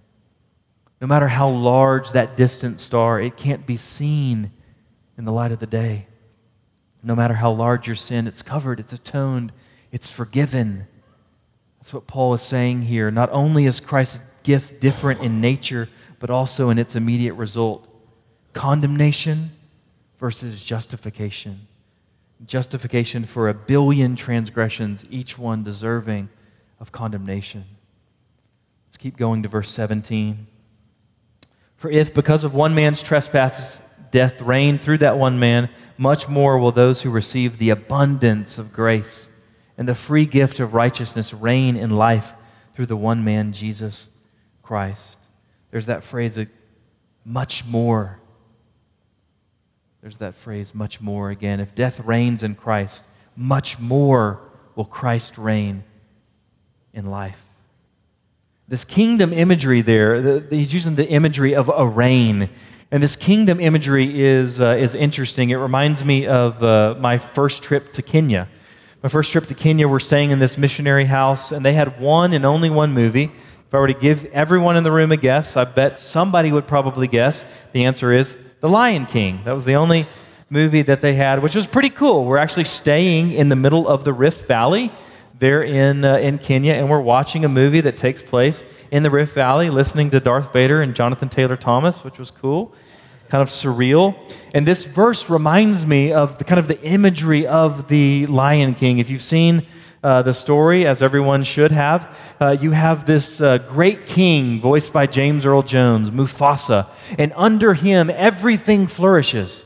No 1.06 1.08
matter 1.08 1.28
how 1.28 1.50
large 1.50 2.14
that 2.14 2.36
distant 2.36 2.80
star, 2.80 3.22
it 3.22 3.38
can't 3.38 3.64
be 3.64 3.78
seen 3.78 4.50
in 5.20 5.26
the 5.26 5.32
light 5.32 5.52
of 5.52 5.60
the 5.60 5.68
day. 5.68 6.08
No 7.04 7.16
matter 7.16 7.36
how 7.36 7.52
large 7.52 7.86
your 7.86 7.96
sin, 7.96 8.26
it's 8.26 8.42
covered, 8.42 8.80
it's 8.80 8.92
atoned 8.92 9.52
it's 9.92 10.10
forgiven. 10.10 10.88
That's 11.78 11.94
what 11.94 12.08
Paul 12.08 12.34
is 12.34 12.42
saying 12.42 12.82
here. 12.82 13.12
Not 13.12 13.30
only 13.30 13.68
is 13.68 13.80
Christ's 13.80 14.20
gift 14.42 14.82
different 14.82 15.22
in 15.22 15.40
nature, 15.40 15.90
but 16.18 16.32
also 16.32 16.72
in 16.72 16.80
its 16.80 16.96
immediate 16.96 17.36
result 17.36 17.88
condemnation 18.54 19.52
versus 20.18 20.66
justification. 20.66 21.68
Justification 22.48 23.26
for 23.26 23.48
a 23.48 23.54
billion 23.54 24.16
transgressions, 24.16 25.06
each 25.12 25.38
one 25.38 25.64
deserving 25.64 26.30
of 26.80 26.92
condemnation. 26.92 27.64
Let's 28.88 28.98
keep 28.98 29.18
going 29.18 29.44
to 29.44 29.50
verse 29.50 29.70
17. 29.70 30.48
For 31.78 31.90
if, 31.90 32.14
because 32.14 32.44
of 32.44 32.54
one 32.54 32.74
man's 32.74 33.04
trespass, 33.04 33.82
death 34.12 34.42
reigned 34.42 34.82
through 34.82 35.00
that 35.00 35.18
one 35.18 35.40
man, 35.40 35.70
much 35.98 36.28
more 36.28 36.58
will 36.58 36.72
those 36.72 37.02
who 37.02 37.10
receive 37.10 37.58
the 37.58 37.70
abundance 37.70 38.58
of 38.58 38.74
grace 38.74 39.30
and 39.78 39.88
the 39.88 39.96
free 39.96 40.26
gift 40.26 40.60
of 40.60 40.74
righteousness 40.74 41.34
reign 41.34 41.76
in 41.76 41.90
life 41.90 42.34
through 42.74 42.86
the 42.86 42.96
one 42.96 43.24
man, 43.24 43.52
Jesus 43.52 44.10
Christ. 44.64 45.20
There's 45.72 45.88
that 45.88 46.04
phrase, 46.04 46.38
uh, 46.38 46.46
much 47.24 47.66
more. 47.66 48.20
There's 50.02 50.18
that 50.18 50.36
phrase, 50.36 50.74
much 50.74 51.02
more 51.02 51.30
again. 51.30 51.60
If 51.60 51.76
death 51.76 52.00
reigns 52.02 52.44
in 52.44 52.56
Christ, 52.56 53.04
much 53.36 53.80
more 53.80 54.40
will 54.76 54.86
Christ 54.86 55.38
reign 55.38 55.84
in 56.94 57.06
life. 57.06 57.45
This 58.68 58.84
kingdom 58.84 59.32
imagery 59.32 59.82
there, 59.82 60.22
the, 60.40 60.48
he's 60.50 60.74
using 60.74 60.96
the 60.96 61.08
imagery 61.08 61.54
of 61.54 61.70
a 61.70 61.86
reign. 61.86 62.50
And 62.90 63.04
this 63.04 63.16
kingdom 63.16 63.60
imagery 63.60 64.20
is, 64.20 64.60
uh, 64.60 64.76
is 64.80 64.96
interesting. 64.96 65.52
It 65.52 65.58
reminds 65.58 66.04
me 66.04 66.26
of 66.26 66.64
uh, 66.64 66.96
my 67.00 67.20
first 67.20 67.62
trip 67.62 67.94
to 67.94 68.02
Kenya. 68.02 68.50
My 69.04 69.10
first 69.10 69.32
trip 69.32 69.46
to 69.48 69.54
Kenya, 69.54 69.88
we're 69.88 70.00
staying 70.00 70.32
in 70.32 70.40
this 70.40 70.58
missionary 70.58 71.06
house, 71.06 71.52
and 71.52 71.64
they 71.64 71.74
had 71.74 72.02
one 72.02 72.34
and 72.34 72.44
only 72.44 72.72
one 72.72 72.92
movie. 72.92 73.26
If 73.68 73.74
I 73.76 73.78
were 73.78 73.86
to 73.86 73.94
give 73.94 74.26
everyone 74.26 74.78
in 74.78 74.84
the 74.84 74.92
room 74.92 75.12
a 75.12 75.18
guess, 75.18 75.56
I 75.56 75.66
bet 75.66 75.96
somebody 75.96 76.52
would 76.52 76.66
probably 76.66 77.08
guess 77.08 77.46
the 77.72 77.86
answer 77.86 78.12
is 78.12 78.36
The 78.62 78.70
Lion 78.70 79.06
King. 79.06 79.42
That 79.46 79.54
was 79.54 79.66
the 79.66 79.76
only 79.76 80.08
movie 80.50 80.82
that 80.82 81.02
they 81.02 81.14
had, 81.14 81.44
which 81.44 81.54
was 81.54 81.68
pretty 81.68 81.92
cool. 81.92 82.26
We're 82.26 82.40
actually 82.40 82.66
staying 82.66 83.34
in 83.34 83.50
the 83.50 83.56
middle 83.56 83.88
of 83.88 84.06
the 84.06 84.14
Rift 84.14 84.48
Valley 84.48 84.92
there 85.38 85.64
in, 85.64 86.06
uh, 86.06 86.18
in 86.18 86.38
Kenya, 86.38 86.74
and 86.74 86.90
we're 86.90 87.02
watching 87.02 87.44
a 87.44 87.50
movie 87.50 87.82
that 87.82 87.98
takes 87.98 88.22
place 88.22 88.64
in 88.92 89.04
the 89.04 89.10
Rift 89.10 89.34
Valley, 89.34 89.70
listening 89.70 90.10
to 90.12 90.20
Darth 90.20 90.54
Vader 90.54 90.82
and 90.82 90.96
Jonathan 90.96 91.28
Taylor 91.28 91.58
Thomas, 91.58 92.04
which 92.04 92.18
was 92.18 92.32
cool, 92.32 92.74
kind 93.28 93.42
of 93.42 93.50
surreal. 93.50 94.16
And 94.54 94.66
this 94.66 94.86
verse 94.86 95.30
reminds 95.30 95.86
me 95.86 96.14
of 96.14 96.38
the 96.38 96.46
kind 96.46 96.60
of 96.60 96.68
the 96.68 96.82
imagery 96.82 97.46
of 97.46 97.90
the 97.90 98.28
Lion 98.28 98.76
King. 98.76 99.00
If 99.00 99.10
you've 99.10 99.22
seen 99.22 99.66
uh, 100.02 100.22
the 100.22 100.34
story, 100.34 100.86
as 100.86 101.02
everyone 101.02 101.44
should 101.44 101.72
have, 101.72 102.18
uh, 102.40 102.56
you 102.62 102.72
have 102.72 103.06
this 103.06 103.42
uh, 103.42 103.58
great 103.58 104.06
king 104.08 104.62
voiced 104.62 104.94
by 104.94 105.06
James 105.06 105.46
Earl 105.46 105.64
Jones, 105.64 106.12
Mufasa, 106.12 106.88
and 107.18 107.34
under 107.36 107.74
him 107.74 108.10
everything 108.10 108.88
flourishes. 108.88 109.66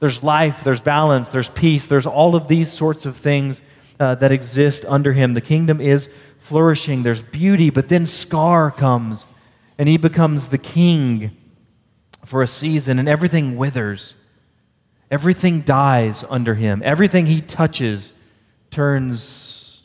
There's 0.00 0.22
life, 0.22 0.64
there's 0.64 0.80
balance, 0.80 1.28
there's 1.28 1.48
peace, 1.48 1.86
there's 1.86 2.06
all 2.06 2.34
of 2.34 2.48
these 2.48 2.72
sorts 2.72 3.06
of 3.06 3.16
things 3.16 3.62
uh, 3.98 4.14
that 4.16 4.32
exist 4.32 4.84
under 4.86 5.12
him. 5.12 5.34
The 5.34 5.40
kingdom 5.40 5.80
is 5.80 6.08
flourishing, 6.38 7.02
there's 7.02 7.22
beauty, 7.22 7.70
but 7.70 7.88
then 7.88 8.06
Scar 8.06 8.70
comes 8.70 9.26
and 9.78 9.88
he 9.88 9.96
becomes 9.96 10.48
the 10.48 10.58
king 10.58 11.36
for 12.24 12.42
a 12.42 12.46
season, 12.46 12.98
and 12.98 13.08
everything 13.08 13.56
withers. 13.56 14.14
Everything 15.10 15.60
dies 15.60 16.24
under 16.28 16.54
him. 16.54 16.82
Everything 16.84 17.26
he 17.26 17.40
touches 17.40 18.12
turns 18.70 19.84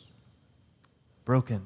broken 1.24 1.62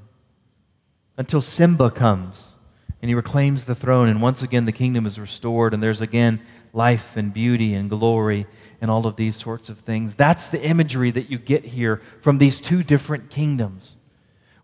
until 1.16 1.40
Simba 1.40 1.90
comes 1.90 2.58
and 3.00 3.08
he 3.08 3.14
reclaims 3.14 3.64
the 3.64 3.74
throne, 3.74 4.08
and 4.08 4.20
once 4.20 4.42
again 4.42 4.64
the 4.64 4.72
kingdom 4.72 5.06
is 5.06 5.18
restored, 5.18 5.72
and 5.72 5.82
there's 5.82 6.00
again 6.00 6.40
life 6.72 7.16
and 7.16 7.32
beauty 7.32 7.74
and 7.74 7.88
glory 7.88 8.46
and 8.80 8.90
all 8.90 9.06
of 9.06 9.16
these 9.16 9.36
sorts 9.36 9.68
of 9.68 9.78
things. 9.80 10.14
That's 10.14 10.50
the 10.50 10.62
imagery 10.62 11.10
that 11.10 11.30
you 11.30 11.38
get 11.38 11.64
here 11.64 12.00
from 12.20 12.38
these 12.38 12.60
two 12.60 12.82
different 12.82 13.30
kingdoms. 13.30 13.96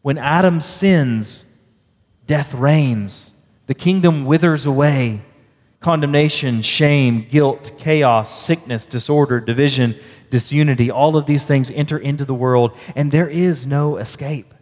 When 0.02 0.18
Adam 0.18 0.60
sins, 0.60 1.44
death 2.26 2.54
reigns, 2.54 3.30
the 3.66 3.74
kingdom 3.74 4.24
withers 4.24 4.66
away. 4.66 5.22
Condemnation, 5.80 6.62
shame, 6.62 7.26
guilt, 7.28 7.72
chaos, 7.78 8.44
sickness, 8.44 8.86
disorder, 8.86 9.40
division, 9.40 9.98
disunity, 10.30 10.90
all 10.90 11.16
of 11.16 11.26
these 11.26 11.44
things 11.44 11.70
enter 11.70 11.98
into 11.98 12.24
the 12.24 12.34
world, 12.34 12.76
and 12.94 13.10
there 13.10 13.28
is 13.28 13.66
no 13.66 13.96
escape. 13.96 14.54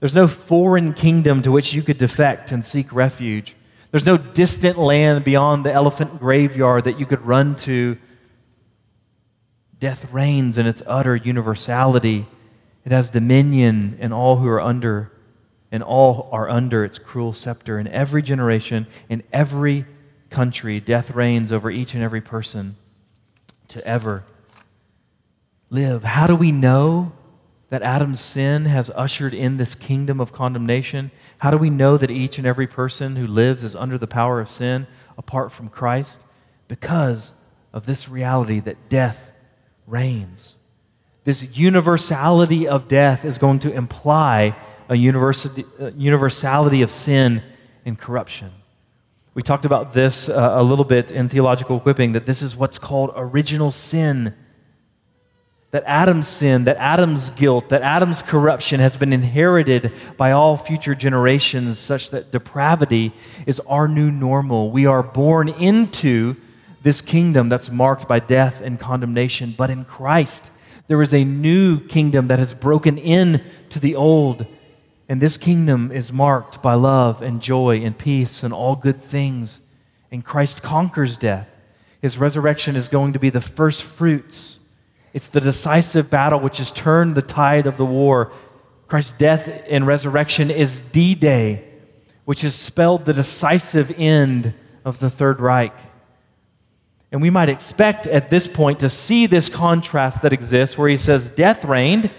There's 0.00 0.14
no 0.14 0.28
foreign 0.28 0.92
kingdom 0.92 1.42
to 1.42 1.52
which 1.52 1.72
you 1.74 1.82
could 1.82 1.98
defect 1.98 2.52
and 2.52 2.64
seek 2.64 2.92
refuge. 2.92 3.56
There's 3.90 4.04
no 4.04 4.16
distant 4.16 4.78
land 4.78 5.24
beyond 5.24 5.64
the 5.64 5.72
elephant 5.72 6.18
graveyard 6.18 6.84
that 6.84 6.98
you 6.98 7.06
could 7.06 7.22
run 7.22 7.56
to. 7.56 7.96
Death 9.78 10.10
reigns 10.12 10.56
in 10.58 10.66
its 10.66 10.82
utter 10.86 11.16
universality. 11.16 12.26
It 12.84 12.92
has 12.92 13.10
dominion 13.10 13.98
in 14.00 14.12
all 14.12 14.36
who 14.36 14.48
are 14.48 14.60
under, 14.60 15.12
and 15.70 15.82
all 15.82 16.28
are 16.32 16.48
under 16.48 16.84
its 16.84 16.98
cruel 16.98 17.32
scepter. 17.32 17.78
In 17.78 17.86
every 17.88 18.22
generation, 18.22 18.86
in 19.08 19.22
every 19.32 19.84
country, 20.30 20.80
death 20.80 21.10
reigns 21.10 21.52
over 21.52 21.70
each 21.70 21.94
and 21.94 22.02
every 22.02 22.20
person 22.20 22.76
to 23.68 23.86
ever 23.86 24.24
live. 25.70 26.04
How 26.04 26.26
do 26.26 26.36
we 26.36 26.52
know 26.52 27.12
that 27.68 27.82
Adam's 27.82 28.20
sin 28.20 28.64
has 28.66 28.90
ushered 28.90 29.34
in 29.34 29.56
this 29.56 29.74
kingdom 29.74 30.20
of 30.20 30.32
condemnation? 30.32 31.10
How 31.38 31.50
do 31.50 31.56
we 31.56 31.68
know 31.70 31.96
that 31.96 32.10
each 32.10 32.38
and 32.38 32.46
every 32.46 32.66
person 32.66 33.16
who 33.16 33.26
lives 33.26 33.64
is 33.64 33.74
under 33.74 33.98
the 33.98 34.06
power 34.06 34.40
of 34.40 34.48
sin 34.48 34.86
apart 35.18 35.50
from 35.50 35.68
Christ? 35.68 36.20
Because 36.68 37.32
of 37.72 37.86
this 37.86 38.08
reality 38.08 38.60
that 38.60 38.88
death 38.88 39.32
reigns. 39.86 40.56
This 41.24 41.56
universality 41.56 42.68
of 42.68 42.88
death 42.88 43.24
is 43.24 43.38
going 43.38 43.58
to 43.60 43.72
imply 43.72 44.56
a 44.88 44.94
universality 44.94 46.82
of 46.82 46.90
sin 46.90 47.42
and 47.84 47.98
corruption. 47.98 48.52
We 49.34 49.42
talked 49.42 49.64
about 49.64 49.92
this 49.92 50.28
uh, 50.28 50.54
a 50.56 50.62
little 50.62 50.84
bit 50.84 51.10
in 51.10 51.28
theological 51.28 51.76
equipping 51.76 52.12
that 52.12 52.26
this 52.26 52.42
is 52.42 52.56
what's 52.56 52.78
called 52.78 53.12
original 53.16 53.72
sin 53.72 54.34
that 55.76 55.84
Adam's 55.86 56.26
sin, 56.26 56.64
that 56.64 56.78
Adam's 56.78 57.28
guilt, 57.28 57.68
that 57.68 57.82
Adam's 57.82 58.22
corruption 58.22 58.80
has 58.80 58.96
been 58.96 59.12
inherited 59.12 59.92
by 60.16 60.32
all 60.32 60.56
future 60.56 60.94
generations, 60.94 61.78
such 61.78 62.08
that 62.10 62.32
depravity 62.32 63.12
is 63.46 63.60
our 63.66 63.86
new 63.86 64.10
normal. 64.10 64.70
We 64.70 64.86
are 64.86 65.02
born 65.02 65.50
into 65.50 66.36
this 66.86 67.00
kingdom 67.00 67.48
that's 67.48 67.68
marked 67.70 68.06
by 68.06 68.20
death 68.20 68.62
and 68.62 68.78
condemnation, 68.78 69.54
but 69.58 69.68
in 69.70 69.84
Christ, 69.84 70.50
there 70.86 71.02
is 71.02 71.12
a 71.12 71.24
new 71.24 71.80
kingdom 71.80 72.28
that 72.28 72.38
has 72.38 72.54
broken 72.54 72.96
in 72.96 73.42
to 73.70 73.80
the 73.80 73.96
old. 73.96 74.46
And 75.08 75.20
this 75.20 75.36
kingdom 75.36 75.90
is 75.90 76.12
marked 76.12 76.62
by 76.62 76.74
love 76.74 77.22
and 77.22 77.42
joy 77.42 77.80
and 77.80 77.98
peace 77.98 78.44
and 78.44 78.54
all 78.54 78.76
good 78.76 79.02
things. 79.02 79.60
And 80.12 80.24
Christ 80.24 80.62
conquers 80.62 81.16
death. 81.16 81.48
His 82.00 82.18
resurrection 82.18 82.76
is 82.76 82.86
going 82.86 83.14
to 83.14 83.18
be 83.18 83.30
the 83.30 83.40
first 83.40 83.82
fruits 83.82 84.60
it's 85.16 85.28
the 85.28 85.40
decisive 85.40 86.10
battle 86.10 86.40
which 86.40 86.58
has 86.58 86.70
turned 86.70 87.14
the 87.14 87.22
tide 87.22 87.66
of 87.66 87.78
the 87.78 87.86
war. 87.86 88.32
Christ's 88.86 89.16
death 89.16 89.48
and 89.66 89.86
resurrection 89.86 90.50
is 90.50 90.80
D 90.92 91.14
Day, 91.14 91.64
which 92.26 92.42
has 92.42 92.54
spelled 92.54 93.06
the 93.06 93.14
decisive 93.14 93.90
end 93.96 94.52
of 94.84 94.98
the 94.98 95.08
Third 95.08 95.40
Reich. 95.40 95.72
And 97.16 97.22
we 97.22 97.30
might 97.30 97.48
expect 97.48 98.06
at 98.06 98.28
this 98.28 98.46
point 98.46 98.80
to 98.80 98.90
see 98.90 99.24
this 99.24 99.48
contrast 99.48 100.20
that 100.20 100.34
exists 100.34 100.76
where 100.76 100.86
he 100.86 100.98
says 100.98 101.30
death 101.30 101.64
reigned. 101.64 102.10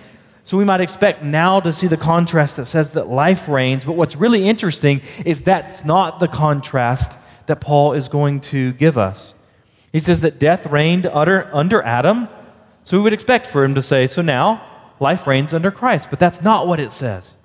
So 0.44 0.58
we 0.58 0.66
might 0.66 0.82
expect 0.82 1.22
now 1.22 1.60
to 1.60 1.72
see 1.72 1.86
the 1.86 1.98
contrast 1.98 2.56
that 2.56 2.66
says 2.66 2.94
that 2.94 3.08
life 3.08 3.48
reigns. 3.48 3.86
But 3.86 3.92
what's 3.92 4.16
really 4.16 4.50
interesting 4.50 5.04
is 5.24 5.44
that's 5.44 5.86
not 5.86 6.20
the 6.20 6.28
contrast 6.28 7.12
that 7.46 7.62
Paul 7.62 7.94
is 7.94 8.08
going 8.08 8.40
to 8.50 8.74
give 8.74 8.98
us. 8.98 9.36
He 9.94 10.00
says 10.00 10.22
that 10.22 10.40
death 10.40 10.66
reigned 10.66 11.06
under, 11.06 11.84
Adam, 11.84 12.28
so 12.82 12.98
we 12.98 13.04
would 13.04 13.14
expect 13.14 13.46
for 13.46 13.64
him 13.64 13.76
to 13.76 13.84
say, 13.84 14.08
So 14.08 14.24
now 14.24 14.66
life 15.00 15.28
reigns 15.28 15.54
under 15.54 15.70
Christ. 15.70 16.10
But 16.10 16.18
that's 16.18 16.42
not 16.42 16.66
what 16.66 16.80
it 16.80 16.92
says. 16.92 17.38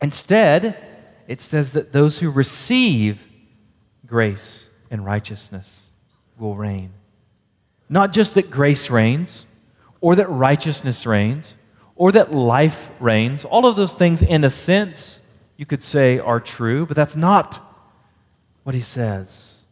Instead, 0.00 0.82
it 1.28 1.42
says 1.42 1.72
that 1.72 1.92
those 1.92 2.20
who 2.20 2.30
receive 2.30 3.28
grace 4.06 4.70
and 4.90 5.04
righteousness 5.04 5.90
will 6.38 6.54
reign. 6.54 6.92
Not 7.88 8.12
just 8.12 8.34
that 8.34 8.50
grace 8.50 8.90
reigns, 8.90 9.46
or 10.00 10.16
that 10.16 10.28
righteousness 10.28 11.06
reigns, 11.06 11.54
or 11.96 12.12
that 12.12 12.32
life 12.32 12.90
reigns. 13.00 13.44
All 13.44 13.66
of 13.66 13.76
those 13.76 13.94
things, 13.94 14.22
in 14.22 14.44
a 14.44 14.50
sense, 14.50 15.20
you 15.56 15.66
could 15.66 15.82
say 15.82 16.18
are 16.18 16.40
true, 16.40 16.86
but 16.86 16.96
that's 16.96 17.16
not 17.16 17.60
what 18.64 18.74
he 18.74 18.80
says. 18.80 19.64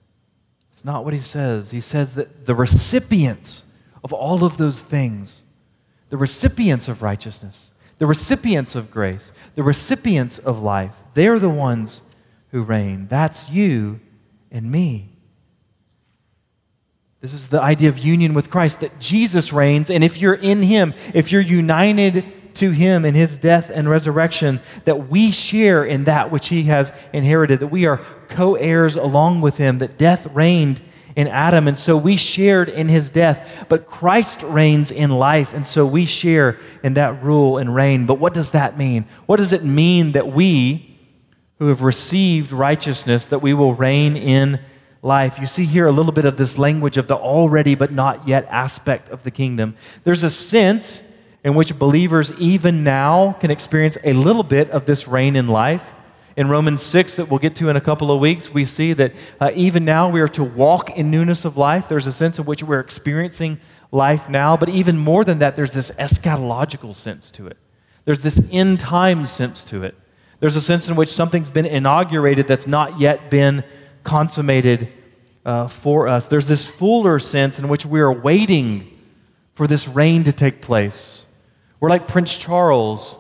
It's 0.73 0.85
not 0.85 1.05
what 1.05 1.15
he 1.15 1.21
says. 1.21 1.71
He 1.71 1.81
says 1.81 2.15
that 2.15 2.47
the 2.47 2.55
recipients 2.55 3.65
of 4.05 4.13
all 4.13 4.45
of 4.45 4.57
those 4.57 4.81
things, 4.81 5.45
the 6.09 6.17
recipients 6.17 6.89
of 6.89 7.03
righteousness, 7.03 7.73
the 7.99 8.07
recipients 8.07 8.75
of 8.75 8.91
grace, 8.91 9.33
the 9.55 9.63
recipients 9.63 10.39
of 10.39 10.63
life, 10.63 10.95
they're 11.15 11.39
the 11.39 11.49
ones 11.49 12.03
who 12.51 12.63
reign. 12.63 13.07
That's 13.09 13.49
you 13.51 14.01
and 14.51 14.71
me. 14.71 15.12
This 17.23 17.35
is 17.35 17.47
the 17.47 17.63
idea 17.63 17.89
of 17.89 18.01
union 18.01 18.35
with 18.35 18.51
Christ, 18.51 18.81
that 18.81 18.99
Jesus 18.99 19.53
reigns, 19.53 19.91
and 19.91 20.03
if 20.03 20.21
you're 20.21 20.35
in 20.35 20.61
Him, 20.61 20.93
if 21.15 21.31
you're 21.31 21.41
united 21.41 22.25
to 22.57 22.73
Him 22.73 23.05
in 23.05 23.15
His 23.15 23.39
death 23.39 23.71
and 23.73 23.89
resurrection, 23.89 24.59
that 24.87 25.09
we 25.09 25.31
share 25.31 25.85
in 25.85 26.03
that 26.05 26.33
which 26.33 26.49
He 26.49 26.65
has 26.65 26.93
inherited, 27.13 27.61
that 27.61 27.69
we 27.69 27.87
are 27.87 28.05
co 28.29 28.57
heirs 28.57 28.97
along 28.97 29.41
with 29.41 29.57
Him, 29.57 29.79
that 29.79 29.97
death 29.97 30.27
reigned 30.35 30.83
in 31.15 31.29
Adam, 31.29 31.69
and 31.69 31.79
so 31.79 31.97
we 31.97 32.17
shared 32.17 32.69
in 32.69 32.89
his 32.89 33.11
death. 33.11 33.67
But 33.69 33.87
Christ 33.87 34.43
reigns 34.43 34.91
in 34.91 35.11
life, 35.11 35.53
and 35.53 35.65
so 35.65 35.87
we 35.87 36.07
share 36.07 36.59
in 36.83 36.95
that 36.95 37.23
rule 37.23 37.59
and 37.59 37.73
reign. 37.73 38.07
But 38.07 38.15
what 38.19 38.35
does 38.35 38.51
that 38.51 38.79
mean? 38.79 39.05
What 39.27 39.37
does 39.37 39.53
it 39.53 39.63
mean 39.63 40.13
that 40.13 40.33
we, 40.33 40.99
who 41.59 41.69
have 41.69 41.83
received 41.83 42.51
righteousness, 42.51 43.27
that 43.27 43.41
we 43.41 43.53
will 43.53 43.75
reign 43.75 44.17
in 44.17 44.59
life? 45.03 45.39
You 45.39 45.47
see 45.47 45.65
here 45.65 45.87
a 45.87 45.93
little 45.93 46.13
bit 46.13 46.25
of 46.25 46.37
this 46.37 46.57
language 46.57 46.97
of 46.97 47.09
the 47.09 47.17
already 47.17 47.75
but 47.75 47.93
not 47.93 48.27
yet 48.27 48.47
aspect 48.49 49.11
of 49.11 49.25
the 49.25 49.31
kingdom. 49.31 49.77
There's 50.05 50.23
a 50.23 50.31
sense 50.31 51.03
in 51.45 51.55
which 51.55 51.77
believers, 51.79 52.31
even 52.39 52.85
now, 52.85 53.33
can 53.41 53.51
experience 53.51 53.99
a 54.05 54.13
little 54.13 54.45
bit 54.45 54.71
of 54.71 54.87
this 54.87 55.09
reign 55.09 55.35
in 55.35 55.49
life. 55.49 55.91
In 56.37 56.49
Romans 56.49 56.83
6, 56.83 57.17
that 57.17 57.29
we'll 57.29 57.41
get 57.41 57.57
to 57.57 57.69
in 57.69 57.77
a 57.77 57.81
couple 57.81 58.11
of 58.11 58.21
weeks, 58.21 58.49
we 58.49 58.65
see 58.65 58.93
that 58.95 59.13
uh, 59.41 59.51
even 59.55 59.85
now 59.85 60.09
we 60.09 60.21
are 60.21 60.29
to 60.29 60.45
walk 60.45 60.91
in 60.91 61.11
newness 61.11 61.45
of 61.45 61.57
life. 61.57 61.89
There's 61.89 62.07
a 62.07 62.13
sense 62.13 62.39
in 62.39 62.47
which 62.47 62.63
we're 62.63 62.81
experiencing 62.81 63.61
life 63.91 64.31
now, 64.31 64.57
but 64.57 64.69
even 64.69 64.97
more 64.97 65.25
than 65.25 65.41
that, 65.41 65.57
there's 65.57 65.73
this 65.73 65.91
eschatological 65.93 66.95
sense 66.95 67.31
to 67.33 67.49
it. 67.49 67.59
There's 68.05 68.21
this 68.21 68.41
end 68.51 68.81
time 68.81 69.27
sense 69.27 69.63
to 69.65 69.83
it. 69.85 69.95
There's 70.41 70.57
a 70.57 70.61
sense 70.61 70.89
in 70.89 70.97
which 70.97 71.11
something's 71.11 71.51
been 71.51 71.67
inaugurated 71.67 72.47
that's 72.47 72.67
not 72.67 72.99
yet 72.99 73.31
been 73.31 73.63
consummated 74.05 74.89
uh, 75.45 75.69
for 75.69 76.09
us. 76.09 76.27
There's 76.27 76.47
this 76.47 76.67
fuller 76.67 77.19
sense 77.19 77.59
in 77.59 77.69
which 77.69 77.85
we 77.87 78.01
are 78.01 78.13
waiting 78.13 78.89
for 79.55 79.67
this 79.67 79.89
reign 79.89 80.25
to 80.25 80.33
take 80.33 80.63
place. 80.63 81.27
We're 81.81 81.91
like 81.91 82.07
Prince 82.07 82.37
Charles 82.37 83.17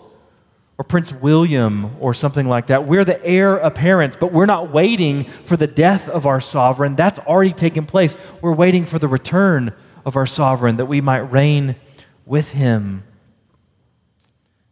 or 0.78 0.84
Prince 0.84 1.12
William 1.12 1.96
or 2.00 2.14
something 2.14 2.48
like 2.48 2.68
that. 2.68 2.86
We're 2.86 3.04
the 3.04 3.24
heir 3.24 3.56
apparent, 3.56 4.18
but 4.18 4.32
we're 4.32 4.46
not 4.46 4.72
waiting 4.72 5.24
for 5.24 5.56
the 5.56 5.66
death 5.66 6.08
of 6.08 6.26
our 6.26 6.40
sovereign. 6.40 6.96
That's 6.96 7.18
already 7.20 7.52
taken 7.52 7.86
place. 7.86 8.16
We're 8.40 8.54
waiting 8.54 8.86
for 8.86 8.98
the 8.98 9.08
return 9.08 9.74
of 10.04 10.16
our 10.16 10.26
sovereign 10.26 10.76
that 10.78 10.86
we 10.86 11.00
might 11.00 11.18
reign 11.18 11.76
with 12.24 12.50
him. 12.52 13.04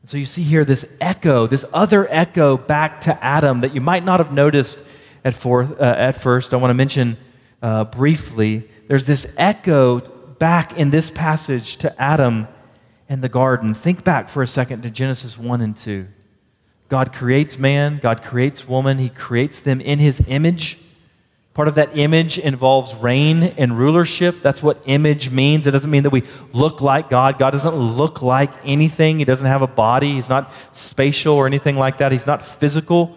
And 0.03 0.11
so 0.11 0.17
you 0.17 0.25
see 0.25 0.43
here 0.43 0.65
this 0.65 0.87
echo, 1.01 1.47
this 1.47 1.65
other 1.73 2.11
echo 2.11 2.57
back 2.57 3.03
to 3.03 3.25
Adam 3.25 3.61
that 3.61 3.75
you 3.75 3.81
might 3.81 4.05
not 4.05 4.19
have 4.19 4.33
noticed 4.33 4.79
at, 5.25 5.47
uh, 5.47 5.75
at 5.81 6.13
first. 6.13 6.55
I 6.55 6.57
want 6.57 6.71
to 6.71 6.75
mention 6.75 7.17
uh, 7.63 7.85
briefly. 7.85 8.69
There's 8.89 9.05
this 9.05 9.27
echo 9.37 10.01
back 10.01 10.77
in 10.77 10.91
this 10.91 11.11
passage 11.11 11.77
to 11.79 12.03
Adam 12.03 12.49
and 13.09 13.23
the 13.23 13.29
garden. 13.29 13.75
Think 13.75 14.05
back 14.05 14.29
for 14.29 14.43
a 14.43 14.47
second 14.47 14.83
to 14.83 14.91
Genesis 14.91 15.39
1 15.39 15.61
and 15.61 15.77
2. 15.77 16.07
God 16.89 17.13
creates 17.13 17.59
man, 17.59 18.01
God 18.03 18.25
creates 18.25 18.67
woman, 18.67 18.99
He 18.99 19.09
creates 19.09 19.61
them 19.61 19.81
in 19.81 19.99
His 19.99 20.21
image. 20.27 20.79
Part 21.53 21.69
of 21.69 21.75
that 21.75 21.97
image 21.99 22.39
involves 22.39 22.95
reign 22.95 23.43
and 23.43 23.79
rulership. 23.79 24.41
That's 24.43 24.63
what 24.63 24.81
image 24.87 25.31
means. 25.31 25.67
It 25.67 25.73
doesn't 25.73 25.91
mean 25.91 26.05
that 26.05 26.11
we 26.11 26.23
look 26.53 26.81
like 26.81 27.11
God. 27.11 27.39
God 27.39 27.51
doesn't 27.51 27.75
look 27.75 28.23
like 28.23 28.53
anything. 28.65 29.19
He 29.19 29.25
doesn't 29.25 29.47
have 29.47 29.61
a 29.61 29.67
body. 29.67 30.15
He's 30.15 30.29
not 30.29 30.53
spatial 30.73 31.35
or 31.35 31.47
anything 31.47 31.77
like 31.77 31.99
that. 31.99 32.13
He's 32.13 32.27
not 32.27 32.45
physical. 32.45 33.17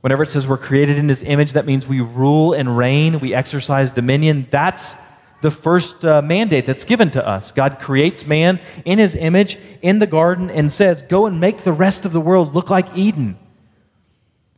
Whenever 0.00 0.22
it 0.22 0.28
says 0.28 0.46
we're 0.46 0.56
created 0.56 0.96
in 0.96 1.08
His 1.08 1.22
image, 1.22 1.52
that 1.52 1.66
means 1.66 1.86
we 1.86 2.00
rule 2.00 2.54
and 2.54 2.76
reign, 2.76 3.20
we 3.20 3.34
exercise 3.34 3.92
dominion. 3.92 4.46
That's 4.50 4.94
the 5.40 5.50
first 5.50 6.04
uh, 6.04 6.22
mandate 6.22 6.66
that's 6.66 6.84
given 6.84 7.10
to 7.12 7.26
us. 7.26 7.52
God 7.52 7.78
creates 7.78 8.26
man 8.26 8.60
in 8.84 8.98
his 8.98 9.14
image 9.14 9.58
in 9.82 9.98
the 9.98 10.06
garden 10.06 10.50
and 10.50 10.70
says, 10.70 11.02
Go 11.02 11.26
and 11.26 11.40
make 11.40 11.64
the 11.64 11.72
rest 11.72 12.04
of 12.04 12.12
the 12.12 12.20
world 12.20 12.54
look 12.54 12.70
like 12.70 12.96
Eden. 12.96 13.38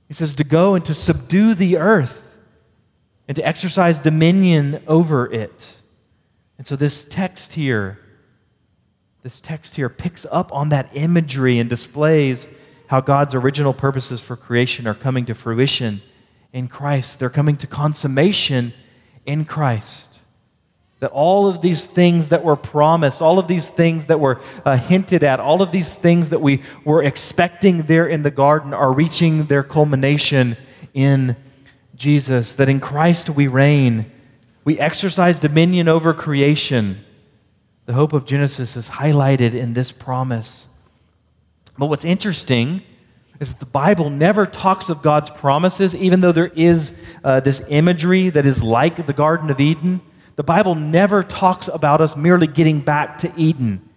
He 0.09 0.15
says 0.15 0.35
to 0.35 0.45
go 0.45 0.75
and 0.75 0.85
to 0.85 0.95
subdue 0.95 1.55
the 1.55 1.79
earth 1.79 2.37
and 3.29 3.37
to 3.37 3.47
exercise 3.47 4.01
dominion 4.01 4.83
over 4.87 5.33
it. 5.33 5.77
And 6.59 6.67
so 6.67 6.77
this 6.77 7.05
text 7.05 7.55
here, 7.55 7.99
this 9.23 9.41
text 9.41 9.77
here 9.77 9.89
picks 9.89 10.27
up 10.31 10.53
on 10.53 10.69
that 10.71 10.91
imagery 10.93 11.59
and 11.59 11.71
displays 11.71 12.49
how 12.93 13.01
God's 13.01 13.35
original 13.35 13.73
purposes 13.73 14.21
for 14.21 14.37
creation 14.37 14.87
are 14.87 14.93
coming 14.93 15.25
to 15.25 15.35
fruition 15.35 16.03
in 16.53 16.69
Christ. 16.69 17.19
They're 17.19 17.31
coming 17.31 17.57
to 17.57 17.67
consummation 17.67 18.75
in 19.25 19.47
Christ. 19.47 20.21
That 21.01 21.11
all 21.11 21.49
of 21.49 21.63
these 21.63 21.87
things 21.87 22.29
that 22.29 22.45
were 22.45 22.55
promised, 22.55 23.23
all 23.23 23.39
of 23.39 23.49
these 23.49 23.67
things 23.67 24.05
that 24.07 24.21
were 24.21 24.43
uh, 24.67 24.77
hinted 24.77 25.25
at, 25.25 25.41
all 25.41 25.63
of 25.63 25.73
these 25.73 25.95
things 25.95 26.29
that 26.29 26.43
we 26.43 26.65
were 26.85 27.03
expecting 27.03 27.85
there 27.85 28.07
in 28.07 28.25
the 28.25 28.31
garden 28.31 28.75
are 28.75 28.93
reaching 28.93 29.47
their 29.47 29.63
culmination 29.63 30.59
in 30.93 31.35
Jesus. 31.95 32.53
That 32.53 32.69
in 32.69 32.79
Christ 32.79 33.31
we 33.31 33.47
reign, 33.47 34.13
we 34.65 34.79
exercise 34.79 35.41
dominion 35.41 35.89
over 35.89 36.13
creation. 36.13 37.03
The 37.87 37.95
hope 37.95 38.13
of 38.13 38.27
Genesis 38.27 38.77
is 38.77 38.91
highlighted 38.91 39.55
in 39.55 39.73
this 39.73 39.93
promise. 39.93 40.69
But 41.79 41.87
what's 41.87 42.05
interesting 42.05 42.83
is 43.41 43.49
that 43.49 43.61
the 43.61 43.67
Bible 43.67 44.11
never 44.11 44.47
talks 44.47 44.89
of 44.89 45.03
God's 45.03 45.31
promises, 45.31 45.95
even 45.95 46.21
though 46.21 46.33
there 46.33 46.53
is 46.55 46.93
uh, 47.25 47.41
this 47.41 47.61
imagery 47.69 48.31
that 48.31 48.47
is 48.47 48.63
like 48.63 49.07
the 49.07 49.13
Garden 49.13 49.51
of 49.51 49.61
Eden. 49.61 50.01
The 50.37 50.45
Bible 50.45 50.75
never 50.75 51.23
talks 51.23 51.69
about 51.69 52.01
us 52.01 52.17
merely 52.17 52.47
getting 52.47 52.81
back 52.81 53.19
to 53.19 53.33
Eden. 53.37 53.89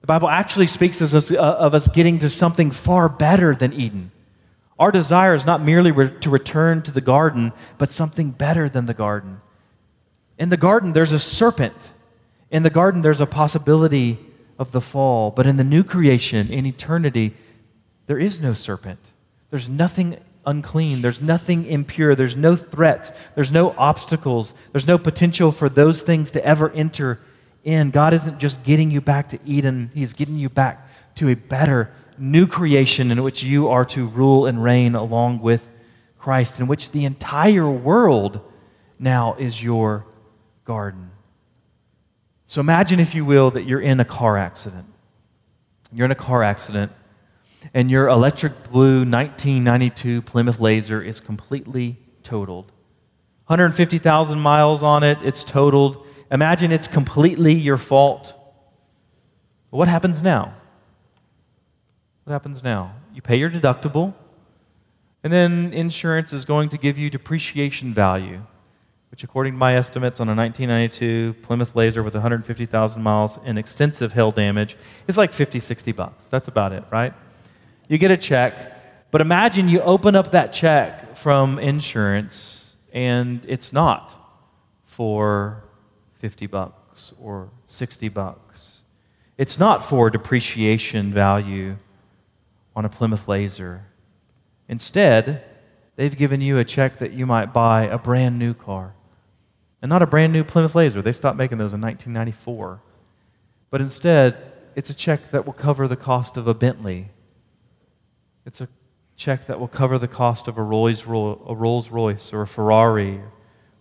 The 0.00 0.06
Bible 0.06 0.28
actually 0.28 0.66
speaks 0.66 1.00
of 1.00 1.14
us, 1.14 1.30
uh, 1.30 1.36
of 1.36 1.74
us 1.74 1.86
getting 1.88 2.18
to 2.20 2.30
something 2.30 2.70
far 2.70 3.08
better 3.08 3.54
than 3.54 3.72
Eden. 3.72 4.10
Our 4.78 4.90
desire 4.90 5.34
is 5.34 5.44
not 5.44 5.62
merely 5.62 5.92
re- 5.92 6.10
to 6.20 6.30
return 6.30 6.82
to 6.82 6.90
the 6.90 7.02
garden, 7.02 7.52
but 7.76 7.92
something 7.92 8.30
better 8.30 8.68
than 8.68 8.86
the 8.86 8.94
garden. 8.94 9.42
In 10.38 10.48
the 10.48 10.56
garden, 10.56 10.94
there's 10.94 11.12
a 11.12 11.18
serpent. 11.18 11.92
In 12.50 12.62
the 12.62 12.70
garden, 12.70 13.02
there's 13.02 13.20
a 13.20 13.26
possibility 13.26 14.18
of 14.60 14.70
the 14.70 14.80
fall. 14.80 15.32
But 15.32 15.46
in 15.46 15.56
the 15.56 15.64
new 15.64 15.82
creation, 15.82 16.52
in 16.52 16.66
eternity, 16.66 17.34
there 18.06 18.18
is 18.18 18.40
no 18.40 18.54
serpent. 18.54 19.00
There's 19.48 19.68
nothing 19.68 20.18
unclean. 20.46 21.02
There's 21.02 21.20
nothing 21.20 21.66
impure. 21.66 22.14
There's 22.14 22.36
no 22.36 22.54
threats. 22.54 23.10
There's 23.34 23.50
no 23.50 23.74
obstacles. 23.76 24.54
There's 24.72 24.86
no 24.86 24.98
potential 24.98 25.50
for 25.50 25.68
those 25.68 26.02
things 26.02 26.30
to 26.32 26.44
ever 26.44 26.70
enter 26.70 27.18
in. 27.64 27.90
God 27.90 28.12
isn't 28.12 28.38
just 28.38 28.62
getting 28.62 28.90
you 28.90 29.00
back 29.00 29.30
to 29.30 29.38
Eden, 29.44 29.90
He's 29.94 30.12
getting 30.12 30.36
you 30.36 30.48
back 30.48 30.88
to 31.16 31.28
a 31.28 31.34
better 31.34 31.90
new 32.18 32.46
creation 32.46 33.10
in 33.10 33.22
which 33.22 33.42
you 33.42 33.68
are 33.68 33.84
to 33.86 34.06
rule 34.06 34.46
and 34.46 34.62
reign 34.62 34.94
along 34.94 35.40
with 35.40 35.68
Christ, 36.18 36.60
in 36.60 36.66
which 36.66 36.90
the 36.90 37.06
entire 37.06 37.68
world 37.68 38.40
now 38.98 39.34
is 39.38 39.62
your 39.62 40.04
garden. 40.66 41.09
So 42.50 42.60
imagine, 42.60 42.98
if 42.98 43.14
you 43.14 43.24
will, 43.24 43.52
that 43.52 43.62
you're 43.62 43.80
in 43.80 44.00
a 44.00 44.04
car 44.04 44.36
accident. 44.36 44.86
You're 45.92 46.06
in 46.06 46.10
a 46.10 46.16
car 46.16 46.42
accident 46.42 46.90
and 47.72 47.88
your 47.88 48.08
electric 48.08 48.72
blue 48.72 49.04
1992 49.04 50.22
Plymouth 50.22 50.58
Laser 50.58 51.00
is 51.00 51.20
completely 51.20 51.96
totaled. 52.24 52.72
150,000 53.46 54.40
miles 54.40 54.82
on 54.82 55.04
it, 55.04 55.18
it's 55.22 55.44
totaled. 55.44 56.04
Imagine 56.32 56.72
it's 56.72 56.88
completely 56.88 57.54
your 57.54 57.76
fault. 57.76 58.34
What 59.70 59.86
happens 59.86 60.20
now? 60.20 60.52
What 62.24 62.32
happens 62.32 62.64
now? 62.64 62.96
You 63.14 63.22
pay 63.22 63.36
your 63.36 63.50
deductible, 63.50 64.12
and 65.22 65.32
then 65.32 65.72
insurance 65.72 66.32
is 66.32 66.44
going 66.44 66.70
to 66.70 66.78
give 66.78 66.98
you 66.98 67.10
depreciation 67.10 67.94
value, 67.94 68.42
which, 69.20 69.24
according 69.28 69.52
to 69.52 69.58
my 69.58 69.74
estimates, 69.74 70.18
on 70.18 70.30
a 70.30 70.34
1992 70.34 71.34
Plymouth 71.42 71.76
Laser 71.76 72.02
with 72.02 72.14
150,000 72.14 73.02
miles 73.02 73.38
and 73.44 73.58
extensive 73.58 74.14
hail 74.14 74.30
damage, 74.30 74.78
is 75.08 75.18
like 75.18 75.34
50, 75.34 75.60
60 75.60 75.92
bucks. 75.92 76.26
That's 76.28 76.48
about 76.48 76.72
it, 76.72 76.84
right? 76.90 77.12
you 77.86 77.98
get 77.98 78.10
a 78.10 78.16
check, 78.16 79.10
but 79.10 79.20
imagine 79.20 79.68
you 79.68 79.82
open 79.82 80.16
up 80.16 80.30
that 80.30 80.54
check 80.54 81.16
from 81.16 81.58
insurance 81.58 82.76
and 82.94 83.44
it's 83.46 83.74
not 83.74 84.14
for 84.84 85.64
50 86.20 86.46
bucks 86.46 87.12
or 87.20 87.50
60 87.66 88.08
bucks. 88.08 88.84
It's 89.36 89.58
not 89.58 89.84
for 89.84 90.08
depreciation 90.08 91.12
value 91.12 91.76
on 92.74 92.86
a 92.86 92.88
Plymouth 92.88 93.28
Laser. 93.28 93.84
Instead, 94.66 95.44
they've 95.96 96.16
given 96.16 96.40
you 96.40 96.56
a 96.56 96.64
check 96.64 96.96
that 97.00 97.12
you 97.12 97.26
might 97.26 97.52
buy 97.52 97.82
a 97.82 97.98
brand 97.98 98.38
new 98.38 98.54
car. 98.54 98.94
And 99.82 99.88
not 99.88 100.02
a 100.02 100.06
brand 100.06 100.32
new 100.32 100.44
Plymouth 100.44 100.74
Laser. 100.74 101.02
They 101.02 101.12
stopped 101.12 101.38
making 101.38 101.58
those 101.58 101.72
in 101.72 101.80
1994. 101.80 102.80
But 103.70 103.80
instead, 103.80 104.36
it's 104.76 104.90
a 104.90 104.94
check 104.94 105.30
that 105.30 105.46
will 105.46 105.52
cover 105.52 105.88
the 105.88 105.96
cost 105.96 106.36
of 106.36 106.46
a 106.46 106.54
Bentley 106.54 107.10
it's 108.46 108.60
a 108.60 108.68
check 109.16 109.46
that 109.46 109.60
will 109.60 109.68
cover 109.68 109.98
the 109.98 110.08
cost 110.08 110.48
of 110.48 110.58
a 110.58 110.62
Rolls, 110.62 111.04
a 111.04 111.54
Rolls 111.54 111.90
Royce 111.90 112.32
or 112.32 112.42
a 112.42 112.46
Ferrari, 112.46 113.20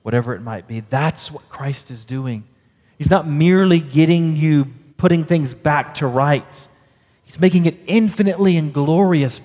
whatever 0.03 0.35
it 0.35 0.41
might 0.41 0.67
be. 0.67 0.81
That's 0.81 1.31
what 1.31 1.47
Christ 1.49 1.91
is 1.91 2.05
doing. 2.05 2.43
He's 2.97 3.09
not 3.09 3.27
merely 3.27 3.79
getting 3.79 4.35
you, 4.35 4.67
putting 4.97 5.23
things 5.23 5.53
back 5.53 5.95
to 5.95 6.07
rights. 6.07 6.67
He's 7.23 7.39
making 7.39 7.65
it 7.65 7.77
infinitely 7.87 8.57
and 8.57 8.73
glorious 8.73 9.39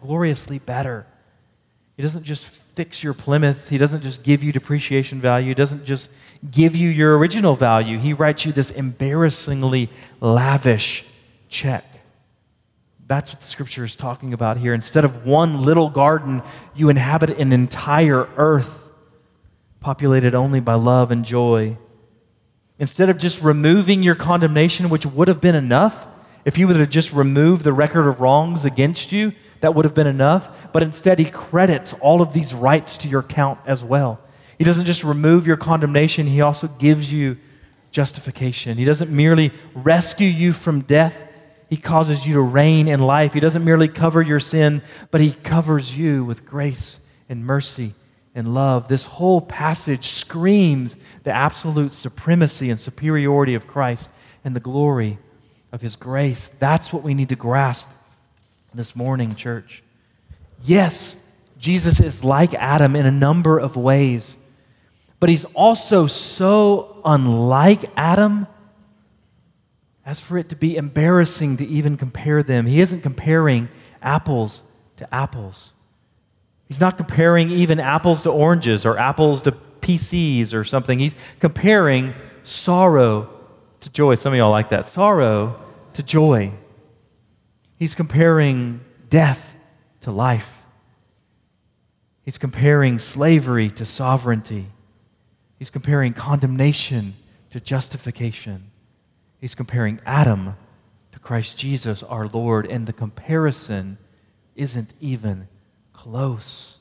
gloriously 0.00 0.58
better. 0.58 1.06
He 1.96 2.02
doesn't 2.02 2.24
just 2.24 2.46
fix 2.74 3.02
your 3.02 3.14
Plymouth. 3.14 3.68
He 3.68 3.78
doesn't 3.78 4.02
just 4.02 4.22
give 4.22 4.42
you 4.42 4.52
depreciation 4.52 5.20
value. 5.20 5.48
He 5.48 5.54
doesn't 5.54 5.84
just 5.84 6.08
give 6.50 6.74
you 6.74 6.88
your 6.88 7.18
original 7.18 7.54
value. 7.54 7.98
He 7.98 8.12
writes 8.12 8.44
you 8.44 8.52
this 8.52 8.70
embarrassingly 8.70 9.90
lavish 10.20 11.04
check. 11.48 11.84
That's 13.06 13.30
what 13.30 13.40
the 13.40 13.46
scripture 13.46 13.84
is 13.84 13.94
talking 13.94 14.32
about 14.32 14.56
here. 14.56 14.72
Instead 14.72 15.04
of 15.04 15.26
one 15.26 15.62
little 15.62 15.90
garden, 15.90 16.42
you 16.74 16.88
inhabit 16.88 17.30
an 17.30 17.52
entire 17.52 18.26
earth 18.36 18.90
populated 19.80 20.34
only 20.34 20.60
by 20.60 20.74
love 20.74 21.10
and 21.10 21.24
joy. 21.24 21.76
Instead 22.78 23.10
of 23.10 23.18
just 23.18 23.42
removing 23.42 24.02
your 24.02 24.14
condemnation, 24.14 24.88
which 24.88 25.04
would 25.04 25.28
have 25.28 25.40
been 25.40 25.54
enough, 25.54 26.06
if 26.44 26.56
he 26.56 26.64
would 26.64 26.76
have 26.76 26.88
just 26.88 27.12
removed 27.12 27.64
the 27.64 27.72
record 27.72 28.08
of 28.08 28.20
wrongs 28.20 28.64
against 28.64 29.12
you, 29.12 29.32
that 29.62 29.74
would 29.74 29.84
have 29.84 29.94
been 29.94 30.06
enough. 30.06 30.70
But 30.72 30.82
instead, 30.82 31.18
he 31.18 31.24
credits 31.24 31.94
all 31.94 32.20
of 32.20 32.32
these 32.32 32.52
rights 32.52 32.98
to 32.98 33.08
your 33.08 33.20
account 33.20 33.58
as 33.64 33.82
well. 33.82 34.20
He 34.58 34.64
doesn't 34.64 34.84
just 34.84 35.02
remove 35.02 35.46
your 35.46 35.56
condemnation, 35.56 36.26
he 36.26 36.42
also 36.42 36.68
gives 36.68 37.12
you 37.12 37.38
justification. 37.90 38.76
He 38.76 38.84
doesn't 38.84 39.10
merely 39.10 39.52
rescue 39.74 40.28
you 40.28 40.52
from 40.52 40.82
death, 40.82 41.24
He 41.68 41.76
causes 41.76 42.26
you 42.26 42.34
to 42.34 42.40
reign 42.40 42.86
in 42.86 43.00
life. 43.00 43.32
He 43.32 43.40
doesn't 43.40 43.64
merely 43.64 43.88
cover 43.88 44.20
your 44.20 44.40
sin, 44.40 44.82
but 45.10 45.20
He 45.20 45.32
covers 45.32 45.96
you 45.96 46.24
with 46.24 46.44
grace 46.44 46.98
and 47.28 47.46
mercy 47.46 47.94
and 48.34 48.54
love. 48.54 48.88
This 48.88 49.04
whole 49.04 49.40
passage 49.40 50.08
screams 50.08 50.96
the 51.22 51.32
absolute 51.32 51.92
supremacy 51.92 52.70
and 52.70 52.80
superiority 52.80 53.54
of 53.54 53.66
Christ 53.66 54.08
and 54.44 54.56
the 54.56 54.60
glory 54.60 55.18
of 55.70 55.80
His 55.80 55.96
grace. 55.96 56.48
That's 56.58 56.92
what 56.92 57.02
we 57.02 57.14
need 57.14 57.28
to 57.30 57.36
grasp 57.36 57.86
this 58.74 58.96
morning, 58.96 59.34
church. 59.34 59.82
Yes, 60.64 61.16
Jesus 61.58 62.00
is 62.00 62.24
like 62.24 62.54
Adam 62.54 62.96
in 62.96 63.06
a 63.06 63.10
number 63.10 63.58
of 63.58 63.76
ways, 63.76 64.36
but 65.20 65.28
He's 65.28 65.44
also 65.54 66.06
so 66.06 67.00
unlike 67.04 67.90
Adam 67.96 68.46
as 70.04 70.20
for 70.20 70.36
it 70.36 70.48
to 70.48 70.56
be 70.56 70.76
embarrassing 70.76 71.58
to 71.58 71.66
even 71.66 71.96
compare 71.96 72.42
them. 72.42 72.66
He 72.66 72.80
isn't 72.80 73.02
comparing 73.02 73.68
apples 74.02 74.62
to 74.96 75.14
apples. 75.14 75.74
He's 76.66 76.80
not 76.80 76.96
comparing 76.96 77.50
even 77.50 77.78
apples 77.78 78.22
to 78.22 78.30
oranges 78.30 78.84
or 78.84 78.98
apples 78.98 79.42
to 79.42 79.52
PCs 79.52 80.54
or 80.54 80.64
something. 80.64 80.98
He's 80.98 81.14
comparing 81.38 82.14
sorrow 82.44 83.28
to 83.80 83.90
joy. 83.90 84.14
Some 84.14 84.32
of 84.32 84.38
y'all 84.38 84.50
like 84.50 84.70
that. 84.70 84.88
Sorrow 84.88 85.60
to 85.92 86.02
joy. 86.02 86.52
He's 87.82 87.96
comparing 87.96 88.80
death 89.10 89.56
to 90.02 90.12
life. 90.12 90.62
He's 92.24 92.38
comparing 92.38 93.00
slavery 93.00 93.70
to 93.70 93.84
sovereignty. 93.84 94.68
He's 95.58 95.68
comparing 95.68 96.12
condemnation 96.12 97.16
to 97.50 97.58
justification. 97.58 98.70
He's 99.40 99.56
comparing 99.56 99.98
Adam 100.06 100.54
to 101.10 101.18
Christ 101.18 101.58
Jesus, 101.58 102.04
our 102.04 102.28
Lord, 102.28 102.66
and 102.66 102.86
the 102.86 102.92
comparison 102.92 103.98
isn't 104.54 104.94
even 105.00 105.48
close. 105.92 106.78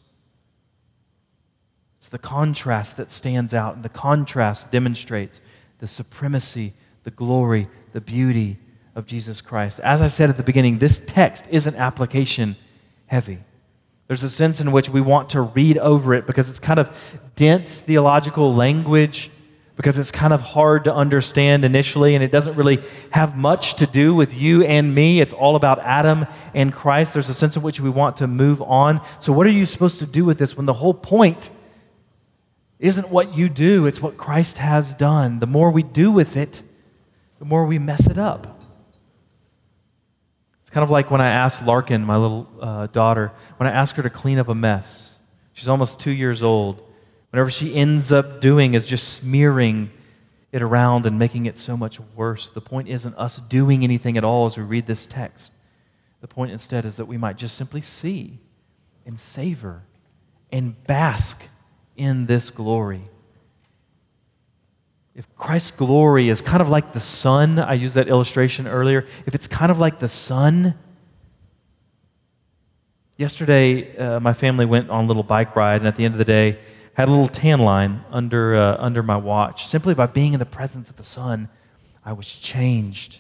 It's 1.98 2.10
the 2.10 2.20
contrast 2.20 2.98
that 2.98 3.10
stands 3.10 3.56
out, 3.56 3.74
and 3.74 3.84
the 3.84 3.90
contrast 3.90 4.70
demonstrates 4.70 5.42
the 5.80 5.88
supremacy, 5.88 6.74
the 7.06 7.10
glory, 7.10 7.70
the 7.92 8.02
beauty 8.02 8.60
of 8.96 9.06
Jesus 9.06 9.42
Christ. 9.42 9.80
As 9.80 10.02
I 10.02 10.08
said 10.08 10.30
at 10.30 10.38
the 10.38 10.44
beginning, 10.44 10.80
this 10.80 11.02
text 11.06 11.46
isn't 11.50 11.76
application 11.76 12.56
heavy. 13.08 13.40
There's 14.08 14.24
a 14.24 14.30
sense 14.30 14.60
in 14.60 14.72
which 14.72 14.90
we 14.90 15.00
want 15.00 15.30
to 15.30 15.42
read 15.42 15.78
over 15.78 16.14
it 16.14 16.28
because 16.28 16.50
it's 16.50 16.60
kind 16.60 16.80
of 16.80 16.98
dense 17.36 17.80
theological 17.80 18.54
language 18.54 19.32
because 19.78 19.98
it's 19.98 20.12
kind 20.12 20.34
of 20.34 20.42
hard 20.42 20.84
to 20.84 20.94
understand 20.94 21.64
initially 21.64 22.14
and 22.14 22.24
it 22.24 22.32
doesn't 22.32 22.56
really 22.56 22.84
have 23.12 23.38
much 23.38 23.76
to 23.76 23.88
do 23.88 24.14
with 24.14 24.34
you 24.34 24.64
and 24.64 24.94
me. 24.94 25.22
It's 25.22 25.34
all 25.34 25.56
about 25.56 25.80
Adam 25.80 26.28
and 26.54 26.74
Christ. 26.74 27.14
There's 27.14 27.30
a 27.30 27.34
sense 27.34 27.56
in 27.56 27.64
which 27.64 27.80
we 27.80 27.90
want 27.90 28.18
to 28.18 28.28
move 28.28 28.62
on. 28.62 29.02
So, 29.20 29.34
what 29.34 29.48
are 29.48 29.52
you 29.52 29.66
supposed 29.66 30.00
to 30.00 30.06
do 30.06 30.26
with 30.26 30.38
this 30.38 30.56
when 30.58 30.66
the 30.66 30.74
whole 30.74 30.94
point 30.94 31.50
isn't 32.80 33.10
what 33.10 33.36
you 33.36 33.48
do, 33.48 33.86
it's 33.86 34.02
what 34.02 34.18
Christ 34.18 34.58
has 34.58 34.94
done? 34.94 35.40
The 35.40 35.48
more 35.48 35.72
we 35.72 35.84
do 35.84 36.12
with 36.12 36.36
it, 36.36 36.64
the 37.40 37.46
more 37.46 37.66
we 37.66 37.80
mess 37.80 38.08
it 38.08 38.18
up. 38.18 38.61
Kind 40.72 40.84
of 40.84 40.90
like 40.90 41.12
when 41.12 41.22
I 41.22 41.28
asked 41.28 41.66
Larkin, 41.66 42.04
my 42.04 42.18
little 42.18 42.48
uh, 42.62 42.88
daughter, 42.88 43.32
when 43.58 43.68
I 43.68 43.72
asked 43.72 43.98
her 43.98 44.04
to 44.04 44.10
clean 44.10 44.40
up 44.40 44.48
a 44.48 44.56
mess. 44.56 45.20
She's 45.54 45.68
almost 45.68 46.00
two 46.00 46.12
years 46.12 46.42
old. 46.42 46.82
Whatever 47.32 47.50
she 47.50 47.76
ends 47.76 48.12
up 48.12 48.42
doing 48.42 48.74
is 48.74 48.88
just 48.88 49.10
smearing 49.10 49.92
it 50.52 50.62
around 50.62 51.06
and 51.06 51.20
making 51.20 51.46
it 51.46 51.58
so 51.58 51.76
much 51.76 52.00
worse. 52.16 52.50
The 52.50 52.62
point 52.62 52.88
isn't 52.88 53.16
us 53.16 53.40
doing 53.40 53.84
anything 53.84 54.18
at 54.18 54.24
all 54.24 54.46
as 54.46 54.58
we 54.58 54.64
read 54.64 54.86
this 54.86 55.06
text. 55.06 55.52
The 56.22 56.28
point 56.28 56.52
instead 56.52 56.86
is 56.86 56.98
that 56.98 57.06
we 57.06 57.18
might 57.18 57.38
just 57.38 57.56
simply 57.56 57.82
see 57.82 58.40
and 59.06 59.20
savor 59.20 59.84
and 60.52 60.82
bask 60.84 61.42
in 61.96 62.26
this 62.28 62.50
glory. 62.50 63.04
If 65.14 65.34
Christ's 65.36 65.72
glory 65.72 66.30
is 66.30 66.42
kind 66.42 66.62
of 66.62 66.70
like 66.70 66.94
the 66.94 67.00
sun, 67.00 67.60
I 67.60 67.74
used 67.74 67.96
that 67.96 68.08
illustration 68.08 68.68
earlier, 68.68 69.06
if 69.26 69.36
it's 69.36 69.48
kind 69.48 69.72
of 69.72 69.80
like 69.80 70.00
the 70.00 70.08
sun, 70.08 70.76
yesterday 73.18 73.98
uh, 73.98 74.20
my 74.22 74.34
family 74.34 74.66
went 74.66 74.90
on 74.90 75.04
a 75.04 75.08
little 75.08 75.24
bike 75.24 75.56
ride, 75.56 75.82
and 75.82 75.88
at 75.88 75.98
the 75.98 76.06
end 76.06 76.14
of 76.14 76.18
the 76.18 76.26
day, 76.26 76.60
had 76.94 77.08
a 77.08 77.12
little 77.12 77.28
tan 77.28 77.60
line 77.60 78.04
under, 78.10 78.56
uh, 78.56 78.78
under 78.80 79.04
my 79.04 79.18
watch. 79.18 79.68
Simply 79.68 79.94
by 79.94 80.06
being 80.06 80.34
in 80.34 80.40
the 80.40 80.46
presence 80.46 80.90
of 80.90 80.96
the 80.96 81.04
sun, 81.04 81.50
I 82.06 82.14
was 82.14 82.34
changed. 82.34 83.20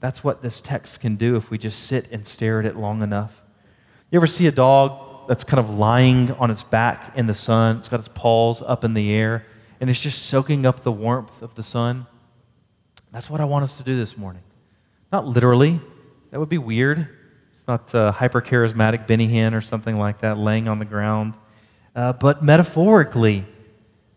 That's 0.00 0.22
what 0.22 0.42
this 0.42 0.60
text 0.60 1.00
can 1.00 1.16
do 1.16 1.36
if 1.36 1.50
we 1.50 1.58
just 1.58 1.84
sit 1.84 2.10
and 2.10 2.26
stare 2.26 2.60
at 2.60 2.66
it 2.66 2.76
long 2.76 3.02
enough. 3.02 3.42
You 4.10 4.18
ever 4.18 4.26
see 4.26 4.46
a 4.46 4.52
dog 4.52 5.28
that's 5.28 5.44
kind 5.44 5.60
of 5.60 5.78
lying 5.78 6.30
on 6.32 6.50
its 6.50 6.62
back 6.62 7.12
in 7.16 7.26
the 7.26 7.34
sun? 7.34 7.78
It's 7.78 7.88
got 7.88 8.00
its 8.00 8.08
paws 8.08 8.62
up 8.62 8.84
in 8.84 8.94
the 8.94 9.12
air, 9.12 9.44
and 9.80 9.90
it's 9.90 10.00
just 10.00 10.26
soaking 10.26 10.66
up 10.66 10.80
the 10.80 10.92
warmth 10.92 11.42
of 11.42 11.54
the 11.54 11.62
sun. 11.62 12.06
That's 13.12 13.28
what 13.28 13.40
I 13.40 13.44
want 13.44 13.64
us 13.64 13.76
to 13.78 13.82
do 13.82 13.96
this 13.96 14.16
morning. 14.16 14.42
Not 15.10 15.26
literally, 15.26 15.80
that 16.30 16.38
would 16.38 16.48
be 16.48 16.58
weird. 16.58 17.08
It's 17.52 17.66
not 17.66 17.94
uh, 17.94 18.12
hyper 18.12 18.40
charismatic 18.40 19.06
Benny 19.06 19.28
Hinn 19.28 19.54
or 19.54 19.60
something 19.60 19.98
like 19.98 20.20
that 20.20 20.38
laying 20.38 20.68
on 20.68 20.78
the 20.78 20.84
ground 20.84 21.34
uh, 21.94 22.12
but 22.12 22.42
metaphorically, 22.42 23.44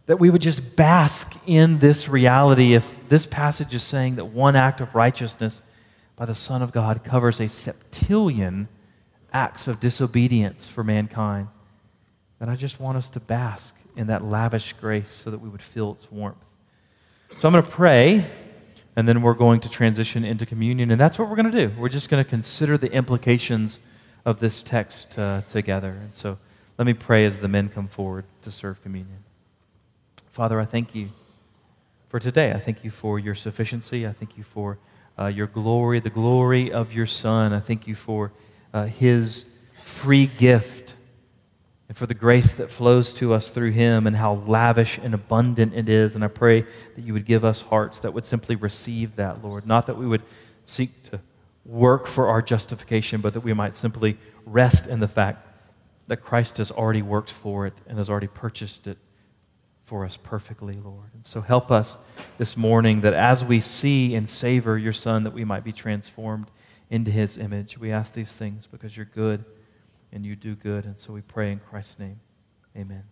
that 0.05 0.18
we 0.18 0.30
would 0.30 0.41
just 0.41 0.76
bask 0.76 1.34
in 1.45 1.80
this 1.80 2.07
reality 2.07 2.74
if 2.74 3.07
this 3.09 3.26
passage 3.26 3.74
is 3.74 3.84
saying 3.84 4.16
that 4.16 4.26
one 4.26 4.55
act 4.55 4.82
of 4.82 4.95
righteousness 4.95 5.61
by 6.16 6.26
the 6.26 6.36
Son 6.36 6.61
of 6.61 6.72
God 6.72 7.03
covers 7.03 7.39
a 7.39 7.45
septillion 7.45 8.68
acts 9.32 9.68
of 9.68 9.80
disobedience 9.80 10.68
for 10.68 10.84
mankind, 10.84 11.47
then 12.39 12.49
I 12.49 12.55
just 12.55 12.80
want 12.80 12.97
us 12.97 13.09
to 13.09 13.20
bask 13.20 13.76
in 13.95 14.07
that 14.07 14.23
lavish 14.23 14.73
grace 14.73 15.11
so 15.11 15.31
that 15.31 15.39
we 15.39 15.49
would 15.49 15.61
feel 15.61 15.91
its 15.91 16.11
warmth. 16.11 16.37
So 17.37 17.47
I'm 17.47 17.53
going 17.53 17.63
to 17.63 17.69
pray, 17.69 18.29
and 18.95 19.07
then 19.07 19.21
we're 19.21 19.33
going 19.33 19.59
to 19.61 19.69
transition 19.69 20.23
into 20.23 20.45
communion, 20.45 20.91
and 20.91 20.99
that's 20.99 21.17
what 21.17 21.29
we're 21.29 21.35
going 21.35 21.51
to 21.51 21.67
do. 21.67 21.73
We're 21.77 21.89
just 21.89 22.09
going 22.09 22.23
to 22.23 22.29
consider 22.29 22.77
the 22.77 22.91
implications 22.91 23.79
of 24.25 24.39
this 24.39 24.61
text 24.61 25.17
uh, 25.17 25.41
together. 25.47 25.91
And 25.91 26.13
so. 26.13 26.37
Let 26.77 26.87
me 26.87 26.93
pray 26.93 27.25
as 27.25 27.37
the 27.37 27.47
men 27.47 27.69
come 27.69 27.87
forward 27.87 28.25
to 28.41 28.51
serve 28.51 28.81
communion. 28.81 29.23
Father, 30.31 30.59
I 30.59 30.65
thank 30.65 30.95
you 30.95 31.09
for 32.09 32.19
today. 32.19 32.51
I 32.51 32.57
thank 32.59 32.83
you 32.83 32.89
for 32.89 33.19
your 33.19 33.35
sufficiency. 33.35 34.07
I 34.07 34.11
thank 34.11 34.37
you 34.37 34.43
for 34.43 34.79
uh, 35.19 35.27
your 35.27 35.45
glory, 35.45 35.99
the 35.99 36.09
glory 36.09 36.71
of 36.71 36.91
your 36.91 37.05
Son. 37.05 37.53
I 37.53 37.59
thank 37.59 37.87
you 37.87 37.93
for 37.93 38.31
uh, 38.73 38.85
his 38.85 39.45
free 39.83 40.25
gift 40.25 40.82
and 41.88 41.97
for 41.97 42.05
the 42.05 42.13
grace 42.13 42.53
that 42.53 42.71
flows 42.71 43.13
to 43.15 43.34
us 43.34 43.49
through 43.49 43.71
him 43.71 44.07
and 44.07 44.15
how 44.15 44.36
lavish 44.47 44.97
and 44.97 45.13
abundant 45.13 45.73
it 45.73 45.89
is. 45.89 46.15
And 46.15 46.23
I 46.23 46.27
pray 46.27 46.61
that 46.61 47.03
you 47.03 47.13
would 47.13 47.25
give 47.25 47.43
us 47.43 47.61
hearts 47.61 47.99
that 47.99 48.13
would 48.13 48.25
simply 48.25 48.55
receive 48.55 49.15
that, 49.17 49.43
Lord. 49.43 49.67
Not 49.67 49.88
that 49.88 49.97
we 49.97 50.07
would 50.07 50.23
seek 50.63 51.03
to 51.11 51.19
work 51.65 52.07
for 52.07 52.27
our 52.27 52.41
justification, 52.41 53.21
but 53.21 53.34
that 53.34 53.41
we 53.41 53.53
might 53.53 53.75
simply 53.75 54.17
rest 54.45 54.88
in 54.88 54.99
the 54.99 55.07
fact 55.07 55.47
that 56.07 56.17
Christ 56.17 56.57
has 56.57 56.71
already 56.71 57.01
worked 57.01 57.31
for 57.31 57.65
it 57.67 57.73
and 57.88 57.97
has 57.97 58.09
already 58.09 58.27
purchased 58.27 58.88
it 58.88 58.97
for 59.86 60.05
us 60.05 60.17
perfectly, 60.17 60.75
Lord. 60.75 61.09
And 61.13 61.25
so 61.25 61.41
help 61.41 61.69
us 61.69 61.97
this 62.38 62.55
morning 62.57 63.01
that 63.01 63.13
as 63.13 63.43
we 63.43 63.61
see 63.61 64.15
and 64.15 64.27
savor 64.27 64.77
your 64.77 64.93
Son, 64.93 65.23
that 65.23 65.34
we 65.34 65.43
might 65.43 65.63
be 65.63 65.73
transformed 65.73 66.47
into 66.89 67.11
his 67.11 67.38
image. 67.38 67.77
We 67.77 67.91
ask 67.91 68.13
these 68.13 68.34
things 68.34 68.67
because 68.67 68.95
you're 68.95 69.05
good 69.05 69.43
and 70.14 70.26
you 70.26 70.36
do 70.36 70.55
good. 70.55 70.86
And 70.86 70.97
so 70.97 71.11
we 71.11 71.22
pray 71.22 71.51
in 71.51 71.59
Christ's 71.59 71.99
name. 71.99 72.20
Amen. 72.78 73.03